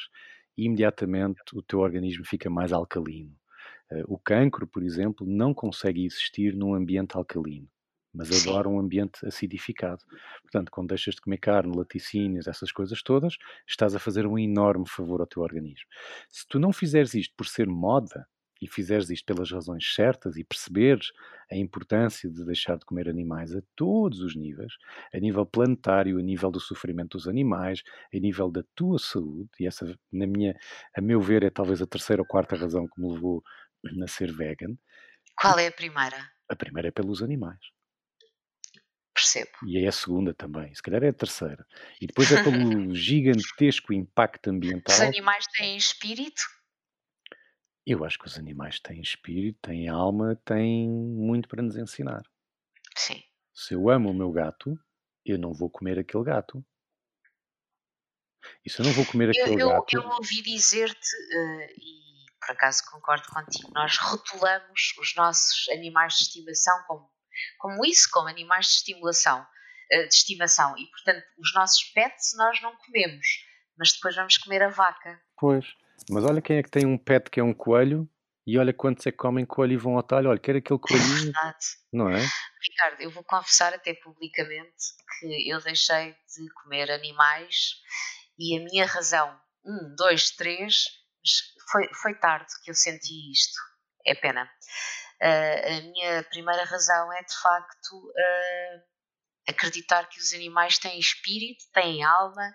[0.57, 3.39] imediatamente o teu organismo fica mais alcalino.
[3.91, 7.67] Eh, o cancro, por exemplo, não consegue existir num ambiente alcalino,
[8.13, 8.31] mas Sim.
[8.31, 10.03] adora um ambiente acidificado.
[10.43, 13.37] Portanto, quando deixas de comer carne, laticínios, essas coisas todas,
[13.67, 15.87] estás a fazer um enorme favor ao teu organismo.
[16.29, 18.27] Se tu não fizeres isto por ser moda,
[18.61, 21.07] e fizeres isto pelas razões certas e perceberes
[21.51, 24.73] a importância de deixar de comer animais a todos os níveis,
[25.13, 27.81] a nível planetário, a nível do sofrimento dos animais,
[28.13, 30.55] a nível da tua saúde, e essa, na minha,
[30.95, 33.41] a meu ver, é talvez a terceira ou quarta razão que me levou
[34.03, 34.77] a ser vegan.
[35.35, 36.31] Qual é a primeira?
[36.49, 37.59] A primeira é pelos animais.
[39.13, 39.51] Percebo.
[39.67, 41.65] E é a segunda também, se calhar é a terceira.
[41.99, 44.95] E depois é pelo gigantesco impacto ambiental.
[44.95, 46.41] Os animais têm espírito?
[47.85, 52.21] Eu acho que os animais têm espírito, têm alma, têm muito para nos ensinar.
[52.95, 53.21] Sim.
[53.53, 54.79] Se eu amo o meu gato,
[55.25, 56.63] eu não vou comer aquele gato.
[58.65, 59.95] E se eu não vou comer aquele eu, gato.
[59.95, 62.10] Eu ouvi dizer-te, uh, e
[62.41, 67.09] por acaso concordo contigo, nós rotulamos os nossos animais de estimação como,
[67.59, 69.45] como isso, como animais de estimulação,
[69.91, 70.75] eh, de estimação.
[70.77, 73.27] E, portanto, os nossos pets nós não comemos,
[73.77, 75.21] mas depois vamos comer a vaca.
[75.37, 75.65] Pois,
[76.09, 78.09] mas olha quem é que tem um pet que é um coelho
[78.45, 80.29] e olha quantos é que comem coelho e vão ao talho.
[80.29, 81.31] Olha, quer aquele coelhinho.
[81.31, 81.65] Verdade.
[81.93, 82.19] Não é?
[82.19, 84.75] Ricardo, eu vou confessar até publicamente
[85.19, 87.75] que eu deixei de comer animais
[88.39, 90.85] e a minha razão, um, dois, três,
[91.71, 93.59] foi, foi tarde que eu senti isto.
[94.05, 94.49] É pena.
[95.21, 98.81] Uh, a minha primeira razão é de facto uh,
[99.47, 102.51] acreditar que os animais têm espírito, têm alma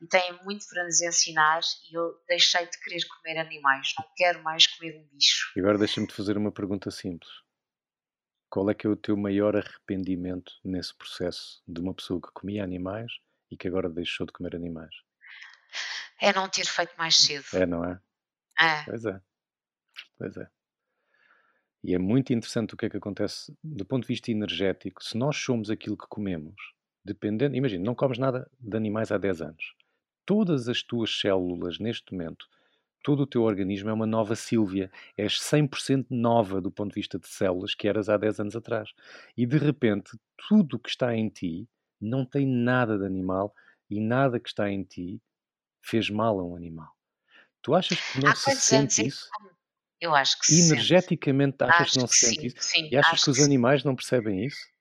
[0.00, 1.60] e têm muito para nos ensinar
[1.90, 5.52] e eu deixei de querer comer animais, não quero mais comer um bicho.
[5.56, 7.30] E agora deixa-me te fazer uma pergunta simples.
[8.50, 12.62] Qual é que é o teu maior arrependimento nesse processo de uma pessoa que comia
[12.62, 13.10] animais
[13.50, 14.94] e que agora deixou de comer animais?
[16.20, 17.46] É não ter feito mais cedo.
[17.54, 17.98] É, não é?
[18.58, 18.84] É.
[18.84, 19.20] Pois é.
[20.18, 20.48] Pois é.
[21.84, 25.02] E é muito interessante o que é que acontece do ponto de vista energético.
[25.02, 26.54] Se nós somos aquilo que comemos,
[27.04, 27.56] dependendo.
[27.56, 29.74] Imagina, não comes nada de animais há 10 anos.
[30.24, 32.46] Todas as tuas células, neste momento,
[33.02, 34.90] todo o teu organismo é uma nova Sílvia.
[35.16, 38.90] És 100% nova do ponto de vista de células que eras há 10 anos atrás.
[39.36, 40.16] E de repente,
[40.48, 41.68] tudo o que está em ti
[42.00, 43.52] não tem nada de animal
[43.90, 45.20] e nada que está em ti
[45.82, 46.92] fez mal a um animal.
[47.62, 49.28] Tu achas que não se sente isso?
[50.00, 50.72] Eu acho que sim.
[50.72, 52.56] Energeticamente achas acho que não se sente sim, isso?
[52.60, 54.72] Sim, e achas que os animais não percebem isso?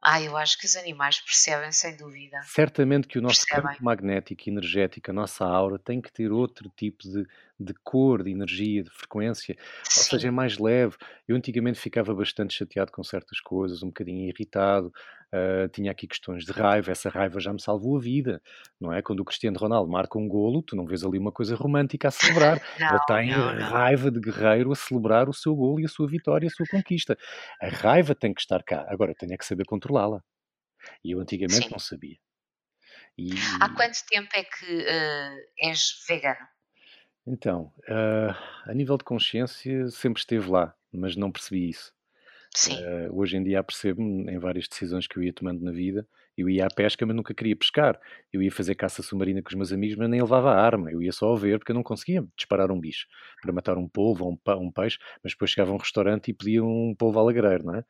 [0.00, 2.40] Ah, eu acho que os animais percebem, sem dúvida.
[2.44, 3.72] Certamente que o nosso percebem.
[3.72, 7.26] campo magnético energético, a nossa aura, tem que ter outro tipo de,
[7.58, 9.56] de cor, de energia, de frequência.
[9.82, 10.00] Sim.
[10.00, 10.96] Ou seja, é mais leve.
[11.26, 14.92] Eu antigamente ficava bastante chateado com certas coisas, um bocadinho irritado,
[15.34, 18.42] uh, tinha aqui questões de raiva, essa raiva já me salvou a vida,
[18.80, 19.02] não é?
[19.02, 22.10] Quando o Cristiano Ronaldo marca um golo, tu não vês ali uma coisa romântica a
[22.10, 25.88] celebrar, não, ele tem não, raiva de guerreiro a celebrar o seu golo e a
[25.88, 27.16] sua vitória a sua conquista.
[27.60, 30.22] A raiva tem que estar cá, agora tenho é que saber controlá-la.
[31.04, 31.70] E eu antigamente Sim.
[31.70, 32.16] não sabia.
[33.16, 33.30] E...
[33.60, 36.46] Há quanto tempo é que uh, és vegano?
[37.26, 41.92] Então, uh, a nível de consciência sempre esteve lá, mas não percebi isso.
[42.80, 46.06] Uh, hoje em dia percebo-me em várias decisões que eu ia tomando na vida.
[46.36, 47.98] Eu ia à pesca, mas nunca queria pescar.
[48.32, 50.90] Eu ia fazer caça submarina com os meus amigos, mas nem levava a arma.
[50.90, 53.06] Eu ia só a ver, porque eu não conseguia disparar um bicho
[53.42, 54.98] para matar um polvo ou um, um peixe.
[55.22, 57.80] Mas depois chegava a um restaurante e pedia um polvo alagreiro, não é?
[57.80, 57.84] Uh,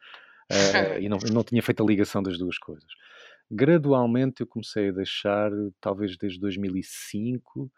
[1.01, 2.89] e não, não tinha feito a ligação das duas coisas.
[3.51, 5.51] Gradualmente eu comecei a deixar,
[5.81, 7.71] talvez desde 2005,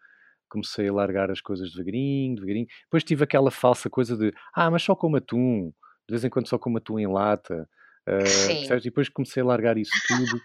[0.49, 2.67] comecei a largar as coisas devagarinho, devagarinho.
[2.85, 5.73] Depois tive aquela falsa coisa de, ah, mas só como atum
[6.11, 7.69] de vez em quando só como atum em lata.
[8.09, 10.43] Uh, e depois comecei a largar isso tudo.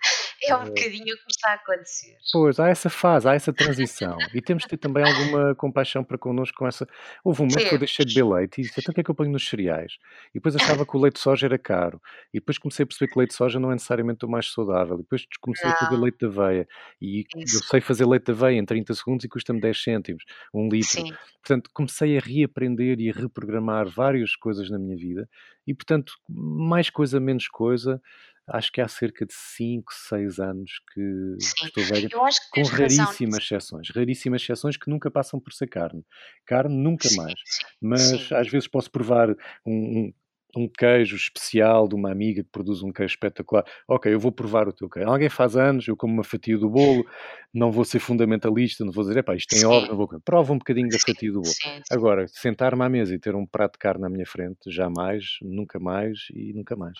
[0.49, 2.15] É um uh, bocadinho o que está a acontecer.
[2.31, 4.17] Pois, há essa fase, há essa transição.
[4.33, 6.87] e temos de ter também alguma compaixão para connosco com essa.
[7.23, 9.03] Houve um mês que eu deixei de beber leite e disse: então o que é
[9.03, 9.93] que eu ponho nos cereais?
[10.31, 12.01] E depois achava que o leite de soja era caro.
[12.33, 14.51] E depois comecei a perceber que o leite de soja não é necessariamente o mais
[14.51, 14.95] saudável.
[14.95, 15.75] E depois comecei não.
[15.75, 16.67] a fazer leite de aveia.
[17.01, 17.57] E Isso.
[17.57, 20.23] eu sei fazer leite de aveia em 30 segundos e custa-me 10 cêntimos,
[20.53, 21.01] um litro.
[21.01, 21.13] Sim.
[21.41, 25.29] Portanto, comecei a reaprender e a reprogramar várias coisas na minha vida.
[25.67, 28.01] E, portanto, mais coisa, menos coisa
[28.47, 31.65] acho que há cerca de 5, 6 anos que, Sim.
[31.65, 32.09] estou velho,
[32.51, 36.03] com raríssimas exceções, raríssimas exceções que nunca passam por ser carne.
[36.45, 37.17] Carne nunca Sim.
[37.17, 37.33] mais.
[37.81, 38.35] Mas Sim.
[38.35, 39.35] às vezes posso provar
[39.65, 40.13] um,
[40.55, 43.65] um queijo especial de uma amiga que produz um queijo espetacular.
[43.87, 45.09] Ok, eu vou provar o teu queijo.
[45.09, 47.05] Alguém faz anos, eu como uma fatia do bolo,
[47.53, 50.21] não vou ser fundamentalista, não vou dizer, epá, isto tem óleo, não vou comer.
[50.21, 51.53] Prova um bocadinho da fatia do bolo.
[51.53, 51.81] Sim.
[51.91, 55.79] Agora, sentar-me à mesa e ter um prato de carne na minha frente, jamais, nunca
[55.79, 56.97] mais e nunca mais.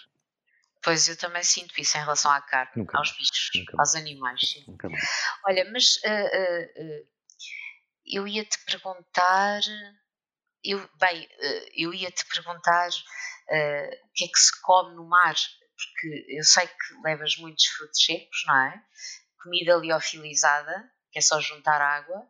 [0.86, 4.39] Pois eu também sinto isso em relação à carne, Nunca aos bichos, nunca aos animais.
[4.39, 4.77] Sim.
[5.47, 7.07] Olha, mas uh, uh, uh,
[8.05, 9.61] eu ia te perguntar.
[10.63, 11.27] Eu, bem,
[11.75, 15.33] eu ia te perguntar o que é que se come no mar,
[15.75, 18.83] porque eu sei que levas muitos frutos secos, não é?
[19.41, 22.27] Comida liofilizada, que é só juntar água.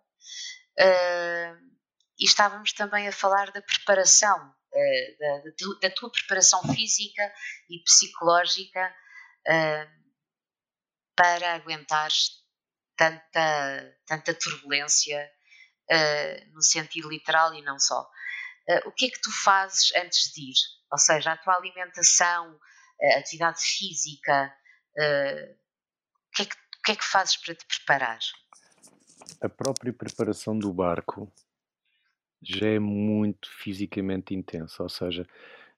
[2.20, 7.34] e estávamos também a falar da preparação uh, da, da, tua preparação física
[7.70, 8.94] e psicológica
[9.48, 10.06] uh,
[11.16, 12.44] para aguentares
[12.98, 15.32] tanta, tanta turbulência
[15.92, 18.08] uh, no sentido literal e não só.
[18.86, 20.56] o que é que tu fazes antes de ir?
[20.92, 22.60] Ou seja, a tua alimentação,
[23.02, 24.54] a atividade física,
[24.98, 28.20] o que, é que, o que é que fazes para te preparar?
[29.42, 31.32] A própria preparação do barco
[32.42, 35.26] já é muito fisicamente intensa, ou seja,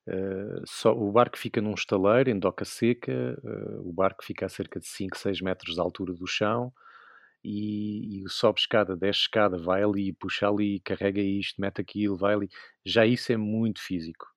[0.08, 4.50] uh, só, o barco fica num estaleiro, em doca seca, uh, o barco fica a
[4.50, 6.74] cerca de 5, 6 metros de altura do chão
[7.44, 12.34] e, e sobe escada, desce escada, vai ali, puxa ali, carrega isto, mete aquilo, vai
[12.34, 12.50] ali.
[12.86, 14.28] Já isso é muito físico.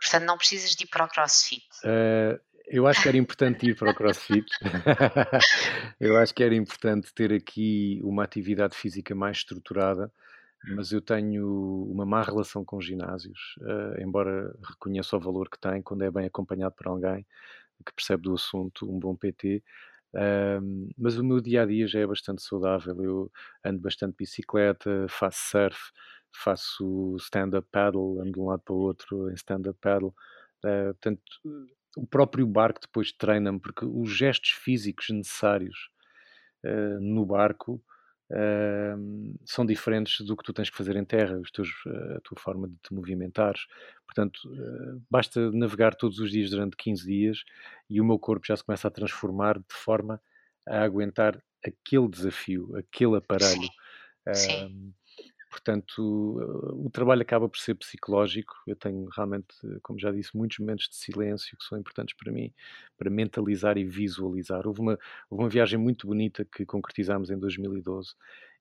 [0.00, 1.66] Portanto, não precisas de ir para o crossfit.
[1.84, 4.46] Uh, eu acho que era importante ir para o crossfit.
[5.98, 10.12] eu acho que era importante ter aqui uma atividade física mais estruturada,
[10.66, 15.82] mas eu tenho uma má relação com ginásios, uh, embora reconheça o valor que tem
[15.82, 17.26] quando é bem acompanhado por alguém
[17.86, 19.62] que percebe do assunto, um bom PT.
[20.14, 23.02] Um, mas o meu dia a dia já é bastante saudável.
[23.02, 23.32] Eu
[23.64, 25.78] ando bastante de bicicleta, faço surf,
[26.32, 30.14] faço stand-up paddle, ando de um lado para o outro em stand-up paddle.
[30.64, 31.22] Uh, portanto,
[31.96, 35.90] o próprio barco depois treina-me, porque os gestos físicos necessários
[36.64, 37.82] uh, no barco
[38.30, 41.68] uh, são diferentes do que tu tens que fazer em terra, teus,
[42.16, 43.66] a tua forma de te movimentares.
[44.06, 47.44] Portanto, uh, basta navegar todos os dias durante 15 dias
[47.88, 50.20] e o meu corpo já se começa a transformar de forma
[50.66, 53.62] a aguentar aquele desafio, aquele aparelho.
[53.62, 53.68] Sim.
[54.34, 54.94] Sim.
[55.50, 56.00] Portanto,
[56.74, 58.54] o trabalho acaba por ser psicológico.
[58.66, 62.52] Eu tenho realmente, como já disse, muitos momentos de silêncio que são importantes para mim,
[62.96, 64.66] para mentalizar e visualizar.
[64.66, 64.98] Houve uma,
[65.30, 68.14] houve uma viagem muito bonita que concretizámos em 2012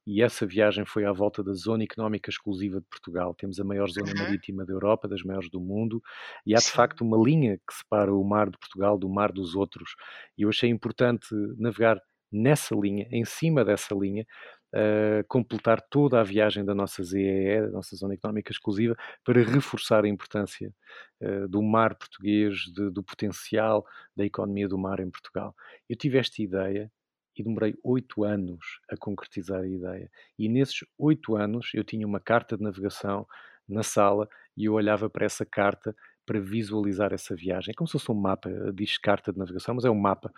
[0.08, 3.36] e essa viagem foi à volta da Zona Económica Exclusiva de Portugal.
[3.36, 4.24] Temos a maior zona uhum.
[4.24, 6.02] marítima da Europa, das maiores do mundo,
[6.46, 6.72] e há de Sim.
[6.72, 9.96] facto uma linha que separa o mar de Portugal do mar dos outros.
[10.38, 11.28] E eu achei importante
[11.58, 12.00] navegar
[12.32, 14.26] nessa linha, em cima dessa linha,
[14.74, 20.04] uh, completar toda a viagem da nossa ZEE, da nossa Zona Económica Exclusiva, para reforçar
[20.06, 20.74] a importância
[21.22, 25.56] uh, do mar português, de, do potencial da economia do mar em Portugal.
[25.90, 26.92] Eu tive esta ideia
[27.36, 30.10] e demorei oito anos a concretizar a ideia.
[30.38, 33.28] E nesses oito anos eu tinha uma carta de navegação
[33.68, 35.96] na sala e eu olhava para essa carta
[36.26, 37.72] para visualizar essa viagem.
[37.72, 40.34] É como se fosse um mapa, diz carta de navegação, mas é um mapa.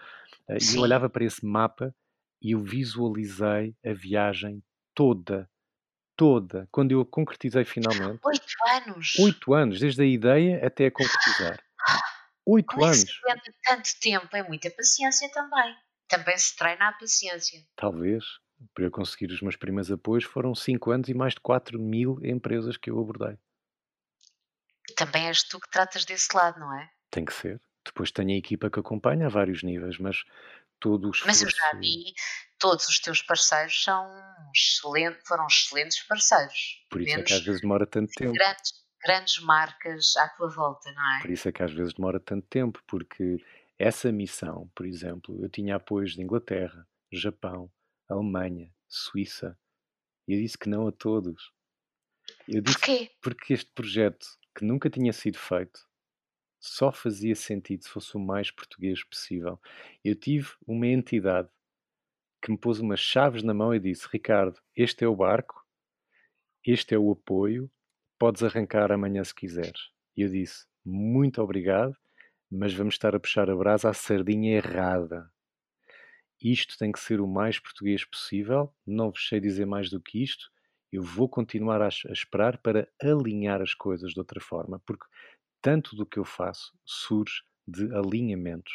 [0.49, 1.95] E eu olhava para esse mapa
[2.41, 4.63] e eu visualizei a viagem
[4.93, 5.49] toda,
[6.15, 8.19] toda, quando eu a concretizei finalmente.
[8.23, 9.15] Oito anos?
[9.19, 11.63] Oito anos, desde a ideia até a concretizar.
[12.45, 13.03] Oito Como anos.
[13.27, 14.35] É que se tanto tempo?
[14.35, 15.75] É muita paciência também.
[16.07, 17.63] Também se treina a paciência.
[17.75, 18.23] Talvez.
[18.73, 22.19] Para eu conseguir os meus primeiros apoios foram cinco anos e mais de 4 mil
[22.21, 23.37] empresas que eu abordei.
[24.97, 26.89] Também és tu que tratas desse lado, não é?
[27.09, 27.61] Tem que ser.
[27.85, 30.23] Depois tenho a equipa que acompanha a vários níveis, mas
[30.79, 32.13] todo o Mas eu já vi,
[32.57, 34.09] todos os teus parceiros são
[34.55, 36.85] excelente, foram excelentes parceiros.
[36.89, 38.33] Por isso é que às vezes demora tanto tempo.
[38.33, 38.73] Grandes,
[39.03, 41.21] grandes marcas à tua volta, não é?
[41.21, 43.37] Por isso é que às vezes demora tanto tempo, porque
[43.77, 47.71] essa missão, por exemplo, eu tinha apoios de Inglaterra, Japão,
[48.09, 49.57] Alemanha, Suíça.
[50.27, 51.51] E eu disse que não a todos.
[52.47, 53.11] Eu disse Porquê?
[53.21, 54.25] Porque este projeto,
[54.55, 55.88] que nunca tinha sido feito,
[56.59, 59.59] só fazia sentido se fosse o mais português possível.
[60.03, 61.49] Eu tive uma entidade
[62.41, 65.65] que me pôs umas chaves na mão e disse: Ricardo, este é o barco,
[66.65, 67.71] este é o apoio,
[68.17, 69.89] podes arrancar amanhã se quiseres.
[70.15, 71.95] E eu disse: Muito obrigado,
[72.51, 75.31] mas vamos estar a puxar a brasa à sardinha errada.
[76.41, 80.23] Isto tem que ser o mais português possível, não vos sei dizer mais do que
[80.23, 80.49] isto.
[80.91, 85.05] Eu vou continuar a, a esperar para alinhar as coisas de outra forma, porque
[85.61, 88.73] tanto do que eu faço surge de alinhamentos.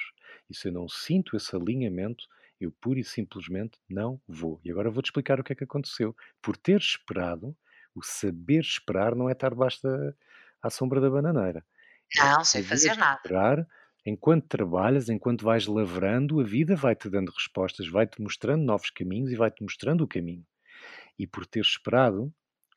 [0.48, 2.24] E se eu não sinto esse alinhamento,
[2.60, 4.60] eu pura e simplesmente não vou.
[4.64, 6.14] E agora vou-te explicar o que é que aconteceu.
[6.40, 7.56] Por ter esperado,
[7.94, 10.16] o saber esperar não é estar basta
[10.62, 11.64] à sombra da bananeira.
[12.16, 13.20] É não, é sem fazer nada.
[13.24, 13.66] Esperar,
[14.04, 19.36] enquanto trabalhas, enquanto vais lavrando, a vida vai-te dando respostas, vai-te mostrando novos caminhos e
[19.36, 20.44] vai-te mostrando o caminho.
[21.18, 22.32] E por ter esperado,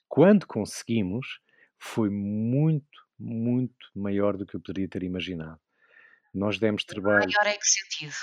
[0.07, 1.39] quando conseguimos,
[1.79, 5.59] foi muito, muito maior do que eu poderia ter imaginado.
[6.33, 7.25] Nós demos trabalho.
[7.25, 8.15] Maior em que sentido?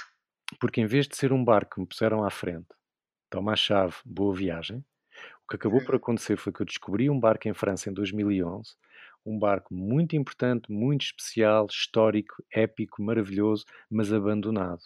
[0.61, 2.69] Porque em vez de ser um barco que me puseram à frente,
[3.31, 4.85] toma a chave, boa viagem,
[5.45, 8.75] o que acabou por acontecer foi que eu descobri um barco em França em 2011,
[9.27, 14.83] um barco muito importante, muito especial, histórico, épico, maravilhoso, mas abandonado,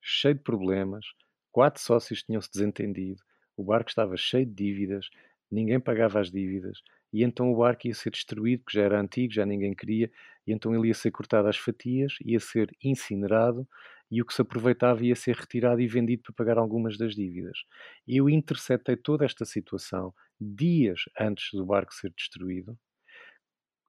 [0.00, 1.04] cheio de problemas.
[1.50, 3.22] Quatro sócios tinham-se desentendido,
[3.56, 5.08] o barco estava cheio de dívidas,
[5.50, 6.80] ninguém pagava as dívidas,
[7.12, 10.10] e então o barco ia ser destruído, porque já era antigo, já ninguém queria,
[10.46, 13.66] e então ele ia ser cortado às fatias, ia ser incinerado,
[14.10, 17.58] e o que se aproveitava ia ser retirado e vendido para pagar algumas das dívidas.
[18.06, 22.78] Eu interceptei toda esta situação dias antes do barco ser destruído,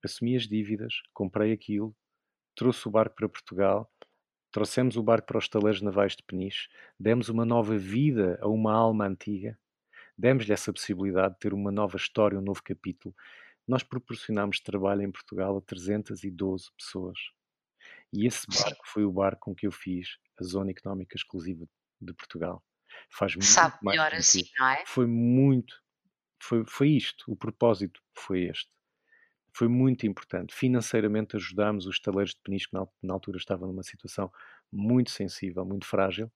[0.03, 1.95] assumi as dívidas, comprei aquilo,
[2.55, 3.89] trouxe o barco para Portugal,
[4.51, 6.67] trouxemos o barco para os taleiros navais de Peniche,
[6.99, 9.57] demos uma nova vida a uma alma antiga,
[10.19, 13.15] demos-lhe essa possibilidade de ter uma nova história, um novo capítulo.
[13.65, 17.17] Nós proporcionámos trabalho em Portugal a 312 pessoas.
[18.11, 21.65] E esse barco foi o barco com que eu fiz a Zona Económica Exclusiva
[22.01, 22.61] de Portugal.
[23.09, 24.55] Faz muito Sabe mais melhor assim, sentido.
[24.59, 24.83] não é?
[24.85, 25.81] Foi muito,
[26.41, 28.69] foi, foi isto, o propósito foi este.
[29.53, 30.53] Foi muito importante.
[30.53, 34.31] Financeiramente ajudámos os taleiros de Peniche, que na, na altura estavam numa situação
[34.71, 36.31] muito sensível, muito frágil.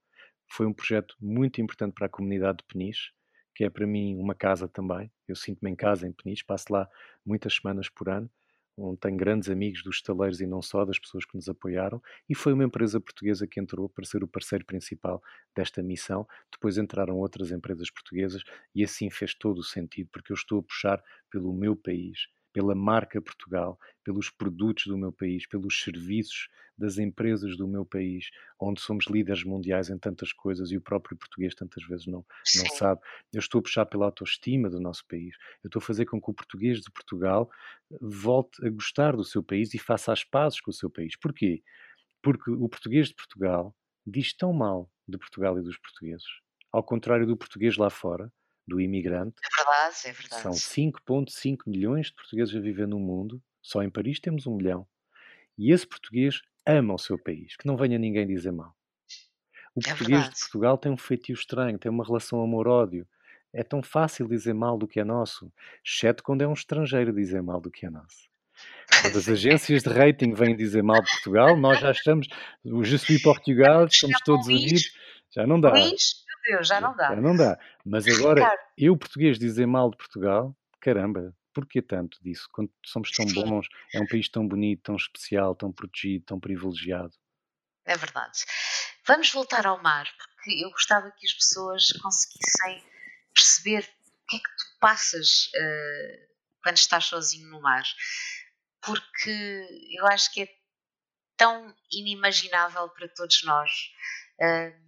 [0.51, 3.11] Foi um projeto muito importante para a comunidade de Peniche,
[3.55, 5.11] que é para mim uma casa também.
[5.27, 6.87] Eu sinto-me em casa em Peniche, passo lá
[7.25, 8.29] muitas semanas por ano
[8.77, 12.35] onde tenho grandes amigos dos estaleiros e não só, das pessoas que nos apoiaram, e
[12.35, 15.21] foi uma empresa portuguesa que entrou para ser o parceiro principal
[15.55, 16.27] desta missão.
[16.51, 18.43] Depois entraram outras empresas portuguesas
[18.73, 22.75] e assim fez todo o sentido, porque eu estou a puxar pelo meu país pela
[22.75, 26.47] marca Portugal, pelos produtos do meu país, pelos serviços
[26.77, 28.29] das empresas do meu país,
[28.59, 32.25] onde somos líderes mundiais em tantas coisas e o próprio português tantas vezes não,
[32.55, 33.01] não sabe.
[33.31, 35.35] Eu estou a puxar pela autoestima do nosso país.
[35.63, 37.49] Eu estou a fazer com que o português de Portugal
[37.99, 41.15] volte a gostar do seu país e faça as pazes com o seu país.
[41.15, 41.63] Porquê?
[42.21, 43.75] Porque o português de Portugal
[44.05, 46.27] diz tão mal de Portugal e dos portugueses,
[46.71, 48.31] ao contrário do português lá fora,
[48.67, 49.35] do imigrante.
[49.43, 50.41] É verdade, é verdade.
[50.41, 53.41] São 5,5 milhões de portugueses a viver no mundo.
[53.61, 54.87] Só em Paris temos um milhão.
[55.57, 57.55] E esse português ama o seu país.
[57.55, 58.75] Que não venha ninguém dizer mal.
[59.75, 60.35] O é português verdade.
[60.35, 63.07] de Portugal tem um feitio estranho, tem uma relação amor-ódio.
[63.51, 65.51] É tão fácil dizer mal do que é nosso,
[65.85, 68.27] exceto quando é um estrangeiro dizer mal do que é nosso.
[69.01, 72.27] Quando as agências de rating vêm dizer mal de Portugal, nós já estamos,
[72.63, 74.91] o Je suis Portugal, estamos todos unidos,
[75.31, 75.71] já não dá.
[75.71, 77.09] Luís, Deus, já não dá.
[77.09, 77.59] Já não dá.
[77.85, 82.47] Mas agora, eu português dizer mal de Portugal, caramba, porquê tanto disso?
[82.51, 83.35] Quando somos tão Sim.
[83.35, 87.13] bons, é um país tão bonito, tão especial, tão protegido, tão privilegiado.
[87.85, 88.39] É verdade.
[89.05, 92.83] Vamos voltar ao mar, porque eu gostava que as pessoas conseguissem
[93.33, 97.83] perceber o que é que tu passas uh, quando estás sozinho no mar.
[98.81, 99.65] Porque
[99.97, 100.47] eu acho que é
[101.37, 103.71] tão inimaginável para todos nós.
[104.39, 104.83] Uh,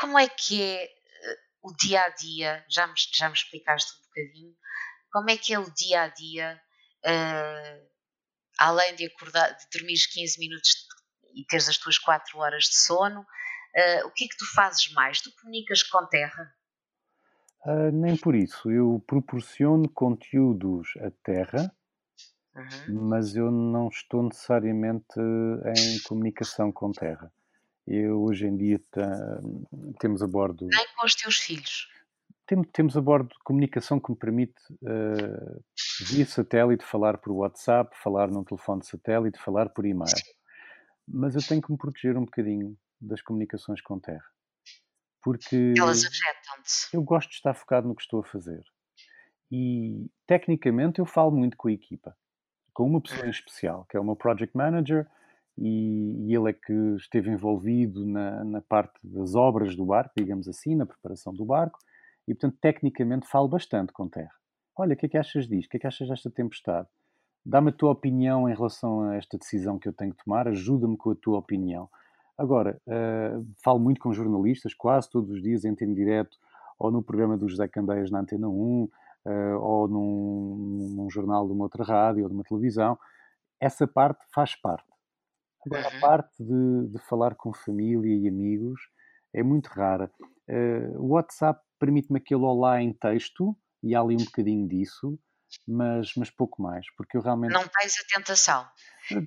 [0.00, 2.64] como é que é uh, o dia a dia?
[2.68, 4.56] Já me, já me explicaste um bocadinho.
[5.12, 6.60] Como é que é o dia a dia?
[8.58, 10.86] além de acordar, de dormir 15 minutos
[11.34, 14.92] e teres as tuas 4 horas de sono, uh, o que é que tu fazes
[14.92, 15.22] mais?
[15.22, 16.54] Tu comunicas com terra?
[17.64, 18.70] Uh, nem por isso.
[18.70, 21.74] Eu proporciono conteúdos a terra,
[22.54, 23.08] uhum.
[23.08, 25.18] mas eu não estou necessariamente
[25.76, 27.32] em comunicação com terra.
[27.92, 28.80] Eu hoje em dia
[29.98, 30.68] temos a bordo.
[30.68, 31.88] Nem com os teus filhos.
[32.46, 35.64] Tem, temos a bordo comunicação que me permite, uh,
[36.06, 40.14] via satélite, falar por WhatsApp, falar num telefone de satélite, falar por e-mail.
[41.06, 44.24] Mas eu tenho que me proteger um bocadinho das comunicações com terra.
[45.20, 46.94] Porque elas afetam-te.
[46.94, 48.62] Eu gosto de estar focado no que estou a fazer.
[49.50, 52.16] E tecnicamente eu falo muito com a equipa,
[52.72, 55.10] com uma pessoa em especial, que é o meu project manager,
[55.60, 60.48] e, e ele é que esteve envolvido na, na, parte das obras do barco, digamos
[60.48, 61.78] assim, na preparação do barco,
[62.26, 64.32] e portanto, tecnicamente, falo bastante com terra.
[64.76, 65.66] Olha, o que é que achas disto?
[65.66, 66.88] O que é que achas desta tempestade?
[67.44, 70.96] Dá-me a tua opinião em relação a esta decisão que eu tenho que tomar, ajuda-me
[70.96, 71.88] com a tua opinião.
[72.38, 76.38] Agora, uh, falo muito com jornalistas, quase todos os dias, em direto,
[76.78, 78.90] ou no programa do José Candeias na Antena 1, uh,
[79.60, 82.98] ou num, num, jornal de uma outra rádio ou de uma televisão.
[83.60, 84.89] Essa parte faz parte.
[85.66, 88.80] Agora, a parte de, de falar com família e amigos
[89.34, 90.10] é muito rara.
[90.48, 95.18] Uh, o WhatsApp permite-me aquele olá em texto, e há ali um bocadinho disso,
[95.66, 97.52] mas, mas pouco mais, porque eu realmente.
[97.52, 98.66] Não tens a tentação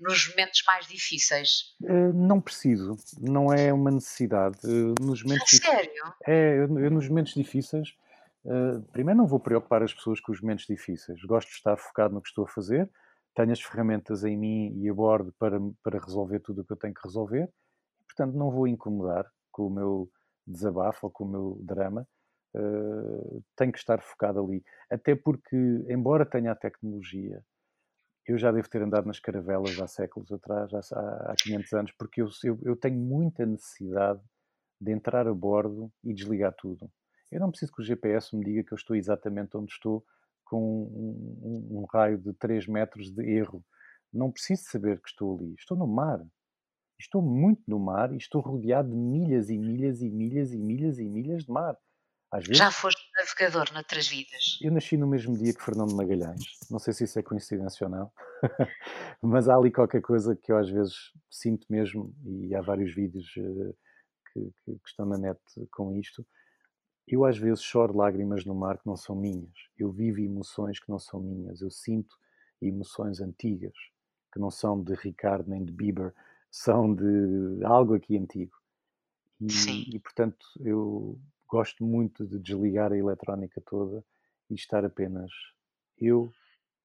[0.02, 1.76] nos momentos mais difíceis?
[1.82, 4.58] Uh, não preciso, não é uma necessidade.
[4.64, 6.14] Uh, nos momentos a sério?
[6.26, 7.96] É, eu, eu, nos momentos difíceis,
[8.92, 12.22] primeiro não vou preocupar as pessoas com os momentos difíceis, gosto de estar focado no
[12.22, 12.90] que estou a fazer,
[13.36, 16.78] tenho as ferramentas em mim e a bordo para, para resolver tudo o que eu
[16.78, 17.50] tenho que resolver,
[18.06, 20.12] portanto não vou incomodar com o meu
[20.46, 22.08] desabafo ou com o meu drama
[22.56, 24.64] uh, tem que estar focado ali.
[24.90, 25.56] Até porque,
[25.88, 27.44] embora tenha a tecnologia,
[28.26, 32.22] eu já devo ter andado nas caravelas há séculos atrás, há, há 500 anos, porque
[32.22, 34.22] eu, eu, eu tenho muita necessidade
[34.80, 36.90] de entrar a bordo e desligar tudo.
[37.32, 40.06] Eu não preciso que o GPS me diga que eu estou exatamente onde estou,
[40.54, 43.66] com um, um, um, raio de 3 metros de erro.
[44.14, 45.56] Não preciso saber que estou ali.
[45.58, 46.24] Estou no mar.
[47.00, 51.00] Estou muito no mar e estou rodeado de milhas e milhas e milhas e milhas
[51.00, 51.76] e milhas de mar.
[52.36, 54.60] Vezes, Já foste navegador noutras vidas?
[54.62, 56.44] Eu nasci no mesmo dia que Fernando Magalhães.
[56.70, 58.12] Não sei se isso é coincidência ou não,
[59.22, 60.96] mas há ali qualquer coisa que eu às vezes
[61.30, 63.76] sinto mesmo, e há vários vídeos uh,
[64.32, 65.40] que, que, que, estão na net
[65.72, 66.26] com isto.
[67.08, 69.54] Eu às vezes choro lágrimas no mar que não são minhas.
[69.78, 71.62] Eu vivo emoções que não são minhas.
[71.62, 72.18] Eu sinto
[72.62, 73.74] emoções antigas,
[74.32, 76.14] que não são de Ricardo nem de Bieber,
[76.50, 78.56] são de algo aqui antigo.
[79.40, 84.04] E, e, portanto, eu gosto muito de desligar a eletrónica toda
[84.50, 85.30] e estar apenas
[85.98, 86.32] eu,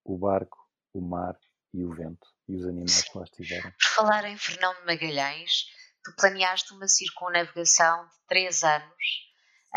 [0.05, 0.59] o barco,
[0.93, 1.39] o mar
[1.73, 3.71] e o vento e os animais que lá estiveram.
[3.71, 5.67] Por falar em Fernão de Magalhães,
[6.03, 9.28] tu planeaste uma circunnavegação de três anos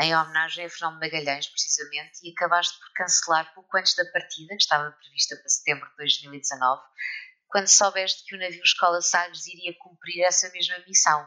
[0.02, 4.56] em homenagem a Fernão de Magalhães, precisamente, e acabaste por cancelar pouco antes da partida,
[4.56, 6.82] que estava prevista para setembro de 2019,
[7.48, 11.24] quando soubeste que o navio Escola Sagres iria cumprir essa mesma missão.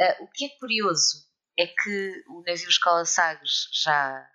[0.00, 1.26] Uh, o que é curioso
[1.58, 4.30] é que o navio Escola Sagres já,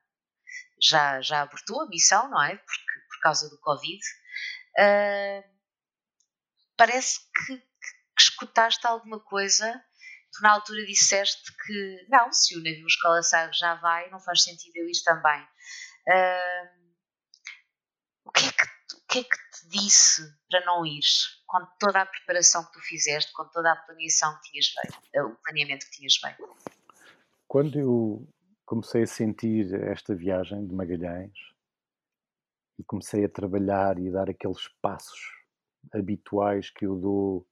[0.81, 2.55] já, já abortou a missão, não é?
[2.55, 3.99] Porque, por causa do Covid.
[4.79, 5.43] Uh,
[6.77, 9.83] parece que, que, que escutaste alguma coisa
[10.31, 14.43] tu na altura disseste que não, se o navio Escola Sagres já vai, não faz
[14.43, 15.41] sentido eu ir também.
[16.07, 16.89] Uh,
[18.25, 21.39] o, que é que, o que é que te disse para não ires?
[21.47, 25.23] Com toda a preparação que tu fizeste, com toda a planeação que tinhas feito, eh,
[25.23, 26.57] o planeamento que tinhas feito?
[27.47, 28.27] Quando eu
[28.65, 31.33] comecei a sentir esta viagem de Magalhães
[32.77, 35.19] e comecei a trabalhar e a dar aqueles passos
[35.91, 37.48] habituais que eu dou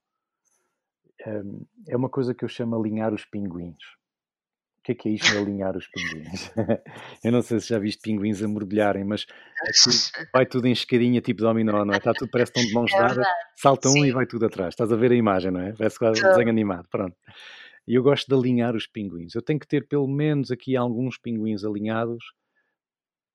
[1.88, 3.84] é uma coisa que eu chamo alinhar os pinguins.
[4.80, 6.51] O que é que é isto de alinhar os pinguins?
[7.24, 9.26] eu não sei se já viste pinguins a mergulharem, mas
[9.65, 9.72] é
[10.34, 11.97] vai tudo em escadinha, tipo dominó, não é?
[11.97, 14.74] Está tudo, parece que estão de mãos é dadas, salta um e vai tudo atrás.
[14.74, 15.74] Estás a ver a imagem, não é?
[15.74, 17.15] Parece quase um desenho animado, pronto.
[17.86, 19.36] E eu gosto de alinhar os pinguins.
[19.36, 22.24] Eu tenho que ter pelo menos aqui alguns pinguins alinhados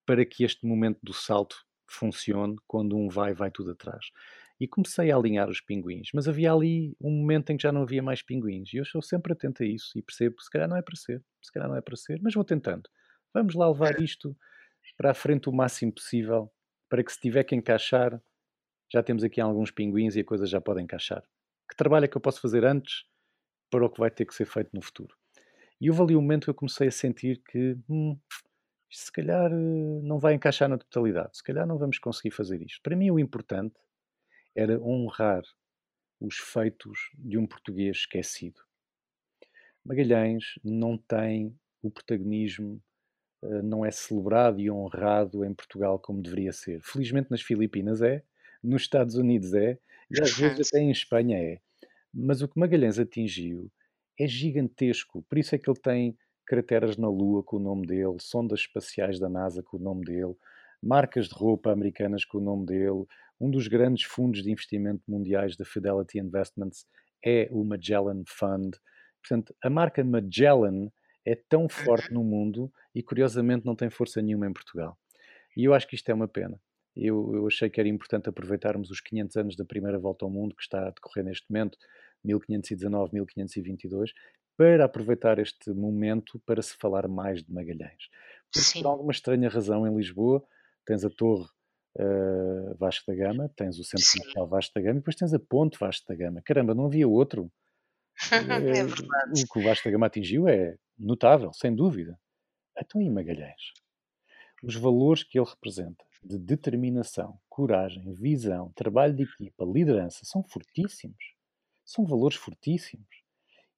[0.06, 1.56] para que este momento do salto
[1.86, 2.56] funcione.
[2.66, 4.06] Quando um vai, vai tudo atrás
[4.62, 6.10] e comecei a alinhar os pinguins.
[6.14, 8.72] Mas havia ali um momento em que já não havia mais pinguins.
[8.72, 10.94] E eu estou sempre atento a isso e percebo que se calhar não é para
[10.94, 12.88] ser, se calhar não é para ser, mas vou tentando.
[13.34, 14.36] Vamos lá levar isto
[14.96, 16.48] para a frente o máximo possível,
[16.88, 18.22] para que se tiver que encaixar,
[18.92, 21.24] já temos aqui alguns pinguins e a coisa já pode encaixar.
[21.68, 23.04] Que trabalho é que eu posso fazer antes
[23.68, 25.16] para o que vai ter que ser feito no futuro?
[25.80, 28.16] E houve ali um momento que eu comecei a sentir que hum,
[28.88, 32.80] se calhar eh, não vai encaixar na totalidade, se calhar não vamos conseguir fazer isto.
[32.80, 33.74] Para mim, o importante
[34.54, 35.42] era honrar
[36.20, 38.60] os feitos de um português esquecido.
[39.84, 42.80] Magalhães não tem o protagonismo,
[43.42, 46.80] eh, não é celebrado e honrado em Portugal como deveria ser.
[46.82, 48.22] Felizmente nas Filipinas é,
[48.62, 49.78] nos Estados Unidos é,
[50.10, 51.60] e às vezes até em Espanha é.
[52.14, 53.70] Mas o que Magalhães atingiu
[54.18, 58.16] é gigantesco, por isso é que ele tem crateras na Lua com o nome dele,
[58.20, 60.36] sondas espaciais da NASA com o nome dele,
[60.82, 63.06] marcas de roupa americanas com o nome dele,
[63.42, 66.86] um dos grandes fundos de investimento mundiais da Fidelity Investments
[67.24, 68.76] é o Magellan Fund.
[69.20, 70.88] Portanto, a marca Magellan
[71.26, 72.22] é tão forte uhum.
[72.22, 74.96] no mundo e curiosamente não tem força nenhuma em Portugal.
[75.56, 76.56] E eu acho que isto é uma pena.
[76.94, 80.54] Eu, eu, achei que era importante aproveitarmos os 500 anos da primeira volta ao mundo
[80.54, 81.76] que está a decorrer neste momento,
[82.24, 84.10] 1519-1522,
[84.56, 88.08] para aproveitar este momento para se falar mais de Magalhães.
[88.52, 88.82] Porque, Sim.
[88.82, 90.44] por alguma estranha razão, em Lisboa,
[90.86, 91.48] tens a torre
[91.98, 95.38] uh, Vasco da Gama, tens o Centro Comercial Vasco da Gama e depois tens a
[95.38, 96.42] Ponte Vasco da Gama.
[96.44, 97.50] Caramba, não havia outro.
[98.32, 99.42] é eh, verdade.
[99.42, 102.18] O que o Vasco da Gama atingiu é notável, sem dúvida.
[102.78, 103.72] Então, e Magalhães?
[104.62, 111.34] Os valores que ele representa de determinação, coragem, visão, trabalho de equipa, liderança, são fortíssimos.
[111.84, 113.08] São valores fortíssimos.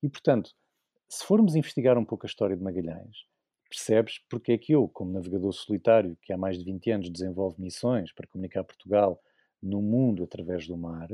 [0.03, 0.51] E, portanto,
[1.09, 3.25] se formos investigar um pouco a história de Magalhães,
[3.75, 7.61] percebes porque é que eu, como navegador solitário, que há mais de 20 anos desenvolve
[7.61, 9.21] missões para comunicar Portugal
[9.63, 11.09] no mundo através do mar,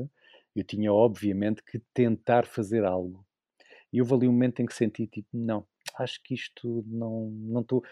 [0.54, 3.24] eu tinha obviamente que tentar fazer algo.
[3.92, 5.66] E houve ali um momento em que senti tipo, não,
[5.98, 7.82] acho que isto não não estou.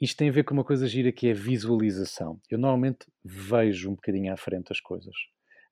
[0.00, 2.40] Isto tem a ver com uma coisa gira que é visualização.
[2.50, 5.14] Eu normalmente vejo um bocadinho à frente as coisas.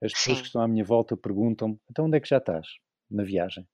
[0.02, 0.42] As pessoas Sim.
[0.42, 2.66] que estão à minha volta perguntam-me, então onde é que já estás?
[3.10, 3.66] Na viagem.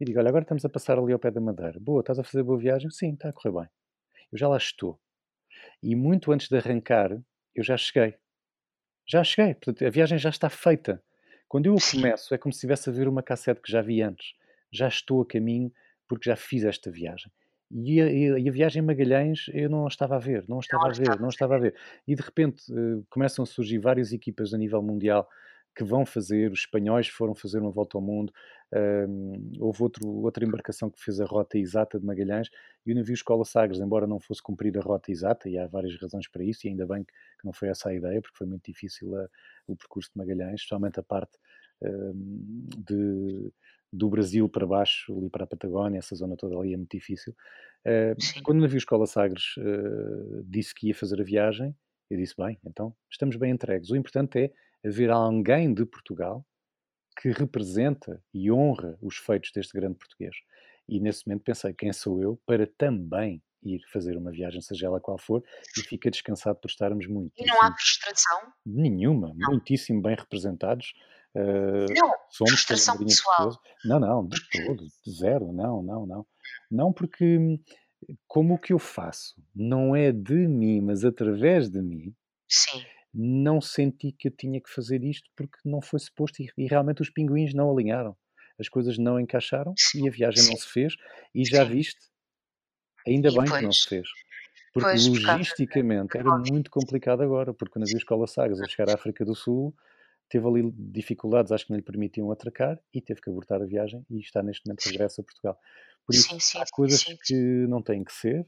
[0.00, 1.78] E digo, olha, agora estamos a passar ali ao pé da Madeira.
[1.80, 2.90] Boa, estás a fazer boa viagem?
[2.90, 3.68] Sim, está a correr bem.
[4.30, 5.00] Eu já lá estou.
[5.82, 7.18] E muito antes de arrancar,
[7.54, 8.14] eu já cheguei.
[9.06, 9.54] Já cheguei.
[9.54, 11.02] Portanto, a viagem já está feita.
[11.48, 14.34] Quando eu começo, é como se estivesse a ver uma cassete que já vi antes.
[14.70, 15.72] Já estou a caminho
[16.06, 17.32] porque já fiz esta viagem.
[17.70, 20.92] E a, e a, viagem em Magalhães eu não estava a ver, não estava a
[20.92, 21.74] ver, não estava a ver.
[22.06, 25.28] E de repente uh, começam a surgir várias equipas a nível mundial
[25.76, 28.32] que vão fazer, os espanhóis foram fazer uma volta ao mundo,
[28.74, 32.48] um, houve outro, outra embarcação que fez a rota exata de Magalhães
[32.84, 35.96] e o navio Escola Sagres, embora não fosse cumprir a rota exata, e há várias
[36.00, 38.64] razões para isso, e ainda bem que não foi essa a ideia, porque foi muito
[38.64, 39.28] difícil a,
[39.66, 41.38] o percurso de Magalhães, especialmente a parte
[41.82, 43.52] um, de,
[43.92, 47.34] do Brasil para baixo, ali para a Patagónia, essa zona toda ali é muito difícil.
[47.86, 51.74] Uh, quando o navio Escola Sagres uh, disse que ia fazer a viagem,
[52.10, 53.90] eu disse, bem, então estamos bem entregues.
[53.90, 56.44] O importante é haver alguém de Portugal
[57.20, 60.36] que representa e honra os feitos deste grande português.
[60.88, 65.00] E nesse momento pensei, quem sou eu para também ir fazer uma viagem, seja ela
[65.00, 65.42] qual for,
[65.76, 67.32] e fica descansado por estarmos muito.
[67.36, 68.52] E não há frustração?
[68.64, 69.50] Nenhuma, não.
[69.50, 70.94] muitíssimo bem representados.
[71.34, 73.60] Uh, não, somos frustração pessoal.
[73.84, 76.26] Não, não, de todo, de zero, não, não, não.
[76.70, 77.60] Não porque
[78.26, 82.14] como o que eu faço não é de mim, mas através de mim,
[82.48, 82.82] Sim.
[83.12, 87.02] Não senti que eu tinha que fazer isto porque não foi suposto e, e realmente
[87.02, 88.16] os pinguins não alinharam.
[88.58, 90.04] As coisas não encaixaram Sim.
[90.04, 90.50] e a viagem Sim.
[90.50, 90.94] não se fez.
[91.34, 92.00] E já viste,
[93.06, 94.08] ainda e bem que não se fez.
[94.72, 98.94] Porque pois, logisticamente era muito complicado agora, porque o navio Escola Sagas a chegar à
[98.94, 99.74] África do Sul
[100.28, 104.04] teve ali dificuldades, acho que não lhe permitiam atracar e teve que abortar a viagem
[104.10, 105.58] e está neste momento regresso a Portugal.
[106.06, 107.34] Por isso, sim, há coisas que
[107.68, 108.46] não têm que ser,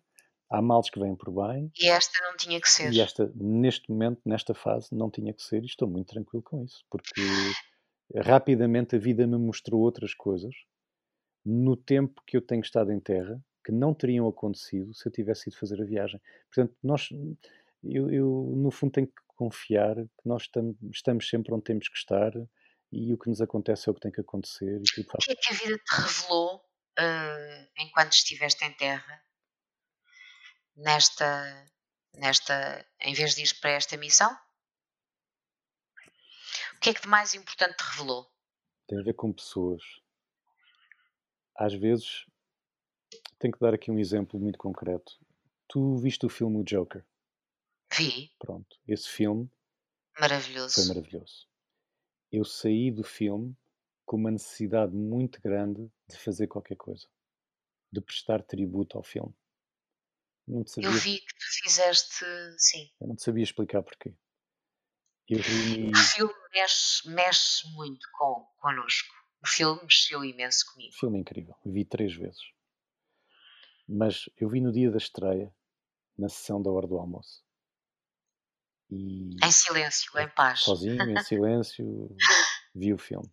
[0.51, 1.71] há males que vêm por bem.
[1.79, 2.93] E esta não tinha que ser.
[2.93, 6.65] E esta, neste momento, nesta fase, não tinha que ser e estou muito tranquilo com
[6.65, 7.13] isso, porque
[8.17, 10.55] rapidamente a vida me mostrou outras coisas
[11.45, 15.49] no tempo que eu tenho estado em terra que não teriam acontecido se eu tivesse
[15.49, 16.21] ido fazer a viagem.
[16.53, 17.09] Portanto, nós,
[17.85, 21.97] eu, eu no fundo tenho que confiar que nós estamos, estamos sempre onde temos que
[21.97, 22.33] estar
[22.93, 24.81] e o que nos acontece é o que tem que acontecer.
[24.97, 25.01] E.
[25.01, 29.23] O que é que a vida te revelou uh, enquanto estiveste em terra?
[30.77, 31.71] Nesta,
[32.15, 34.33] nesta, em vez de ir para esta missão?
[36.75, 38.31] O que é que de mais importante te revelou?
[38.87, 39.83] Tem a ver com pessoas.
[41.55, 42.25] Às vezes,
[43.39, 45.19] tenho que dar aqui um exemplo muito concreto.
[45.69, 47.05] Tu viste o filme O Joker?
[47.93, 48.31] Vi.
[48.39, 49.51] Pronto, esse filme
[50.19, 50.75] maravilhoso.
[50.75, 51.49] foi maravilhoso.
[52.33, 53.57] Eu saí do filme
[54.07, 57.07] com uma necessidade muito grande de fazer qualquer coisa,
[57.93, 59.35] de prestar tributo ao filme.
[60.51, 60.91] Não sabia...
[60.91, 62.25] Eu vi que tu fizeste,
[62.59, 62.91] sim.
[63.01, 64.13] Eu não te sabia explicar porquê.
[65.29, 69.15] Eu O filme mexe, mexe muito com, connosco.
[69.43, 70.93] O filme mexeu imenso comigo.
[70.93, 71.57] Filme incrível.
[71.65, 72.43] Vi três vezes.
[73.89, 75.55] Mas eu vi no dia da estreia,
[76.19, 77.45] na sessão da hora do almoço.
[78.91, 80.63] E em silêncio, em paz.
[80.63, 82.17] Sozinho, em silêncio,
[82.75, 83.33] vi o filme.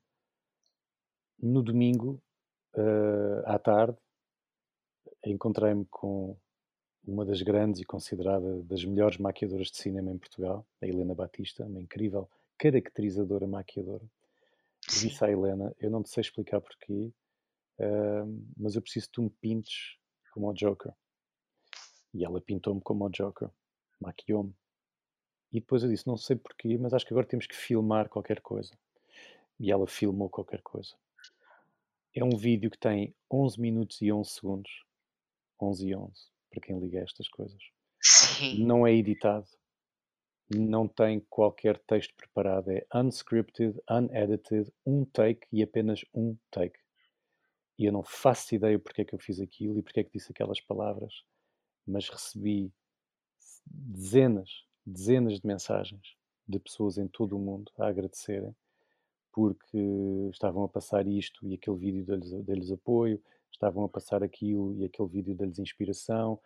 [1.39, 2.23] No domingo,
[2.75, 3.97] uh, à tarde,
[5.25, 6.39] encontrei-me com
[7.07, 11.65] uma das grandes e considerada das melhores maquiadoras de cinema em Portugal, a Helena Batista,
[11.65, 14.03] uma incrível caracterizadora maquiadora.
[14.87, 15.07] Sim.
[15.07, 17.11] Disse à Helena: Eu não te sei explicar porquê,
[17.79, 19.97] uh, mas eu preciso que tu me pintes
[20.33, 20.91] como o Joker.
[22.13, 23.49] E ela pintou-me como o Joker,
[23.99, 24.53] maquiou-me.
[25.51, 28.41] E depois eu disse: Não sei porquê, mas acho que agora temos que filmar qualquer
[28.41, 28.77] coisa.
[29.59, 30.93] E ela filmou qualquer coisa.
[32.13, 34.85] É um vídeo que tem 11 minutos e 11 segundos.
[35.59, 37.61] 11 e 11, para quem liga a estas coisas.
[38.01, 38.63] Sim.
[38.63, 39.47] Não é editado.
[40.49, 42.71] Não tem qualquer texto preparado.
[42.71, 46.79] É unscripted, unedited, um take e apenas um take.
[47.77, 50.13] E eu não faço ideia porque é que eu fiz aquilo e porque é que
[50.13, 51.23] disse aquelas palavras,
[51.85, 52.71] mas recebi
[53.65, 56.15] dezenas dezenas de mensagens
[56.47, 58.55] de pessoas em todo o mundo a agradecerem
[59.33, 59.77] porque
[60.31, 62.05] estavam a passar isto e aquele vídeo
[62.43, 63.21] deles, apoio,
[63.51, 66.39] estavam a passar aquilo e aquele vídeo deles inspiração.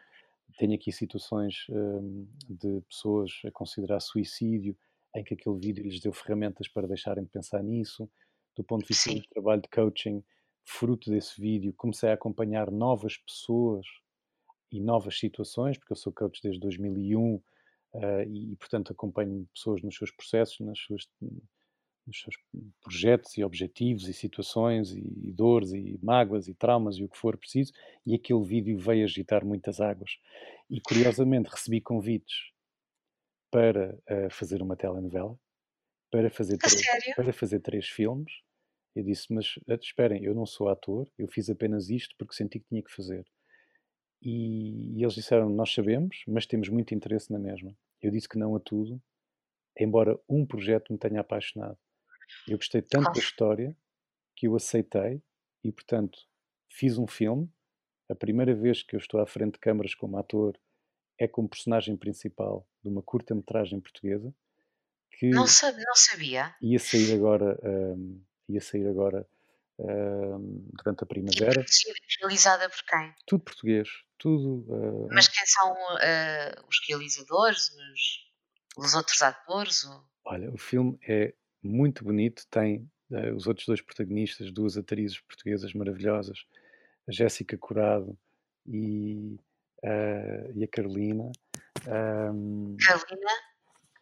[0.57, 4.77] Tenho aqui situações hum, de pessoas a considerar suicídio
[5.15, 8.09] em que aquele vídeo lhes deu ferramentas para deixarem de pensar nisso.
[8.55, 9.19] Do ponto de vista Sim.
[9.19, 10.23] do trabalho de coaching,
[10.63, 13.85] fruto desse vídeo, comecei a acompanhar novas pessoas
[14.71, 17.41] e novas situações, porque eu sou coach desde 2001 uh,
[18.29, 21.09] e, portanto, acompanho pessoas nos seus processos, nas suas,
[22.05, 22.35] nos seus
[22.81, 27.17] projetos e objetivos e situações e, e, dores e mágoas e traumas e o que
[27.17, 27.71] for preciso.
[28.05, 30.17] E aquele vídeo veio agitar muitas águas.
[30.69, 32.51] E, curiosamente, recebi convites
[33.51, 35.37] para uh, fazer uma telenovela,
[36.09, 38.31] para fazer, três, para fazer três filmes.
[38.95, 42.59] Eu disse, mas eh, esperem, eu não sou ator, eu fiz apenas isto porque senti
[42.59, 43.25] que tinha que fazer.
[44.21, 47.75] E, e eles disseram: Nós sabemos, mas temos muito interesse na mesma.
[48.01, 49.01] Eu disse que não a tudo,
[49.77, 51.77] embora um projeto me tenha apaixonado.
[52.47, 53.75] Eu gostei tanto da história
[54.35, 55.21] que eu aceitei
[55.63, 56.19] e, portanto,
[56.69, 57.51] fiz um filme.
[58.09, 60.59] A primeira vez que eu estou à frente de câmaras como ator
[61.17, 64.33] é como personagem principal de uma curta-metragem portuguesa
[65.11, 66.55] que não, sabe, não sabia.
[66.61, 69.27] Ia sair agora, um, ia sair agora
[70.73, 71.65] durante a primavera.
[72.19, 73.13] realizada por quem?
[73.25, 74.65] Tudo português, tudo.
[74.71, 79.83] Uh, Mas quem são uh, os realizadores, os, os outros atores?
[79.85, 80.03] Ou...
[80.25, 81.33] Olha, o filme é
[81.63, 86.45] muito bonito, tem uh, os outros dois protagonistas, duas atrizes portuguesas maravilhosas,
[87.07, 88.17] a Jéssica Curado
[88.67, 89.37] e,
[90.55, 91.31] e a Carolina.
[91.87, 93.31] Um, Carolina?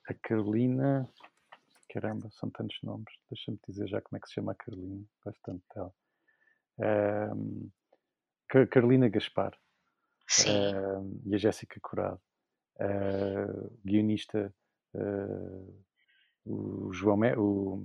[0.08, 1.10] A Carolina
[1.90, 3.12] caramba, são tantos nomes.
[3.30, 5.04] Deixa-me dizer já como é que se chama a Carolina.
[5.24, 5.94] Gosto tanto dela.
[7.36, 7.70] Um,
[8.72, 9.54] Carolina Gaspar
[10.48, 12.22] uh, e a Jéssica Curado,
[12.80, 14.54] uh, guionista,
[14.94, 15.84] uh,
[16.46, 17.84] o João, o,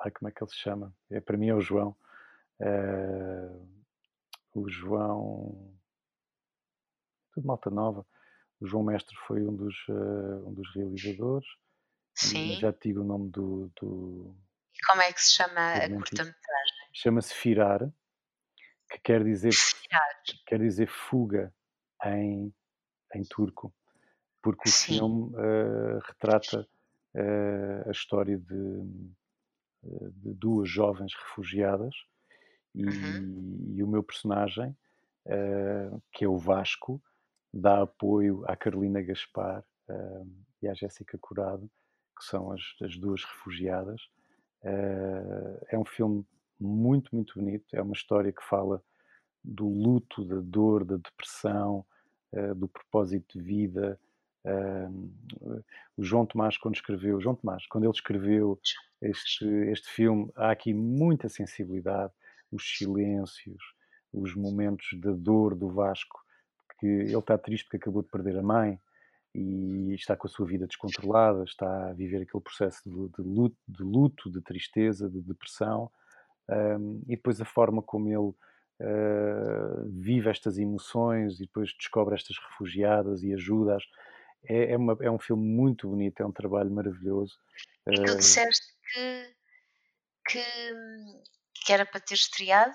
[0.00, 0.94] ai, como é que ele se chama?
[1.10, 1.96] É, para mim é o João,
[4.54, 5.74] o João,
[7.32, 8.06] tudo malta nova,
[8.60, 11.48] o João Mestre foi um dos, um dos realizadores,
[12.14, 12.58] Sim.
[12.58, 14.36] já tive o nome do, do
[14.80, 16.76] e como é que se chama a curta-metragem?
[16.94, 17.92] Chama-se Firar,
[18.90, 19.52] que quer dizer,
[20.46, 21.54] quer dizer fuga
[22.04, 22.54] em,
[23.14, 23.74] em turco,
[24.42, 24.94] porque o Sim.
[24.94, 26.68] filme uh, retrata uh,
[27.86, 28.82] a história de,
[29.82, 31.94] de, duas jovens refugiadas
[32.74, 33.74] e, uhum.
[33.74, 34.76] e o meu personagem,
[35.26, 37.02] uh, que é o Vasco,
[37.52, 39.64] dá apoio à Carolina Gaspar
[40.62, 41.68] e à Jéssica Curado,
[42.16, 44.00] que são as, as duas refugiadas.
[44.62, 46.24] é um filme
[46.60, 47.64] muito, muito bonito.
[47.72, 48.80] É uma história que fala
[49.42, 51.84] do luto, da dor, da depressão,
[52.54, 53.98] do propósito de vida.
[54.44, 55.62] Uh,
[55.96, 58.58] o João Tomás, quando escreveu, João Tomás, quando ele escreveu
[59.02, 62.12] este, este filme, há aqui muita sensibilidade,
[62.50, 63.62] os silêncios,
[64.12, 66.18] os momentos da dor do Vasco,
[66.78, 68.80] que ele está triste porque acabou de perder a mãe
[69.34, 73.56] e está com a sua vida descontrolada, está a viver aquele processo de, de, luto,
[73.68, 75.90] de, luto, de tristeza, de depressão,
[76.48, 82.36] um, e depois a forma como ele uh, vive estas emoções e depois descobre estas
[82.38, 83.84] refugiadas e ajuda-as.
[84.44, 87.38] É, é, uma, é, um filme muito bonito, é um trabalho maravilhoso.
[87.86, 89.34] E tu disseste que,
[90.28, 90.44] que,
[91.54, 92.74] que era para ter estreado?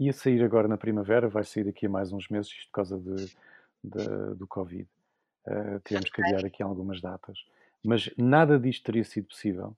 [0.00, 2.98] Ia sair agora na primavera, vai sair daqui a mais uns meses, isto por causa
[2.98, 3.26] de,
[3.82, 4.88] de do Covid.
[5.46, 6.10] Uh, tivemos okay.
[6.10, 7.38] que adiar aqui algumas datas.
[7.84, 9.76] Mas nada disto teria sido possível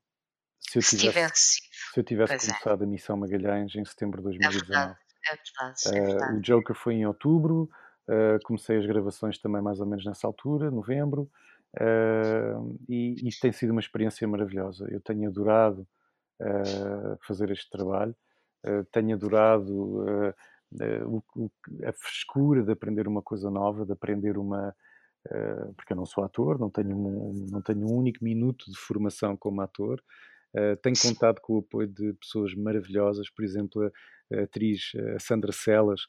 [0.61, 1.61] se eu tivesse,
[1.93, 2.39] se eu tivesse é.
[2.39, 2.85] começado é.
[2.85, 4.57] a Missão Magalhães em setembro de 2019.
[4.57, 6.35] É verdade, é verdade, é verdade.
[6.35, 7.71] Uh, o Joker foi em outubro,
[8.11, 11.31] uh, comecei as gravações também mais ou menos nessa altura, novembro,
[11.81, 14.87] uh, e isto tem sido uma experiência maravilhosa.
[14.91, 15.87] Eu tenho adorado
[17.27, 18.17] fazer este trabalho,
[18.93, 20.33] tenho adorado
[21.07, 21.51] o, o,
[21.85, 24.75] a frescura de aprender uma coisa nova, de aprender uma.
[25.77, 29.37] porque eu não sou ator, não tenho, um, não tenho um único minuto de formação
[29.37, 30.03] como ator,
[30.53, 33.85] Uh, tenho contado com o apoio de pessoas maravilhosas, por exemplo,
[34.33, 36.01] a, atriz Sandra Celas,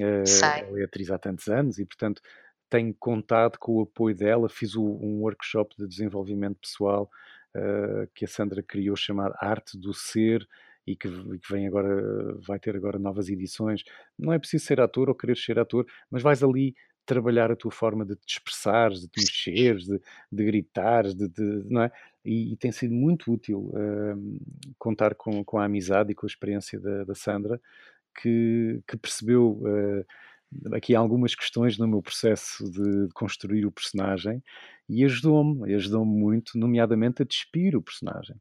[0.00, 2.20] uh, ela é atriz há tantos anos e, portanto,
[2.68, 4.48] tenho contado com o apoio dela.
[4.48, 7.10] Fiz um workshop de desenvolvimento pessoal
[7.56, 10.46] uh, que a Sandra criou, chamado Arte do Ser,
[10.86, 13.82] e que, que, vem agora, vai ter agora novas edições.
[14.18, 16.74] Não é preciso ser ator ou querer ser ator, mas vais ali
[17.04, 20.00] trabalhar a tua forma de te expressares, de te mexeres, de,
[20.30, 21.92] de gritares, de, de, não é?
[22.24, 26.28] E, e, tem sido muito útil uh, contar com, com a amizade e com a
[26.28, 27.60] experiência da, da Sandra,
[28.20, 34.42] que, que percebeu uh, aqui algumas questões no meu processo de construir o personagem
[34.88, 38.36] e ajudou-me, ajudou-me muito, nomeadamente a despir o personagem.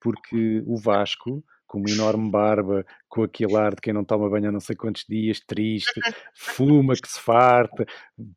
[0.00, 4.48] Porque o Vasco, com uma enorme barba, com aquele ar de quem não toma banho
[4.48, 6.00] há não sei quantos dias, triste,
[6.34, 7.86] fuma que se farta,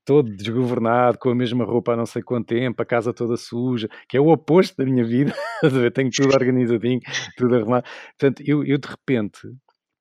[0.06, 3.90] todo desgovernado, com a mesma roupa há não sei quanto tempo, a casa toda suja,
[4.10, 5.34] que é o oposto da minha vida,
[5.96, 7.00] tenho tudo organizadinho,
[7.38, 7.86] tudo arrumado.
[8.20, 9.40] Portanto, eu, eu de repente,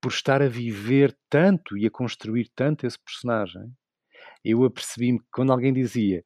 [0.02, 3.72] por estar a viver tanto e a construir tanto esse personagem,
[4.44, 6.24] eu apercebi-me que quando alguém dizia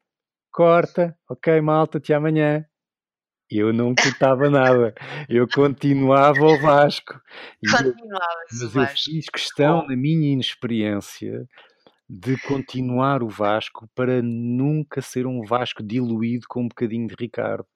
[0.51, 2.65] corta, ok malta, até amanhã,
[3.51, 4.95] eu não cortava nada,
[5.29, 7.21] eu continuava o Vasco.
[7.61, 11.47] Continuava mas eu fiz questão, na minha inexperiência,
[12.09, 17.67] de continuar o Vasco para nunca ser um Vasco diluído com um bocadinho de Ricardo.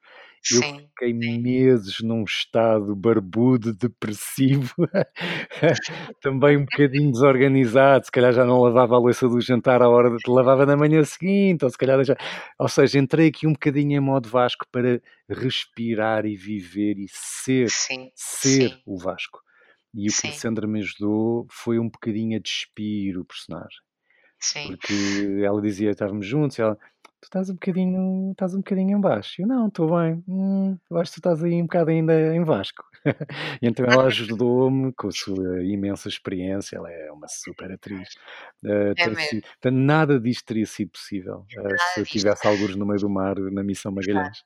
[0.49, 1.39] Eu sim, fiquei sim.
[1.39, 4.73] meses num estado barbudo, depressivo,
[6.19, 8.05] também um bocadinho desorganizado.
[8.05, 11.03] Se calhar já não lavava a louça do jantar à hora de lavava na manhã
[11.03, 12.15] seguinte, ou se calhar já.
[12.57, 14.99] Ou seja, entrei aqui um bocadinho em modo Vasco para
[15.29, 19.39] respirar e viver e ser, sim, ser o Vasco.
[19.93, 23.79] E o que a Sandra me ajudou foi um bocadinho a despir o personagem.
[24.39, 24.67] Sim.
[24.67, 26.77] Porque ela dizia, estávamos juntos, e ela,
[27.21, 29.41] tu estás um bocadinho, estás um bocadinho em baixo.
[29.41, 30.23] Eu, não, estou bem.
[30.27, 32.83] Hum, acho que tu estás aí um bocado ainda em Vasco.
[33.61, 36.77] então ela ajudou-me com a sua imensa experiência.
[36.77, 38.09] Ela é uma super atriz.
[38.63, 42.85] Uh, é sido, então, nada disto teria sido possível uh, se eu tivesse alguns no
[42.85, 44.43] meio do mar na Missão Magalhães.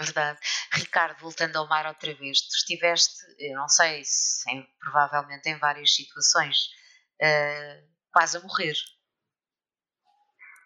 [0.00, 0.38] Verdade.
[0.72, 5.58] Ricardo, voltando ao mar outra vez, tu estiveste, eu não sei, se, em, provavelmente em
[5.58, 6.68] várias situações,
[7.20, 8.74] uh, quase a morrer.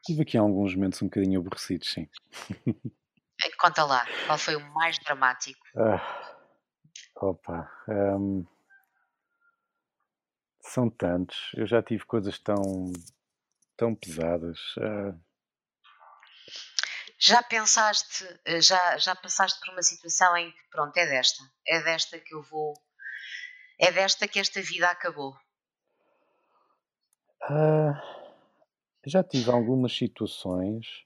[0.04, 2.08] Tive aqui alguns momentos um bocadinho aborrecidos, sim.
[3.58, 5.60] Conta lá, qual foi o mais dramático?
[5.76, 6.36] Ah,
[7.16, 7.70] opa.
[7.88, 8.44] Um,
[10.60, 11.52] são tantos.
[11.54, 12.92] Eu já tive coisas tão,
[13.76, 14.58] tão pesadas.
[14.76, 15.20] Uh...
[17.18, 21.80] Já pensaste, eh, já, já passaste por uma situação em que, pronto, é desta, é
[21.80, 22.74] desta que eu vou,
[23.78, 25.36] é desta que esta vida acabou?
[27.48, 28.21] Uh,
[29.10, 31.04] já tive algumas situações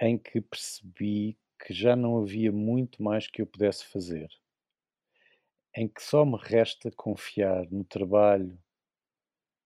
[0.00, 4.28] em que percebi que já não havia muito mais que eu pudesse fazer,
[5.76, 8.58] em que só me resta confiar no trabalho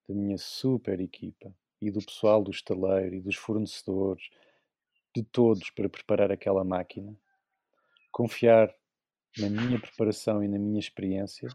[0.09, 4.28] da minha super equipa e do pessoal do estaleiro e dos fornecedores,
[5.14, 7.16] de todos para preparar aquela máquina,
[8.10, 8.74] confiar
[9.36, 11.48] na minha preparação e na minha experiência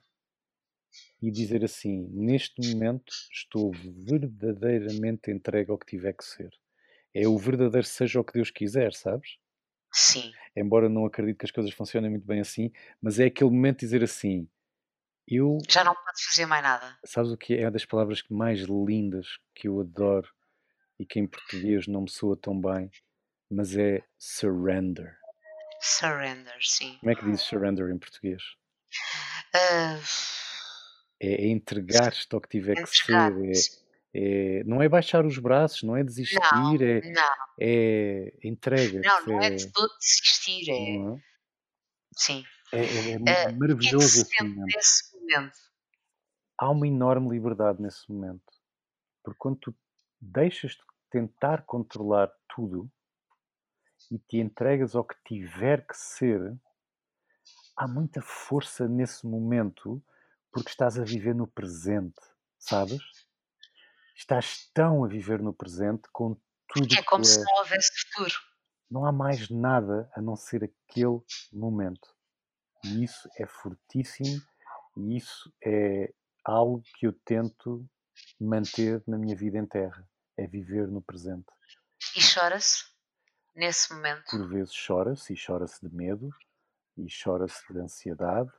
[1.22, 6.50] e dizer assim: neste momento estou verdadeiramente entregue ao que tiver que ser.
[7.14, 9.38] É o verdadeiro seja o que Deus quiser, sabes?
[9.92, 10.32] Sim.
[10.56, 12.72] Embora não acredite que as coisas funcionem muito bem assim,
[13.02, 14.48] mas é aquele momento de dizer assim:
[15.28, 15.60] eu.
[15.70, 16.98] Já não podes fazer mais nada.
[17.06, 17.62] Sabes o que é?
[17.62, 20.30] É uma das palavras mais lindas que eu adoro
[21.00, 22.92] e que em português não me soa tão bem,
[23.50, 25.18] mas é surrender.
[25.80, 26.98] Surrender, sim.
[27.00, 28.42] Como é que diz surrender em português?
[29.54, 30.43] Uh...
[31.24, 33.14] É, é entregar-te ao que tiver que ser.
[33.14, 37.36] É, é, não é baixar os braços, não é desistir, não, é, não.
[37.60, 39.02] é entrega.
[39.02, 40.98] Não, não é, é de todo desistir, é.
[40.98, 41.22] é?
[42.16, 42.44] Sim.
[42.74, 44.76] É, uh, maravilhoso esse momento.
[44.76, 45.58] nesse momento.
[46.58, 48.44] Há uma enorme liberdade nesse momento.
[49.24, 49.76] Porque quando tu
[50.20, 52.92] deixas de tentar controlar tudo
[54.12, 56.56] e te entregas ao que tiver que ser,
[57.78, 60.04] há muita força nesse momento
[60.54, 62.22] porque estás a viver no presente,
[62.60, 63.02] sabes?
[64.16, 68.36] estás tão a viver no presente com tudo que é como se não houvesse futuro.
[68.90, 71.22] Não há mais nada a não ser aquele
[71.52, 72.16] momento.
[72.84, 74.42] E isso é fortíssimo
[74.98, 76.14] e isso é
[76.44, 77.86] algo que eu tento
[78.40, 80.08] manter na minha vida em terra.
[80.38, 81.46] É viver no presente.
[82.16, 82.86] E chora-se
[83.56, 84.26] nesse momento?
[84.30, 86.30] Por vezes chora-se e chora-se de medo
[86.98, 88.52] e chora-se de ansiedade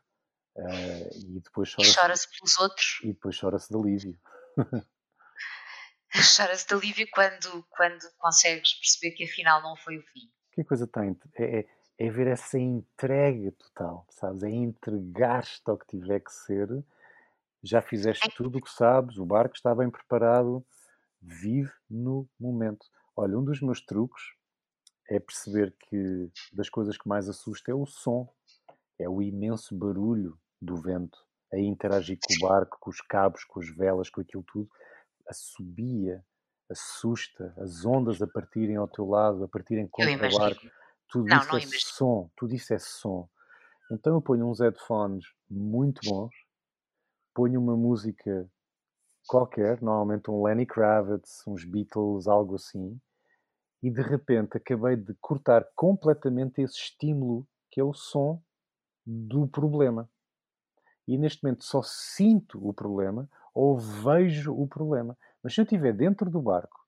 [0.57, 4.19] uh, e depois chora-se chora pelos outros e depois chora-se de alívio.
[6.23, 10.31] choras de alívio quando, quando consegues perceber que afinal não foi o fim.
[10.53, 11.19] Que coisa tem?
[11.37, 11.67] É, é,
[11.99, 14.43] é ver essa entrega total, sabes?
[14.43, 16.69] É entregar-te ao que tiver que ser.
[17.63, 18.33] Já fizeste é.
[18.37, 20.65] tudo o que sabes, o barco está bem preparado,
[21.21, 22.87] vive no momento.
[23.17, 24.23] Olha, um dos meus truques
[25.09, 28.33] é perceber que das coisas que mais assusta é o som,
[28.99, 31.19] é o imenso barulho do vento
[31.53, 34.69] a interagir com o barco, com os cabos, com as velas, com aquilo tudo
[35.29, 36.25] assobia,
[36.71, 40.67] assusta, as ondas a partirem ao teu lado, a partirem contra o barco.
[41.09, 41.81] Tudo não, isso não é imagino.
[41.81, 43.29] som, tudo isso é som.
[43.91, 46.35] Então eu ponho uns headphones muito bons,
[47.35, 48.51] ponho uma música
[49.27, 52.99] qualquer, normalmente um Lenny Kravitz, uns Beatles, algo assim,
[53.83, 58.43] e de repente acabei de cortar completamente esse estímulo que é o som
[59.07, 60.09] do problema.
[61.07, 65.17] E neste momento só sinto o problema ou vejo o problema.
[65.43, 66.85] Mas se eu estiver dentro do barco,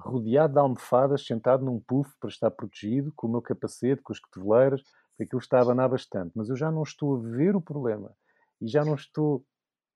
[0.00, 4.20] rodeado de almofadas, sentado num puff para estar protegido, com o meu capacete, com as
[4.20, 7.60] cotoveleiras, porque aquilo está a abanar bastante, mas eu já não estou a ver o
[7.60, 8.14] problema
[8.60, 9.44] e já não estou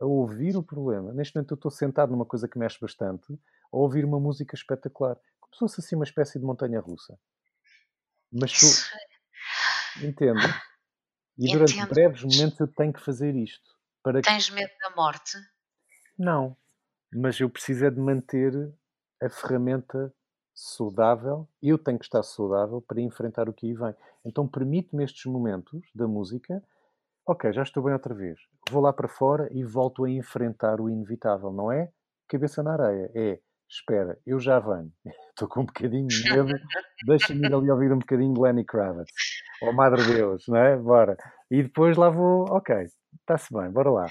[0.01, 1.13] a ouvir o problema.
[1.13, 3.33] Neste momento eu estou sentado numa coisa que mexe bastante,
[3.73, 7.19] a ouvir uma música espetacular, como se fosse assim uma espécie de montanha russa.
[8.33, 10.41] Mas tu entende?
[11.41, 11.89] E durante Entendo.
[11.89, 13.71] breves momentos eu tenho que fazer isto.
[14.03, 15.39] Para Tens medo da morte?
[16.19, 16.55] Não,
[17.11, 18.53] mas eu preciso é de manter
[19.23, 20.13] a ferramenta
[20.55, 21.49] saudável.
[21.63, 23.95] Eu tenho que estar saudável para enfrentar o que aí vem.
[24.23, 26.63] Então permite-me estes momentos da música.
[27.27, 28.39] Ok, já estou bem outra vez.
[28.71, 31.91] Vou lá para fora e volto a enfrentar o inevitável, não é?
[32.29, 33.11] Cabeça na areia.
[33.15, 33.41] É,
[33.71, 34.93] espera, eu já venho.
[35.31, 36.53] Estou com um bocadinho de medo.
[37.07, 39.13] Deixa-me ir ali ouvir um bocadinho de Lenny Kravitz.
[39.63, 40.77] Oh, Madre Deus, não é?
[40.77, 41.17] Bora.
[41.51, 42.87] E depois lá vou, ok,
[43.21, 44.07] está-se bem, bora lá.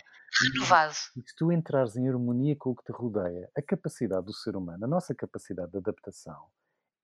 [0.53, 0.93] Renovado.
[1.17, 4.55] E se tu entrares em harmonia com o que te rodeia, a capacidade do ser
[4.55, 6.47] humano, a nossa capacidade de adaptação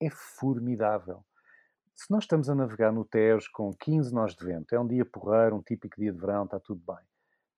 [0.02, 1.24] é formidável.
[1.96, 5.06] Se nós estamos a navegar no Tejo com 15 nós de vento, é um dia
[5.06, 7.04] porreiro, um típico dia de verão, está tudo bem.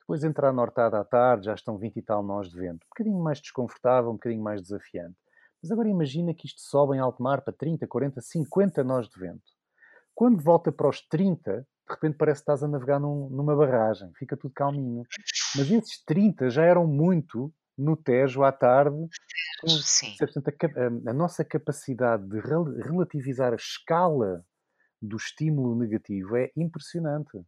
[0.08, 2.86] Depois entrar nortada à tarde, já estão 20 e tal nós de vento.
[2.86, 5.18] Um bocadinho mais desconfortável, um bocadinho mais desafiante.
[5.62, 9.20] Mas agora imagina que isto sobe em alto mar para 30, 40, 50 nós de
[9.20, 9.44] vento.
[10.16, 14.10] Quando volta para os 30, de repente parece que estás a navegar num, numa barragem,
[14.16, 15.04] fica tudo calminho.
[15.58, 18.96] Mas esses 30 já eram muito no Tejo à tarde.
[19.68, 20.16] Sim.
[20.18, 24.42] Portanto, a, a, nossa capacidade de relativizar a escala
[25.02, 27.46] do estímulo negativo é impressionante.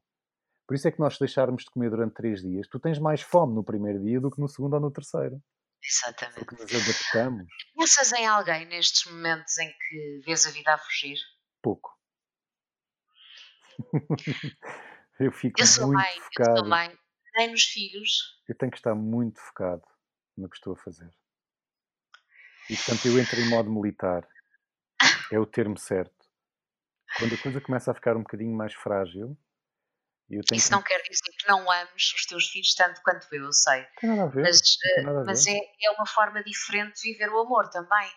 [0.70, 3.24] Por isso é que nós se deixarmos de comer durante três dias, tu tens mais
[3.24, 5.42] fome no primeiro dia do que no segundo ou no terceiro.
[5.84, 6.46] Exatamente.
[6.46, 7.48] Porque nos adaptamos.
[7.76, 11.18] Pensas em alguém nestes momentos em que vês a vida a fugir?
[11.60, 11.98] Pouco.
[15.20, 16.52] eu fico eu sou muito mãe, focado.
[16.52, 17.00] Eu sou mãe,
[17.36, 18.40] nem nos filhos.
[18.48, 19.82] Eu tenho que estar muito focado
[20.38, 21.10] no que estou a fazer.
[22.70, 24.24] E portanto eu entro em modo militar.
[25.32, 26.30] É o termo certo.
[27.18, 29.36] Quando a coisa começa a ficar um bocadinho mais frágil,
[30.30, 30.72] isso que...
[30.72, 33.84] não quer dizer que não ames os teus filhos tanto quanto eu, eu sei.
[34.00, 34.62] Tem nada a ver, mas,
[35.04, 35.58] nada a mas ver.
[35.58, 38.12] É, é uma forma diferente de viver o amor também.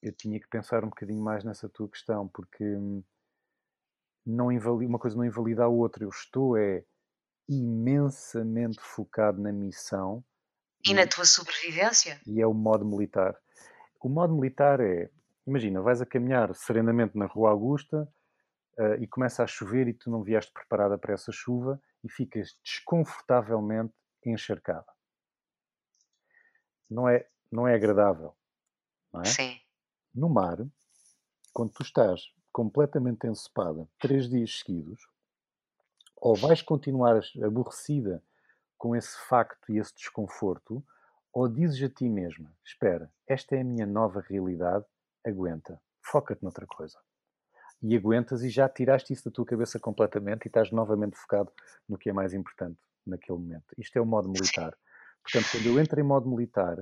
[0.00, 3.02] Eu tinha que pensar um bocadinho mais nessa tua questão, porque hum,
[4.24, 6.04] não uma coisa não invalida a outra.
[6.04, 6.84] Eu estou é
[7.48, 10.24] imensamente focado na missão.
[10.86, 12.20] E, e na tua sobrevivência?
[12.26, 13.36] E é o modo militar.
[14.00, 15.10] O modo militar é
[15.46, 18.08] imagina, vais a caminhar serenamente na Rua Augusta
[18.78, 22.56] uh, e começa a chover e tu não vieste preparada para essa chuva e ficas
[22.64, 23.94] desconfortavelmente
[24.24, 24.86] encharcada.
[26.88, 28.36] Não é, não é agradável,
[29.12, 29.24] não é?
[29.24, 29.58] Sim.
[30.14, 30.58] No mar,
[31.52, 35.00] quando tu estás completamente ensopada três dias seguidos,
[36.16, 38.22] ou vais continuar aborrecida
[38.76, 40.84] com esse facto e esse desconforto,
[41.32, 44.84] ou dizes a ti mesma: Espera, esta é a minha nova realidade
[45.26, 46.98] aguenta, foca-te noutra coisa.
[47.82, 51.52] E aguentas e já tiraste isso da tua cabeça completamente e estás novamente focado
[51.88, 53.74] no que é mais importante naquele momento.
[53.76, 54.76] Isto é o modo militar.
[55.22, 56.76] Portanto, quando eu entro em modo militar,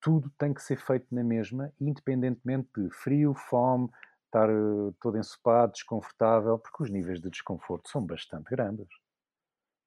[0.00, 3.90] tudo tem que ser feito na mesma, independentemente de frio, fome,
[4.26, 8.88] estar eh, todo ensopado, desconfortável, porque os níveis de desconforto são bastante grandes,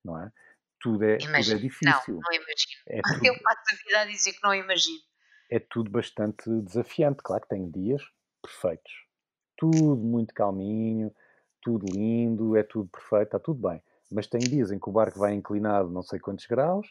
[0.03, 0.31] não é?
[0.79, 2.15] Tudo é, tudo é difícil.
[2.15, 2.81] Não, não imagino.
[2.87, 3.25] É tudo...
[3.25, 5.01] Eu passo a vida a dizer que não imagino
[5.53, 7.21] é tudo bastante desafiante.
[7.23, 8.01] Claro que tenho dias
[8.41, 8.91] perfeitos.
[9.55, 11.13] Tudo muito calminho,
[11.61, 13.79] tudo lindo, é tudo perfeito, está tudo bem.
[14.11, 16.87] Mas tem dias em que o barco vai inclinado não sei quantos graus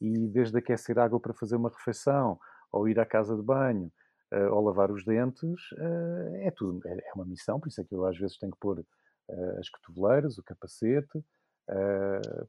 [0.00, 2.38] e desde aquecer água para fazer uma refeição,
[2.72, 3.92] ou ir à casa de banho,
[4.30, 6.80] eh, ou lavar os dentes, eh, é tudo.
[6.88, 8.84] É, é, uma missão, por isso é que eu às vezes tenho que pôr
[9.28, 11.22] eh, as cotoveleiras, o capacete,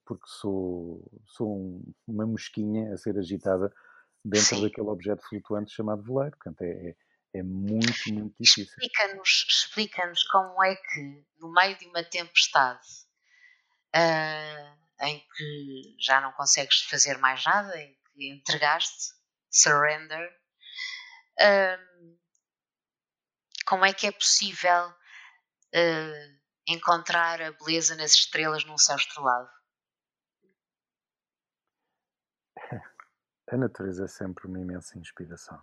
[0.05, 3.73] porque sou, sou uma mosquinha a ser agitada
[4.29, 4.61] dentro Sim.
[4.63, 6.37] daquele objeto flutuante chamado veleiro.
[6.37, 6.95] Portanto, é, é,
[7.39, 8.65] é muito, muito difícil.
[8.65, 12.87] Explica-nos explica como é que, no meio de uma tempestade
[13.95, 19.13] uh, em que já não consegues fazer mais nada, em que entregaste,
[19.49, 20.29] surrender,
[21.39, 22.17] uh,
[23.65, 26.37] como é que é possível uh,
[26.67, 29.56] encontrar a beleza nas estrelas num céu estrelado?
[33.49, 35.61] a natureza é sempre uma imensa inspiração.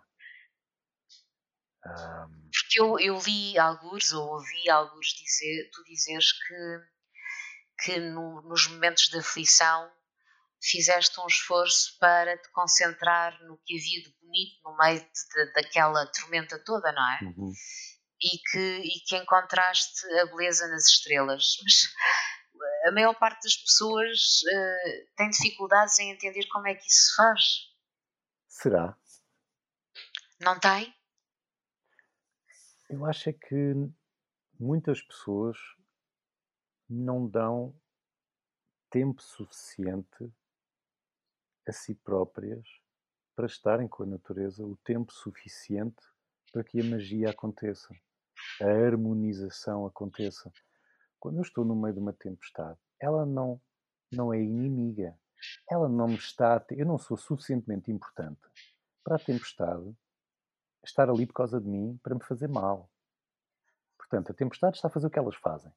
[2.51, 6.81] Porque eu, eu li alguns, ou ouvi alguns dizer, tu dizeres que,
[7.85, 9.93] que no, nos momentos de aflição
[10.63, 15.53] fizeste um esforço para te concentrar no que havia de bonito no meio de, de,
[15.53, 17.19] daquela tormenta toda, não é?
[17.23, 17.53] Uhum.
[18.23, 21.59] E, que, e que encontraste a beleza nas estrelas.
[21.63, 27.11] Mas a maior parte das pessoas uh, tem dificuldades em entender como é que isso
[27.11, 27.74] se faz.
[28.55, 28.97] Será?
[30.41, 30.95] Não tem?
[32.89, 33.75] Eu acho é que
[34.59, 35.59] muitas pessoas
[36.89, 37.75] não dão
[38.89, 40.33] tempo suficiente
[41.67, 42.65] a si próprias
[43.35, 46.01] para estarem com a natureza, o tempo suficiente
[46.53, 47.93] para que a magia aconteça,
[48.63, 50.51] a harmonização aconteça.
[51.19, 53.61] Quando eu estou no meio de uma tempestade, ela não,
[54.13, 55.19] não é inimiga,
[55.71, 56.59] ela não me está.
[56.61, 56.79] Te...
[56.79, 58.41] Eu não sou suficientemente importante
[59.03, 59.95] para a tempestade
[60.85, 62.91] estar ali por causa de mim para me fazer mal.
[63.99, 65.73] Portanto, a tempestade está a fazer o que elas fazem.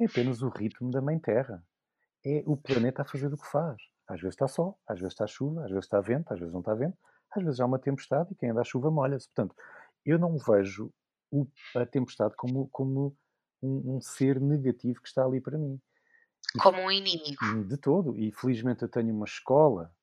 [0.00, 1.62] É apenas o ritmo da Mãe Terra.
[2.24, 3.80] É o planeta a fazer o que faz.
[4.08, 6.60] Às vezes está sol, às vezes está chuva, às vezes está vento, às vezes não
[6.60, 6.96] está vento,
[7.30, 9.28] às vezes há uma tempestade e quem anda à chuva molha-se.
[9.28, 9.54] Portanto,
[10.04, 10.90] eu não vejo
[11.30, 13.14] o, a tempestade como, como
[13.62, 15.78] um, um, ser negativo que está ali para mim.
[16.60, 17.64] Como um inimigo.
[17.66, 18.16] De todo.
[18.16, 19.94] E felizmente eu tenho uma escola,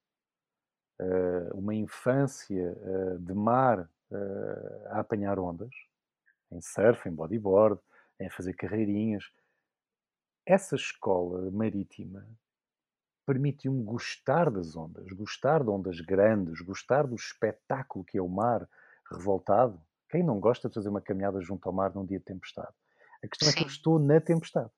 [0.99, 5.73] eh, uma infância eh, de mar eh, a apanhar ondas,
[6.51, 7.81] em surf, em bodyboard,
[8.19, 9.23] em fazer carreirinhas.
[10.45, 12.27] Essa escola marítima
[13.25, 18.69] permitiu-me gostar das ondas, gostar de ondas grandes, gostar do espetáculo que é o mar
[19.11, 19.81] revoltado.
[20.09, 22.71] Quem não gosta de fazer uma caminhada junto ao mar num dia de tempestade?
[23.23, 23.55] A questão Sim.
[23.55, 24.69] é que eu estou na tempestade.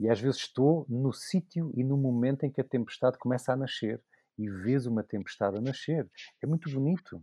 [0.00, 3.56] E às vezes estou no sítio e no momento em que a tempestade começa a
[3.56, 4.00] nascer
[4.38, 6.08] e vês uma tempestade a nascer.
[6.42, 7.22] É muito bonito.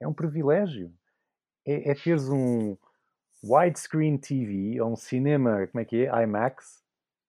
[0.00, 0.92] É um privilégio.
[1.66, 2.76] É, é teres um
[3.42, 6.22] widescreen TV ou um cinema, como é que é?
[6.22, 6.82] IMAX.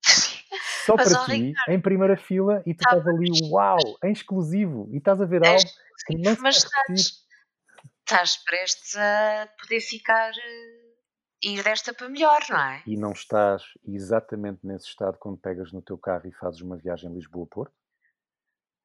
[0.86, 4.90] Só para ti, Ricardo, em primeira fila, e tu tá estás ali, uau, em exclusivo,
[4.91, 5.70] e estás a ver é algo
[6.08, 7.26] que não Mas estás,
[7.99, 10.81] estás prestes a poder ficar eh,
[11.44, 12.84] ir desta para melhor, não é?
[12.86, 17.14] E não estás exatamente nesse estado quando pegas no teu carro e fazes uma viagem
[17.14, 17.74] Lisboa-Porto?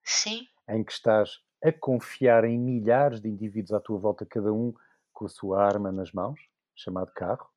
[0.03, 0.47] Sim.
[0.69, 4.73] Em que estás a confiar em milhares de indivíduos à tua volta, cada um
[5.13, 6.41] com a sua arma nas mãos,
[6.75, 7.51] chamado carro.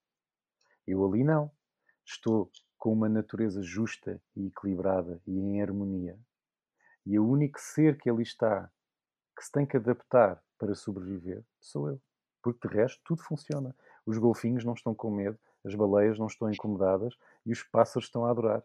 [0.87, 1.51] Eu ali não.
[2.05, 6.17] Estou com uma natureza justa e equilibrada e em harmonia.
[7.05, 8.71] E o único ser que ali está,
[9.37, 12.01] que se tem que adaptar para sobreviver, sou eu.
[12.41, 13.75] Porque de resto tudo funciona.
[14.09, 17.13] Os golfinhos não estão com medo, as baleias não estão incomodadas
[17.45, 18.63] e os pássaros estão a adorar.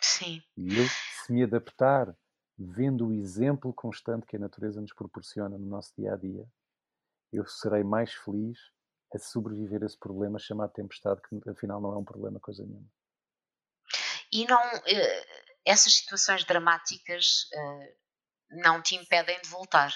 [0.00, 0.40] Sim.
[0.56, 2.16] E eu, se me adaptar,
[2.56, 6.46] vendo o exemplo constante que a natureza nos proporciona no nosso dia a dia,
[7.32, 8.60] eu serei mais feliz
[9.12, 12.86] a sobreviver a esse problema chamado tempestade, que afinal não é um problema coisa nenhuma.
[14.30, 15.26] E não, eh,
[15.64, 17.96] essas situações dramáticas eh,
[18.50, 19.92] não te impedem de voltar?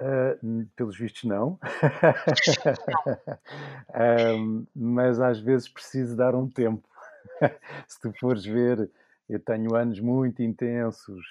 [0.00, 1.58] Uh, pelos vistos, não.
[4.38, 6.88] um, mas às vezes preciso dar um tempo.
[7.86, 8.90] Se tu fores ver,
[9.28, 11.22] eu tenho anos muito intensos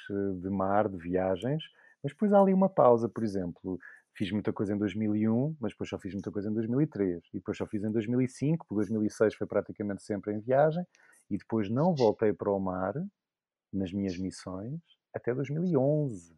[0.42, 1.64] de mar, de viagens,
[2.04, 3.80] mas depois há ali uma pausa, por exemplo
[4.20, 7.24] fiz muita coisa em 2001, mas depois só fiz muita coisa em 2003.
[7.34, 10.86] E depois só fiz em 2005, por 2006 foi praticamente sempre em viagem.
[11.30, 12.94] E depois não voltei para o mar,
[13.72, 14.82] nas minhas missões,
[15.16, 16.38] até 2011.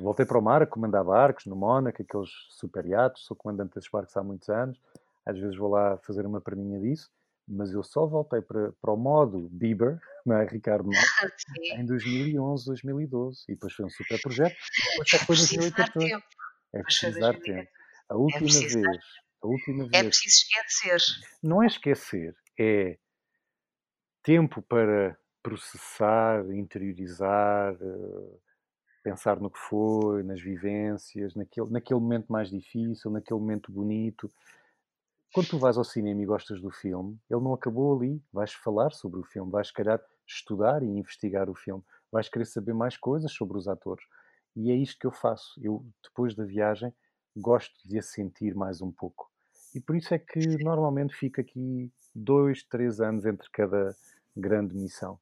[0.00, 3.24] Voltei para o mar a comandar barcos no Mónaco, aqueles super iates.
[3.24, 4.80] Sou comandante desses barcos há muitos anos.
[5.24, 7.10] Às vezes vou lá fazer uma perninha disso
[7.50, 11.44] mas eu só voltei para, para o modo Bieber, não é, Ricardo Marques,
[11.76, 13.44] em 2011, 2012.
[13.48, 14.56] E depois foi um super projeto.
[14.92, 16.12] Depois só foi 2014.
[16.72, 17.68] É preciso dar tempo.
[18.08, 18.74] A é última é vez.
[18.74, 18.98] Dar...
[19.42, 20.04] A última é vez.
[20.04, 21.00] É preciso esquecer.
[21.42, 22.98] Não é esquecer, é
[24.22, 28.38] tempo para processar, interiorizar, eh,
[29.02, 34.30] pensar no que foi, nas vivências, naquele, naquele momento mais difícil, naquele momento bonito
[35.32, 38.22] quando tu vais ao cinema e gostas do filme, ele não acabou ali.
[38.32, 42.46] Vais falar sobre o filme, vais, se calhar, estudar e investigar o filme, vais querer
[42.46, 44.04] saber mais coisas sobre os atores.
[44.56, 45.54] E é isto que eu faço.
[45.62, 46.92] Eu, depois da viagem,
[47.36, 49.30] gosto de a sentir mais um pouco.
[49.72, 53.94] E por isso é que normalmente fico aqui dois, três anos entre cada
[54.36, 55.18] grande missão.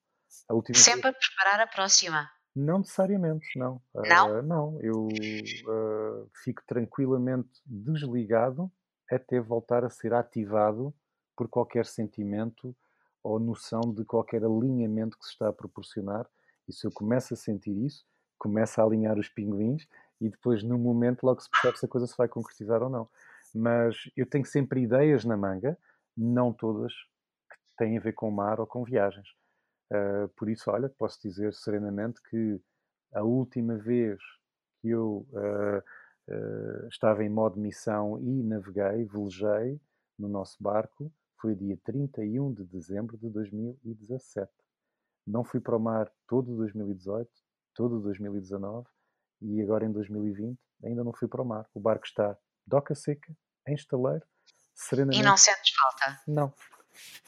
[0.74, 1.16] Sempre vez...
[1.16, 2.30] a preparar a próxima.
[2.58, 3.80] Não necessariamente, não.
[3.94, 4.38] Não?
[4.38, 8.68] Uh, não, eu uh, fico tranquilamente desligado
[9.08, 10.92] até voltar a ser ativado
[11.36, 12.74] por qualquer sentimento
[13.22, 16.28] ou noção de qualquer alinhamento que se está a proporcionar.
[16.68, 18.04] E se eu começo a sentir isso,
[18.36, 19.86] começa a alinhar os pinguins
[20.20, 23.08] e depois, no momento, logo se percebe se a coisa se vai concretizar ou não.
[23.54, 25.78] Mas eu tenho sempre ideias na manga,
[26.16, 29.28] não todas que têm a ver com mar ou com viagens.
[29.90, 32.60] Uh, por isso, olha, posso dizer serenamente que
[33.12, 34.18] a última vez
[34.80, 35.78] que eu uh,
[36.28, 39.80] uh, estava em modo missão e naveguei, velejei
[40.18, 44.50] no nosso barco, foi dia 31 de dezembro de 2017.
[45.26, 47.30] Não fui para o mar todo 2018,
[47.74, 48.86] todo 2019
[49.40, 51.68] e agora em 2020 ainda não fui para o mar.
[51.74, 52.36] O barco está
[52.66, 53.32] doca seca,
[53.66, 54.26] em estaleiro,
[54.74, 55.20] serenamente.
[55.20, 56.20] E não sentes falta?
[56.26, 56.52] Não,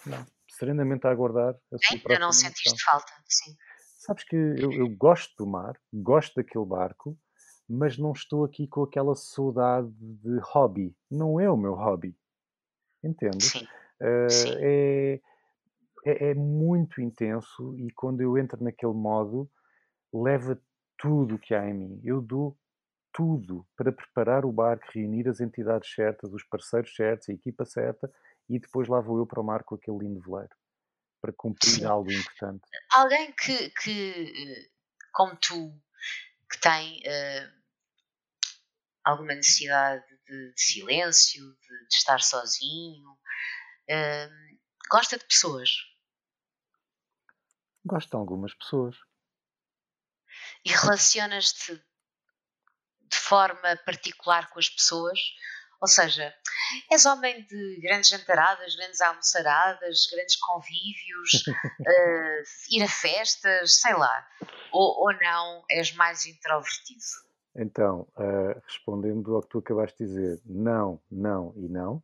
[0.07, 0.27] não.
[0.61, 3.57] Serenamente a aguardar a sua Ainda não sentiste falta, sim.
[3.97, 7.19] Sabes que eu, eu gosto do mar, gosto daquele barco,
[7.67, 10.95] mas não estou aqui com aquela saudade de hobby.
[11.11, 12.15] Não é o meu hobby.
[13.03, 13.43] Entende?
[13.43, 13.65] Sim.
[14.03, 14.55] Uh, Sim.
[14.59, 15.21] É,
[16.05, 19.51] é, é, muito intenso e quando eu entro naquele modo,
[20.13, 20.61] leva
[20.99, 22.01] tudo que há em mim.
[22.05, 22.55] Eu dou
[23.15, 28.13] tudo para preparar o barco, reunir as entidades certas, os parceiros certos, a equipa certa
[28.51, 30.55] e depois lá vou eu para o mar com aquele lindo veleiro
[31.21, 31.85] para cumprir Sim.
[31.85, 32.63] algo importante.
[32.93, 34.71] Alguém que, que,
[35.13, 35.81] como tu,
[36.51, 37.61] que tem uh,
[39.05, 43.11] alguma necessidade de, de silêncio, de, de, estar sozinho.
[43.89, 44.59] Uh,
[44.91, 45.71] gosta de pessoas.
[47.85, 48.97] Gosto de algumas pessoas.
[50.65, 55.19] E relacionas-te de forma particular com as pessoas?
[55.81, 56.33] Ou seja,
[56.93, 61.47] és homem de grandes jantaradas, grandes almoçaradas, grandes convívios,
[61.81, 62.43] uh,
[62.77, 64.27] ir a festas, sei lá.
[64.73, 67.01] Ou, ou não, és mais introvertido?
[67.57, 72.03] Então, uh, respondendo ao que tu acabaste de dizer, não, não e não,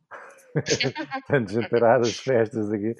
[1.27, 2.95] tanto jantaradas, festas aqui,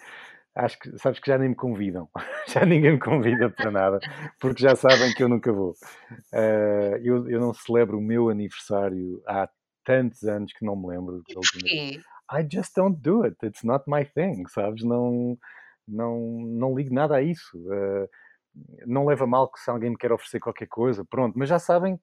[0.55, 2.09] acho que sabes que já nem me convidam,
[2.47, 3.99] já ninguém me convida para nada,
[4.39, 5.71] porque já sabem que eu nunca vou.
[6.31, 9.49] Uh, eu, eu não celebro o meu aniversário há
[9.87, 11.23] tantos anos que não me lembro.
[11.33, 12.01] Porquê?
[12.29, 13.37] I just don't do it.
[13.41, 14.83] It's not my thing, sabes?
[14.83, 15.37] Não,
[15.87, 17.57] não, não ligo nada a isso.
[17.57, 18.09] Uh,
[18.85, 21.97] não leva mal que se alguém me quer oferecer qualquer coisa, pronto, mas já sabem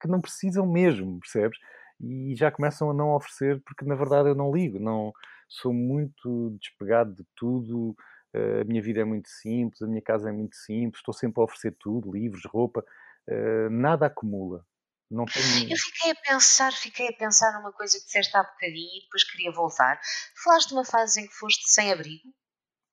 [0.00, 1.58] que não precisam mesmo, percebes?
[2.00, 5.12] E já começam a não oferecer porque na verdade eu não ligo, não
[5.46, 7.90] sou muito despegado de tudo,
[8.34, 11.42] uh, a minha vida é muito simples, a minha casa é muito simples, estou sempre
[11.42, 12.82] a oferecer tudo, livros, roupa,
[13.28, 14.64] uh, nada acumula.
[15.10, 15.70] Não tenho...
[15.70, 19.24] Eu fiquei a pensar, fiquei a pensar numa coisa que disseste há bocadinho e depois
[19.24, 20.00] queria voltar.
[20.44, 22.32] Falaste de uma fase em que foste sem abrigo?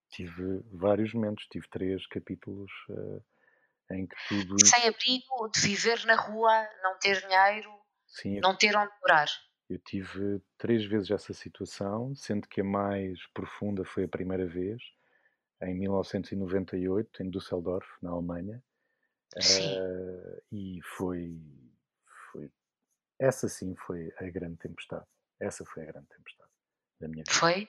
[0.09, 3.23] Tive vários momentos, tive três capítulos uh,
[3.91, 4.55] em que tudo.
[4.65, 7.71] Sem abrigo, de viver na rua, não ter dinheiro,
[8.07, 9.27] Sim, não ter onde morar.
[9.69, 14.81] Eu tive três vezes essa situação, sendo que a mais profunda foi a primeira vez,
[15.61, 18.63] em 1998, em Düsseldorf, na Alemanha.
[19.35, 21.37] Uh, e foi.
[23.19, 25.05] Essa sim foi a grande tempestade.
[25.39, 26.51] Essa foi a grande tempestade
[26.99, 27.37] da minha vida.
[27.37, 27.67] Foi?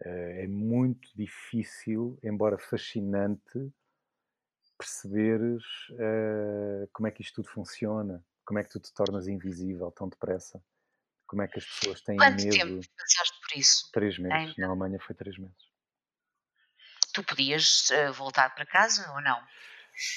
[0.00, 3.72] Eh, é muito difícil, embora fascinante,
[4.76, 5.62] perceberes
[5.92, 10.08] uh, como é que isto tudo funciona, como é que tu te tornas invisível tão
[10.08, 10.62] depressa,
[11.26, 12.56] como é que as pessoas têm Quanto medo.
[12.56, 13.90] tempo passaste por isso?
[13.92, 14.36] Três meses.
[14.36, 14.54] Ainda?
[14.58, 15.56] Na Alemanha foi três meses.
[17.12, 19.40] Tu podias uh, voltar para casa ou não?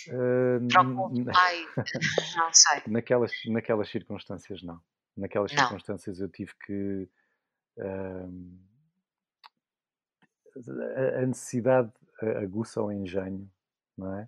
[0.10, 0.60] Uh,
[2.38, 2.82] não sei.
[2.88, 4.82] Naquelas, naquelas circunstâncias, não.
[5.16, 5.64] Naquelas não.
[5.64, 7.10] circunstâncias eu tive que.
[7.78, 8.68] Uh,
[11.20, 11.92] a, necessidade
[12.44, 13.50] aguça o engenho,
[13.96, 14.28] não é?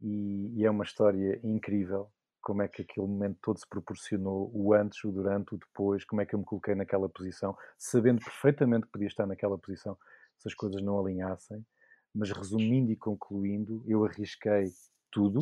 [0.00, 4.74] E, e, é uma história incrível como é que aquele momento todo se proporcionou, o
[4.74, 8.86] antes, o durante, o depois, como é que eu me coloquei naquela posição, sabendo perfeitamente
[8.86, 9.96] que podia estar naquela posição
[10.38, 11.64] se as coisas não alinhassem,
[12.14, 14.72] mas resumindo e concluindo, eu arrisquei
[15.10, 15.40] tudo,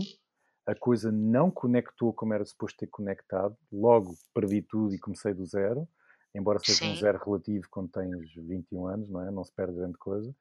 [0.66, 5.44] a coisa não conectou como era suposto ter conectado, logo perdi tudo e comecei do
[5.44, 5.88] zero,
[6.34, 6.92] embora seja Sim.
[6.92, 9.30] um zero relativo quando tens 21 anos, não é?
[9.30, 10.34] Não se perde grande coisa.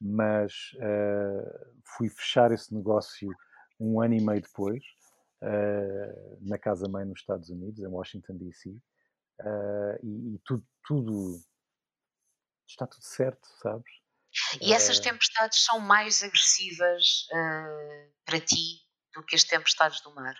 [0.00, 3.30] Mas uh, fui fechar esse negócio
[3.78, 4.82] um ano e meio depois,
[5.42, 8.70] uh, na casa-mãe nos Estados Unidos, em Washington, D.C.
[8.70, 8.80] Uh,
[9.40, 11.40] eh, e, e tudo, tudo,
[12.66, 13.99] está tudo certo, sabes?
[14.60, 17.26] E essas tempestades são mais agressivas
[18.24, 18.80] para ti
[19.14, 20.34] do que as tempestades do mar?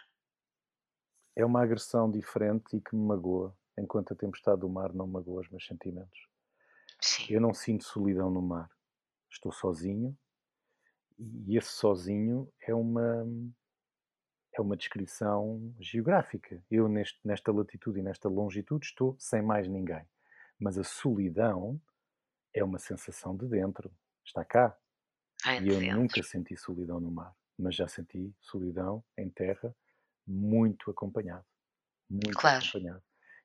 [1.36, 5.40] É uma agressão diferente e que me magoa enquanto a tempestade do mar não magoa
[5.40, 6.28] os meus sentimentos.
[7.00, 7.26] Sim.
[7.30, 8.70] Eu não sinto solidão no mar.
[9.30, 10.16] Estou sozinho
[11.18, 13.24] e esse sozinho é uma
[14.52, 16.62] é uma descrição geográfica.
[16.70, 20.04] Eu neste, nesta latitude e nesta longitude estou sem mais ninguém.
[20.58, 21.80] Mas a solidão
[22.54, 23.90] é uma sensação de dentro.
[24.24, 24.76] Está cá.
[25.46, 26.00] É e eu dentro.
[26.00, 29.74] nunca senti solidão no mar, mas já senti solidão em terra
[30.26, 31.44] muito acompanhado.
[32.08, 32.62] Muito claro.
[32.62, 33.02] acompanhado.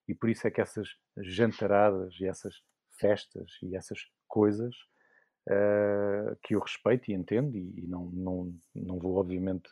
[0.08, 0.88] E por isso é que essas
[1.18, 2.62] jantaradas e essas
[3.00, 4.76] festas e essas coisas
[5.50, 9.70] uh, que eu respeito e entendo, e, e, não, não, não vou, obviamente,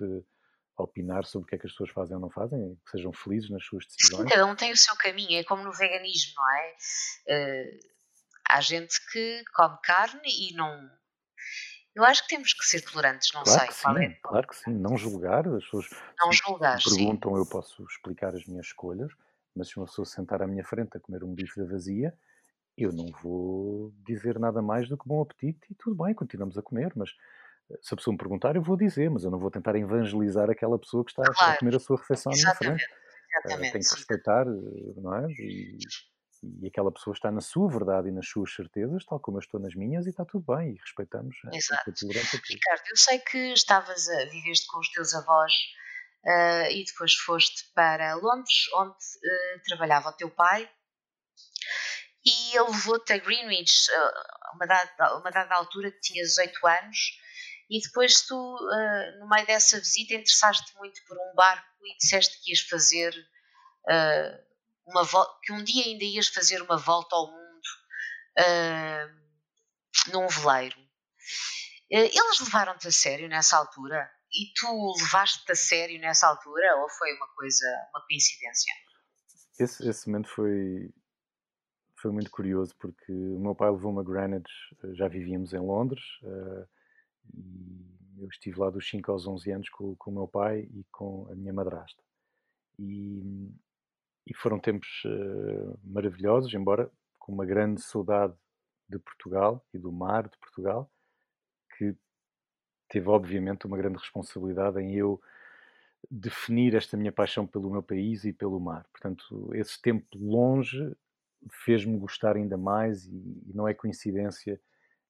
[0.78, 3.50] opinar sobre o que é que as pessoas fazem ou não fazem, que sejam felizes
[3.50, 4.24] nas suas decisões.
[4.24, 6.76] Sim, cada um tem o seu caminho, é como no veganismo, não é?
[7.28, 7.80] Uh,
[8.50, 10.90] há gente que come carne e não.
[11.96, 13.68] Eu acho que temos que ser tolerantes, não claro sei.
[13.68, 14.20] Que sim, é.
[14.24, 15.48] Claro que sim, não julgar.
[15.48, 15.90] As pessoas
[16.20, 17.38] não julgar, perguntam, sim.
[17.38, 19.12] eu posso explicar as minhas escolhas
[19.56, 22.14] mas se uma pessoa sentar à minha frente a comer um bife da vazia,
[22.78, 26.62] eu não vou dizer nada mais do que bom apetite e tudo bem, continuamos a
[26.62, 27.12] comer, mas
[27.70, 30.50] eh, se a pessoa me perguntar, eu vou dizer, mas eu não vou tentar evangelizar
[30.50, 31.54] aquela pessoa que está claro.
[31.54, 32.84] a comer a sua refeição à minha frente.
[33.46, 33.70] Exatamente.
[33.70, 35.32] Uh, tem que respeitar, eh, não é?
[35.32, 35.78] E,
[36.62, 39.60] e, aquela pessoa está na sua verdade e nas suas certezas, tal como eu estou
[39.60, 41.36] nas minhas, e está tudo bem, e respeitamos.
[41.54, 41.92] Exato.
[41.92, 45.54] Ricardo, eu sei que estavas a viveste com os teus avós
[46.26, 50.70] uh, e depois foste para Londres, onde uh, trabalhava o teu pai,
[52.26, 56.98] e ele levou-te a Greenwich, uh, uma, dada, uma dada altura, tinha 18 anos,
[57.70, 62.42] e depois tu, uh, no meio dessa visita, interessaste muito por um barco e disseste
[62.42, 63.14] que ias fazer
[63.90, 64.53] uh,
[64.86, 65.04] uma
[65.42, 67.68] que um dia ainda ias fazer uma volta ao mundo
[68.40, 70.78] uh, num veleiro.
[71.90, 74.10] Eles levaram-te a sério nessa altura?
[74.32, 78.74] E tu levaste-te a sério nessa altura ou foi uma coisa, uma coincidência?
[79.60, 80.92] Esse, esse momento foi,
[82.02, 84.50] foi muito curioso porque o meu pai levou-me a Greenwich,
[84.84, 86.68] eh, já vivíamos em Londres uh,
[87.32, 90.84] e eu estive lá dos 5 aos 11 anos com, com o meu pai e
[90.92, 92.02] com a minha madrasta.
[92.80, 93.22] E,
[94.26, 96.90] e foram tempos uh, maravilhosos, embora
[97.20, 98.34] com uma grande saudade
[98.90, 100.90] de Portugal e do mar de Portugal,
[102.94, 105.20] teve obviamente uma grande responsabilidade em eu
[106.12, 108.86] definir esta minha paixão pelo meu país e pelo mar.
[108.92, 110.96] Portanto, esse tempo longe
[111.66, 114.62] fez-me gostar ainda mais e, e, não é coincidência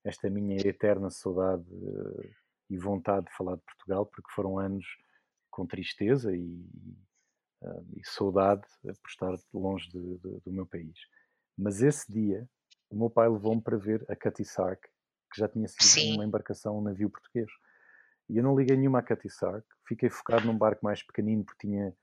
[0.01, 2.29] esta minha eterna saudade uh,
[2.69, 4.85] e vontade de falar de Portugal, porque foram anos
[5.51, 6.65] com tristeza e,
[7.95, 10.97] e saudade por estar longe de, de, do meu país.
[11.57, 12.47] Mas esse dia,
[12.89, 14.81] o meu pai levou-me para ver a Cutty Sark,
[15.31, 16.15] que já tinha sido Sim.
[16.15, 17.49] uma embarcação, um navio português.
[18.29, 21.93] E eu não liguei nenhuma a Sark, fiquei focado num barco mais pequenino, porque tinha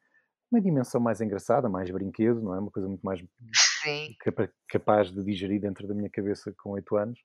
[0.50, 2.58] uma dimensão mais engraçada, mais brinquedo, não é?
[2.58, 3.20] Uma coisa muito mais
[4.68, 7.18] capaz de digerir dentro da minha cabeça com oito anos.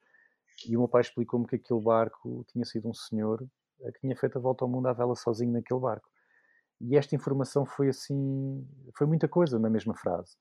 [0.68, 3.46] E o meu pai explicou-me que aquele barco tinha sido um senhor
[3.94, 6.10] que tinha feito a volta ao mundo à vela sozinho naquele barco.
[6.82, 10.36] E esta informação foi assim, foi muita coisa na mesma frase.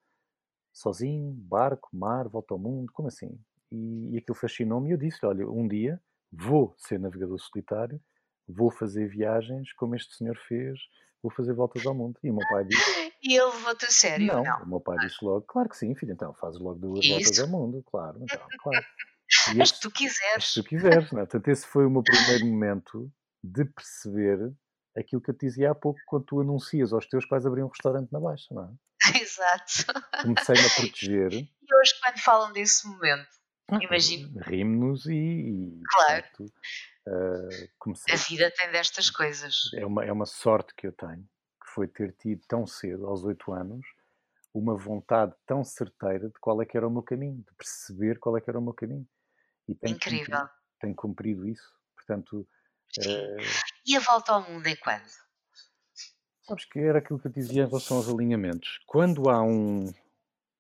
[0.73, 3.39] Sozinho, barco, mar, volta ao mundo, como assim?
[3.71, 6.01] E, e aquilo fascinou-me e eu disse: Olha, um dia
[6.33, 8.01] vou ser navegador solitário,
[8.49, 10.79] vou fazer viagens como este senhor fez,
[11.23, 12.19] vou fazer voltas ao mundo.
[12.23, 14.27] E o meu pai disse: E ele levou-te a sério?
[14.27, 17.05] Não, não, o meu pai disse logo: Claro que sim, filho, então fazes logo duas
[17.05, 17.15] Isso.
[17.15, 18.85] voltas ao mundo, claro, então, claro.
[19.55, 20.53] E As que tu quiseres.
[20.53, 21.25] Se tu quiseres, não é?
[21.25, 23.11] Portanto, esse foi o meu primeiro momento
[23.43, 24.53] de perceber
[24.97, 27.69] aquilo que eu te dizia há pouco quando tu anuncias aos teus pais abrir um
[27.69, 28.95] restaurante na Baixa, não é?
[29.21, 30.03] Exato.
[30.23, 31.33] Comecei-me a proteger.
[31.67, 33.27] E hoje, quando falam desse momento,
[33.71, 34.39] ah, imagino.
[34.43, 35.15] Rimos e.
[35.15, 36.23] e claro.
[36.23, 36.53] Portanto,
[37.09, 38.15] uh, comecei...
[38.15, 39.71] A vida tem destas coisas.
[39.75, 43.25] É uma, é uma sorte que eu tenho, que foi ter tido tão cedo, aos
[43.25, 43.87] oito anos,
[44.53, 48.37] uma vontade tão certeira de qual é que era o meu caminho, de perceber qual
[48.37, 49.09] é que era o meu caminho.
[49.67, 50.27] E tenho Incrível.
[50.27, 50.51] Cumprido,
[50.81, 51.75] tenho cumprido isso.
[51.97, 52.47] Portanto.
[52.99, 53.74] Uh...
[53.87, 55.05] E a volta ao mundo é quando?
[56.43, 58.81] Sabes que era aquilo que eu dizia em relação aos alinhamentos.
[58.87, 59.93] Quando há um,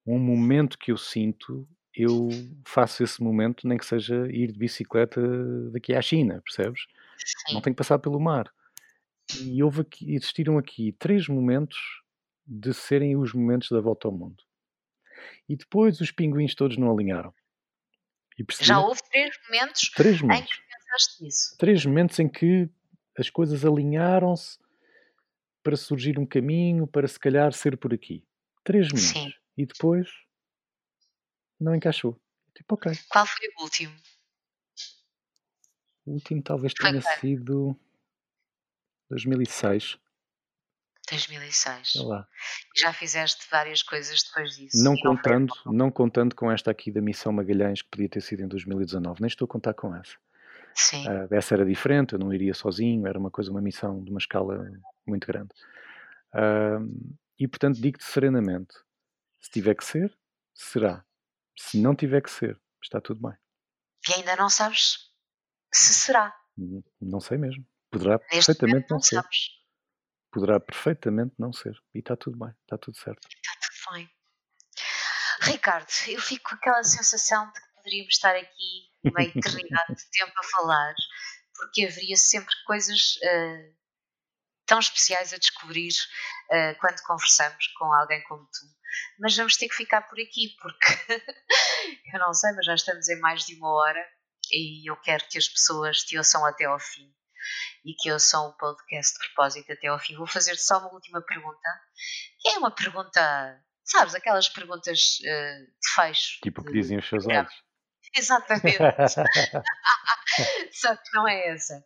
[0.06, 2.28] um momento que eu sinto, eu
[2.66, 5.20] faço esse momento, nem que seja ir de bicicleta
[5.70, 6.82] daqui à China, percebes?
[7.18, 7.54] Sim.
[7.54, 8.52] Não tenho que passar pelo mar.
[9.40, 12.02] E houve aqui, existiram aqui três momentos
[12.46, 14.42] de serem os momentos da volta ao mundo.
[15.48, 17.32] E depois os pinguins todos não alinharam.
[18.60, 21.56] Já houve três momentos, três momentos em que pensaste nisso.
[21.56, 22.68] Três momentos em que
[23.18, 24.58] as coisas alinharam-se
[25.62, 28.26] para surgir um caminho, para se calhar ser por aqui.
[28.62, 29.10] Três momentos.
[29.10, 29.32] Sim.
[29.56, 30.08] E depois
[31.58, 32.20] não encaixou.
[32.54, 32.92] Tipo, ok.
[33.08, 33.96] Qual foi o último?
[36.06, 37.78] O último talvez tenha sido
[39.10, 39.98] 2006.
[41.10, 41.96] 2006.
[41.96, 42.26] Olá.
[42.76, 44.82] Já fizeste várias coisas depois disso.
[44.82, 48.42] Não contando, não, não, contando com esta aqui da missão Magalhães que podia ter sido
[48.42, 49.20] em 2019.
[49.20, 50.16] Nem estou a contar com essa.
[50.74, 51.06] Sim.
[51.06, 54.18] Uh, essa era diferente, eu não iria sozinho, era uma coisa, uma missão de uma
[54.18, 54.66] escala
[55.06, 55.50] muito grande.
[56.34, 58.74] Uh, e portanto digo-te serenamente:
[59.40, 60.16] se tiver que ser,
[60.52, 61.04] será.
[61.56, 63.36] Se não tiver que ser, está tudo bem.
[64.08, 65.10] E ainda não sabes
[65.72, 66.34] se será.
[66.56, 67.66] Não, não sei mesmo.
[67.90, 69.16] Poderá Neste perfeitamente não, não ser.
[69.16, 69.38] Sabes.
[70.30, 71.80] Poderá perfeitamente não ser.
[71.94, 73.28] E está tudo bem, está tudo certo.
[73.28, 74.10] Está tudo bem.
[75.42, 80.42] Ricardo, eu fico com aquela sensação de poderíamos estar aqui uma eternidade de tempo a
[80.42, 80.94] falar,
[81.54, 83.74] porque haveria sempre coisas uh,
[84.66, 85.92] tão especiais a descobrir
[86.50, 88.66] uh, quando conversamos com alguém como tu.
[89.20, 90.86] Mas vamos ter que ficar por aqui, porque
[92.14, 94.08] eu não sei, mas já estamos em mais de uma hora
[94.50, 97.12] e eu quero que as pessoas te ouçam até ao fim
[97.84, 100.16] e que ouçam o podcast de propósito até ao fim.
[100.16, 101.68] Vou fazer só uma última pergunta,
[102.40, 106.38] que é uma pergunta, sabes, aquelas perguntas uh, de fecho.
[106.42, 107.52] Tipo o que dizem os seus olhos.
[108.16, 108.78] Exatamente.
[110.72, 111.84] Só que não é essa.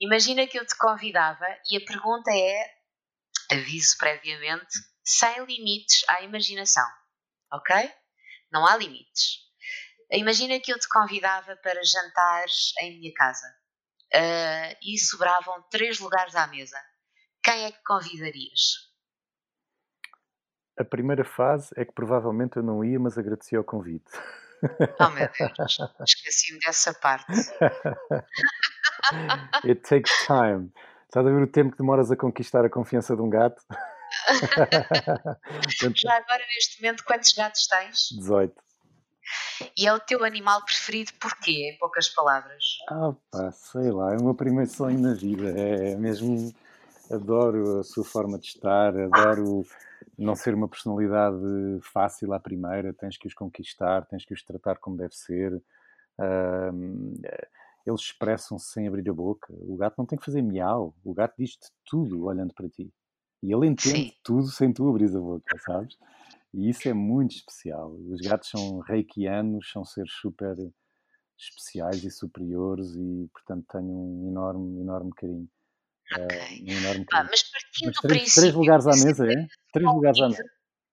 [0.00, 4.74] Imagina que eu te convidava e a pergunta é, aviso previamente,
[5.04, 6.86] sem limites à imaginação.
[7.52, 7.74] Ok?
[8.52, 9.46] Não há limites.
[10.12, 13.46] Imagina que eu te convidava para jantares em minha casa
[14.14, 16.78] uh, e sobravam três lugares à mesa.
[17.42, 18.86] Quem é que convidarias?
[20.78, 24.10] A primeira fase é que provavelmente eu não ia, mas agradecia o convite.
[25.00, 27.32] Oh meu Deus, esqueci-me dessa parte.
[29.64, 30.72] It takes time.
[31.04, 33.62] Estás a ver o tempo que demoras a conquistar a confiança de um gato?
[35.94, 38.08] Já agora, neste momento, quantos gatos tens?
[38.18, 38.54] 18.
[39.76, 42.78] E é o teu animal preferido porquê, em poucas palavras?
[42.88, 45.52] Ah pá, sei lá, é o meu primeiro sonho na vida.
[45.58, 46.54] É, é mesmo,
[47.10, 49.66] adoro a sua forma de estar, adoro
[50.18, 51.36] não ser uma personalidade
[51.82, 55.54] fácil à primeira, tens que os conquistar, tens que os tratar como deve ser.
[56.18, 57.12] Uh,
[57.86, 59.52] eles expressam-se sem abrir a boca.
[59.52, 62.92] O gato não tem que fazer miau, o gato diz-te tudo olhando para ti.
[63.42, 64.12] E ele entende Sim.
[64.24, 65.96] tudo sem tu abrir a boca, sabes?
[66.52, 67.92] E isso é muito especial.
[68.08, 70.56] Os gatos são reikianos, são seres super
[71.38, 75.48] especiais e superiores e, portanto, tenho um enorme, enorme carinho.
[76.12, 76.36] Ok.
[76.36, 78.40] Uh, um enorme Pá, mas partindo Mas do três, princípio.
[78.42, 79.46] três lugares à mesa, é?
[79.72, 80.44] Três lugares à mesa.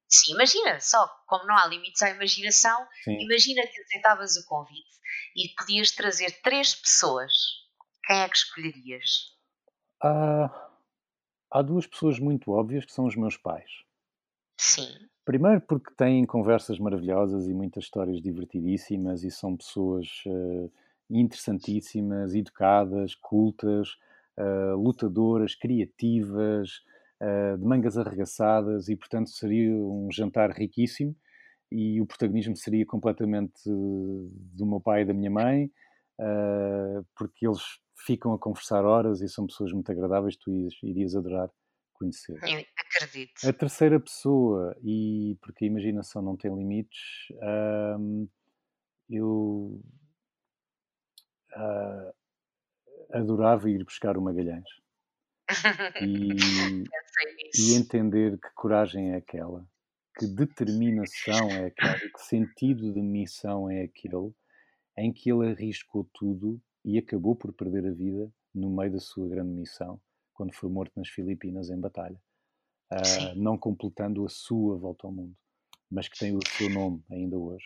[0.08, 3.18] Sim, imagina, só como não há limites à imaginação, Sim.
[3.20, 4.94] imagina que aceitavas o convite
[5.36, 7.32] e podias trazer três pessoas.
[8.06, 9.36] Quem é que escolherias?
[10.02, 10.70] Há,
[11.50, 13.72] há duas pessoas muito óbvias que são os meus pais.
[14.60, 14.90] Sim.
[15.26, 20.72] Primeiro porque têm conversas maravilhosas e muitas histórias divertidíssimas e são pessoas uh,
[21.10, 23.98] interessantíssimas, educadas, cultas,
[24.40, 26.70] uh, lutadoras, criativas,
[27.22, 31.16] uh, de mangas arregaçadas e, portanto, seria um jantar riquíssimo
[31.72, 35.72] e o protagonismo seria completamente do meu pai e da minha mãe,
[37.16, 37.64] porque eles
[38.06, 40.52] ficam a conversar horas e são pessoas muito agradáveis, tu
[40.84, 41.50] irias adorar
[41.94, 42.38] conhecer.
[42.44, 43.48] Eu acredito.
[43.48, 47.00] A terceira pessoa, e porque a imaginação não tem limites,
[48.00, 48.28] hum,
[49.10, 49.82] eu
[51.56, 52.14] uh,
[53.14, 54.68] adorava ir buscar o Magalhães.
[56.02, 56.30] E,
[57.56, 59.66] e entender que coragem é aquela,
[60.18, 64.34] que determinação é aquela, que sentido de missão é aquele
[64.98, 69.28] em que ele arriscou tudo e acabou por perder a vida no meio da sua
[69.28, 70.00] grande missão,
[70.34, 72.20] quando foi morto nas Filipinas em batalha,
[72.92, 75.36] uh, não completando a sua volta ao mundo,
[75.90, 77.66] mas que tem o seu nome ainda hoje.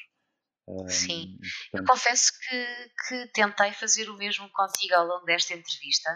[0.68, 1.73] Uh, Sim, portanto...
[1.73, 6.10] eu confesso que, que, tentei fazer o mesmo contigo ao longo desta entrevista.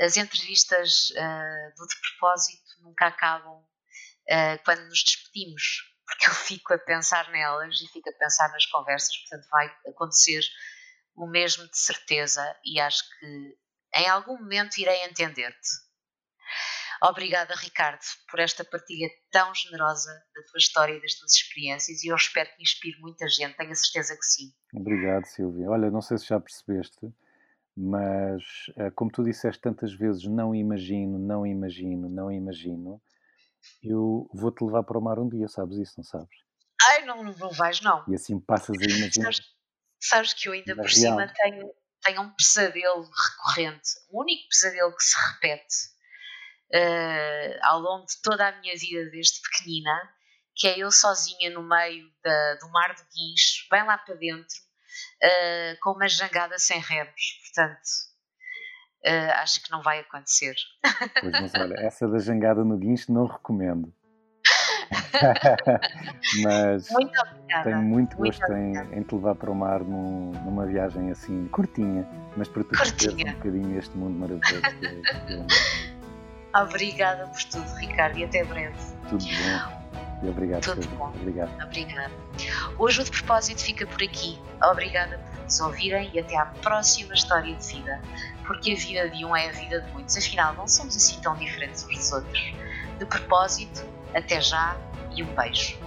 [0.00, 3.62] As entrevistas uh, do De Propósito nunca acabam
[4.64, 5.62] quando nos despedimos,
[6.06, 10.40] porque eu fico a pensar nelas e fico a pensar nas conversas, portanto vai acontecer
[11.16, 13.58] o mesmo de certeza e acho que
[13.96, 15.89] em algum momento irei entender-te.
[17.02, 18.00] Obrigada, Ricardo,
[18.30, 22.50] por esta partilha tão generosa da tua história e das tuas experiências e eu espero
[22.54, 24.52] que inspire muita gente, tenho a certeza que sim.
[24.74, 25.70] Obrigado, Silvia.
[25.70, 27.10] Olha, não sei se já percebeste,
[27.74, 28.42] mas
[28.76, 33.00] eh, como tu disseste tantas vezes, não imagino, não imagino, não imagino,
[33.82, 36.36] eu vou-te levar para o mar um dia, sabes isso, não sabes?
[36.82, 38.04] Ai, não, não vais não.
[38.08, 39.32] E assim passas a imaginar.
[39.32, 39.40] Sabes,
[39.98, 41.72] sabes que eu ainda por cima tenho,
[42.02, 45.89] tenho um pesadelo recorrente, um único pesadelo que se repete
[46.74, 50.10] uh, ao longo de toda a minha vida desde pequenina,
[50.54, 54.56] que é eu sozinha no meio da, do mar do Guincho, bem lá para dentro,
[55.22, 57.40] uh, com uma jangada sem remos.
[57.44, 57.80] Portanto,
[59.06, 60.54] uh, acho que não vai acontecer.
[61.20, 63.92] Pois, mas olha, essa da jangada no Guincho não recomendo.
[66.42, 67.64] mas muito obrigada.
[67.64, 72.06] tenho muito gosto em, em, te levar para o mar num, numa viagem assim curtinha,
[72.36, 73.30] mas para tu curtinha.
[73.30, 74.78] um bocadinho este mundo maravilhoso.
[74.78, 75.89] Que, é, que é
[76.54, 78.76] Obrigada por tudo, Ricardo, e até breve.
[79.08, 79.80] Tudo bom.
[80.22, 80.62] E obrigado.
[80.62, 81.08] Tudo bom.
[81.08, 81.64] Obrigado.
[81.64, 82.12] Obrigada.
[82.78, 84.38] Hoje o de propósito fica por aqui.
[84.62, 88.00] Obrigada por nos ouvirem e até à próxima história de vida.
[88.46, 90.16] Porque a vida de um é a vida de muitos.
[90.16, 92.54] Afinal, não somos assim tão diferentes uns dos outros.
[92.98, 94.76] De propósito, até já
[95.14, 95.78] e um beijo.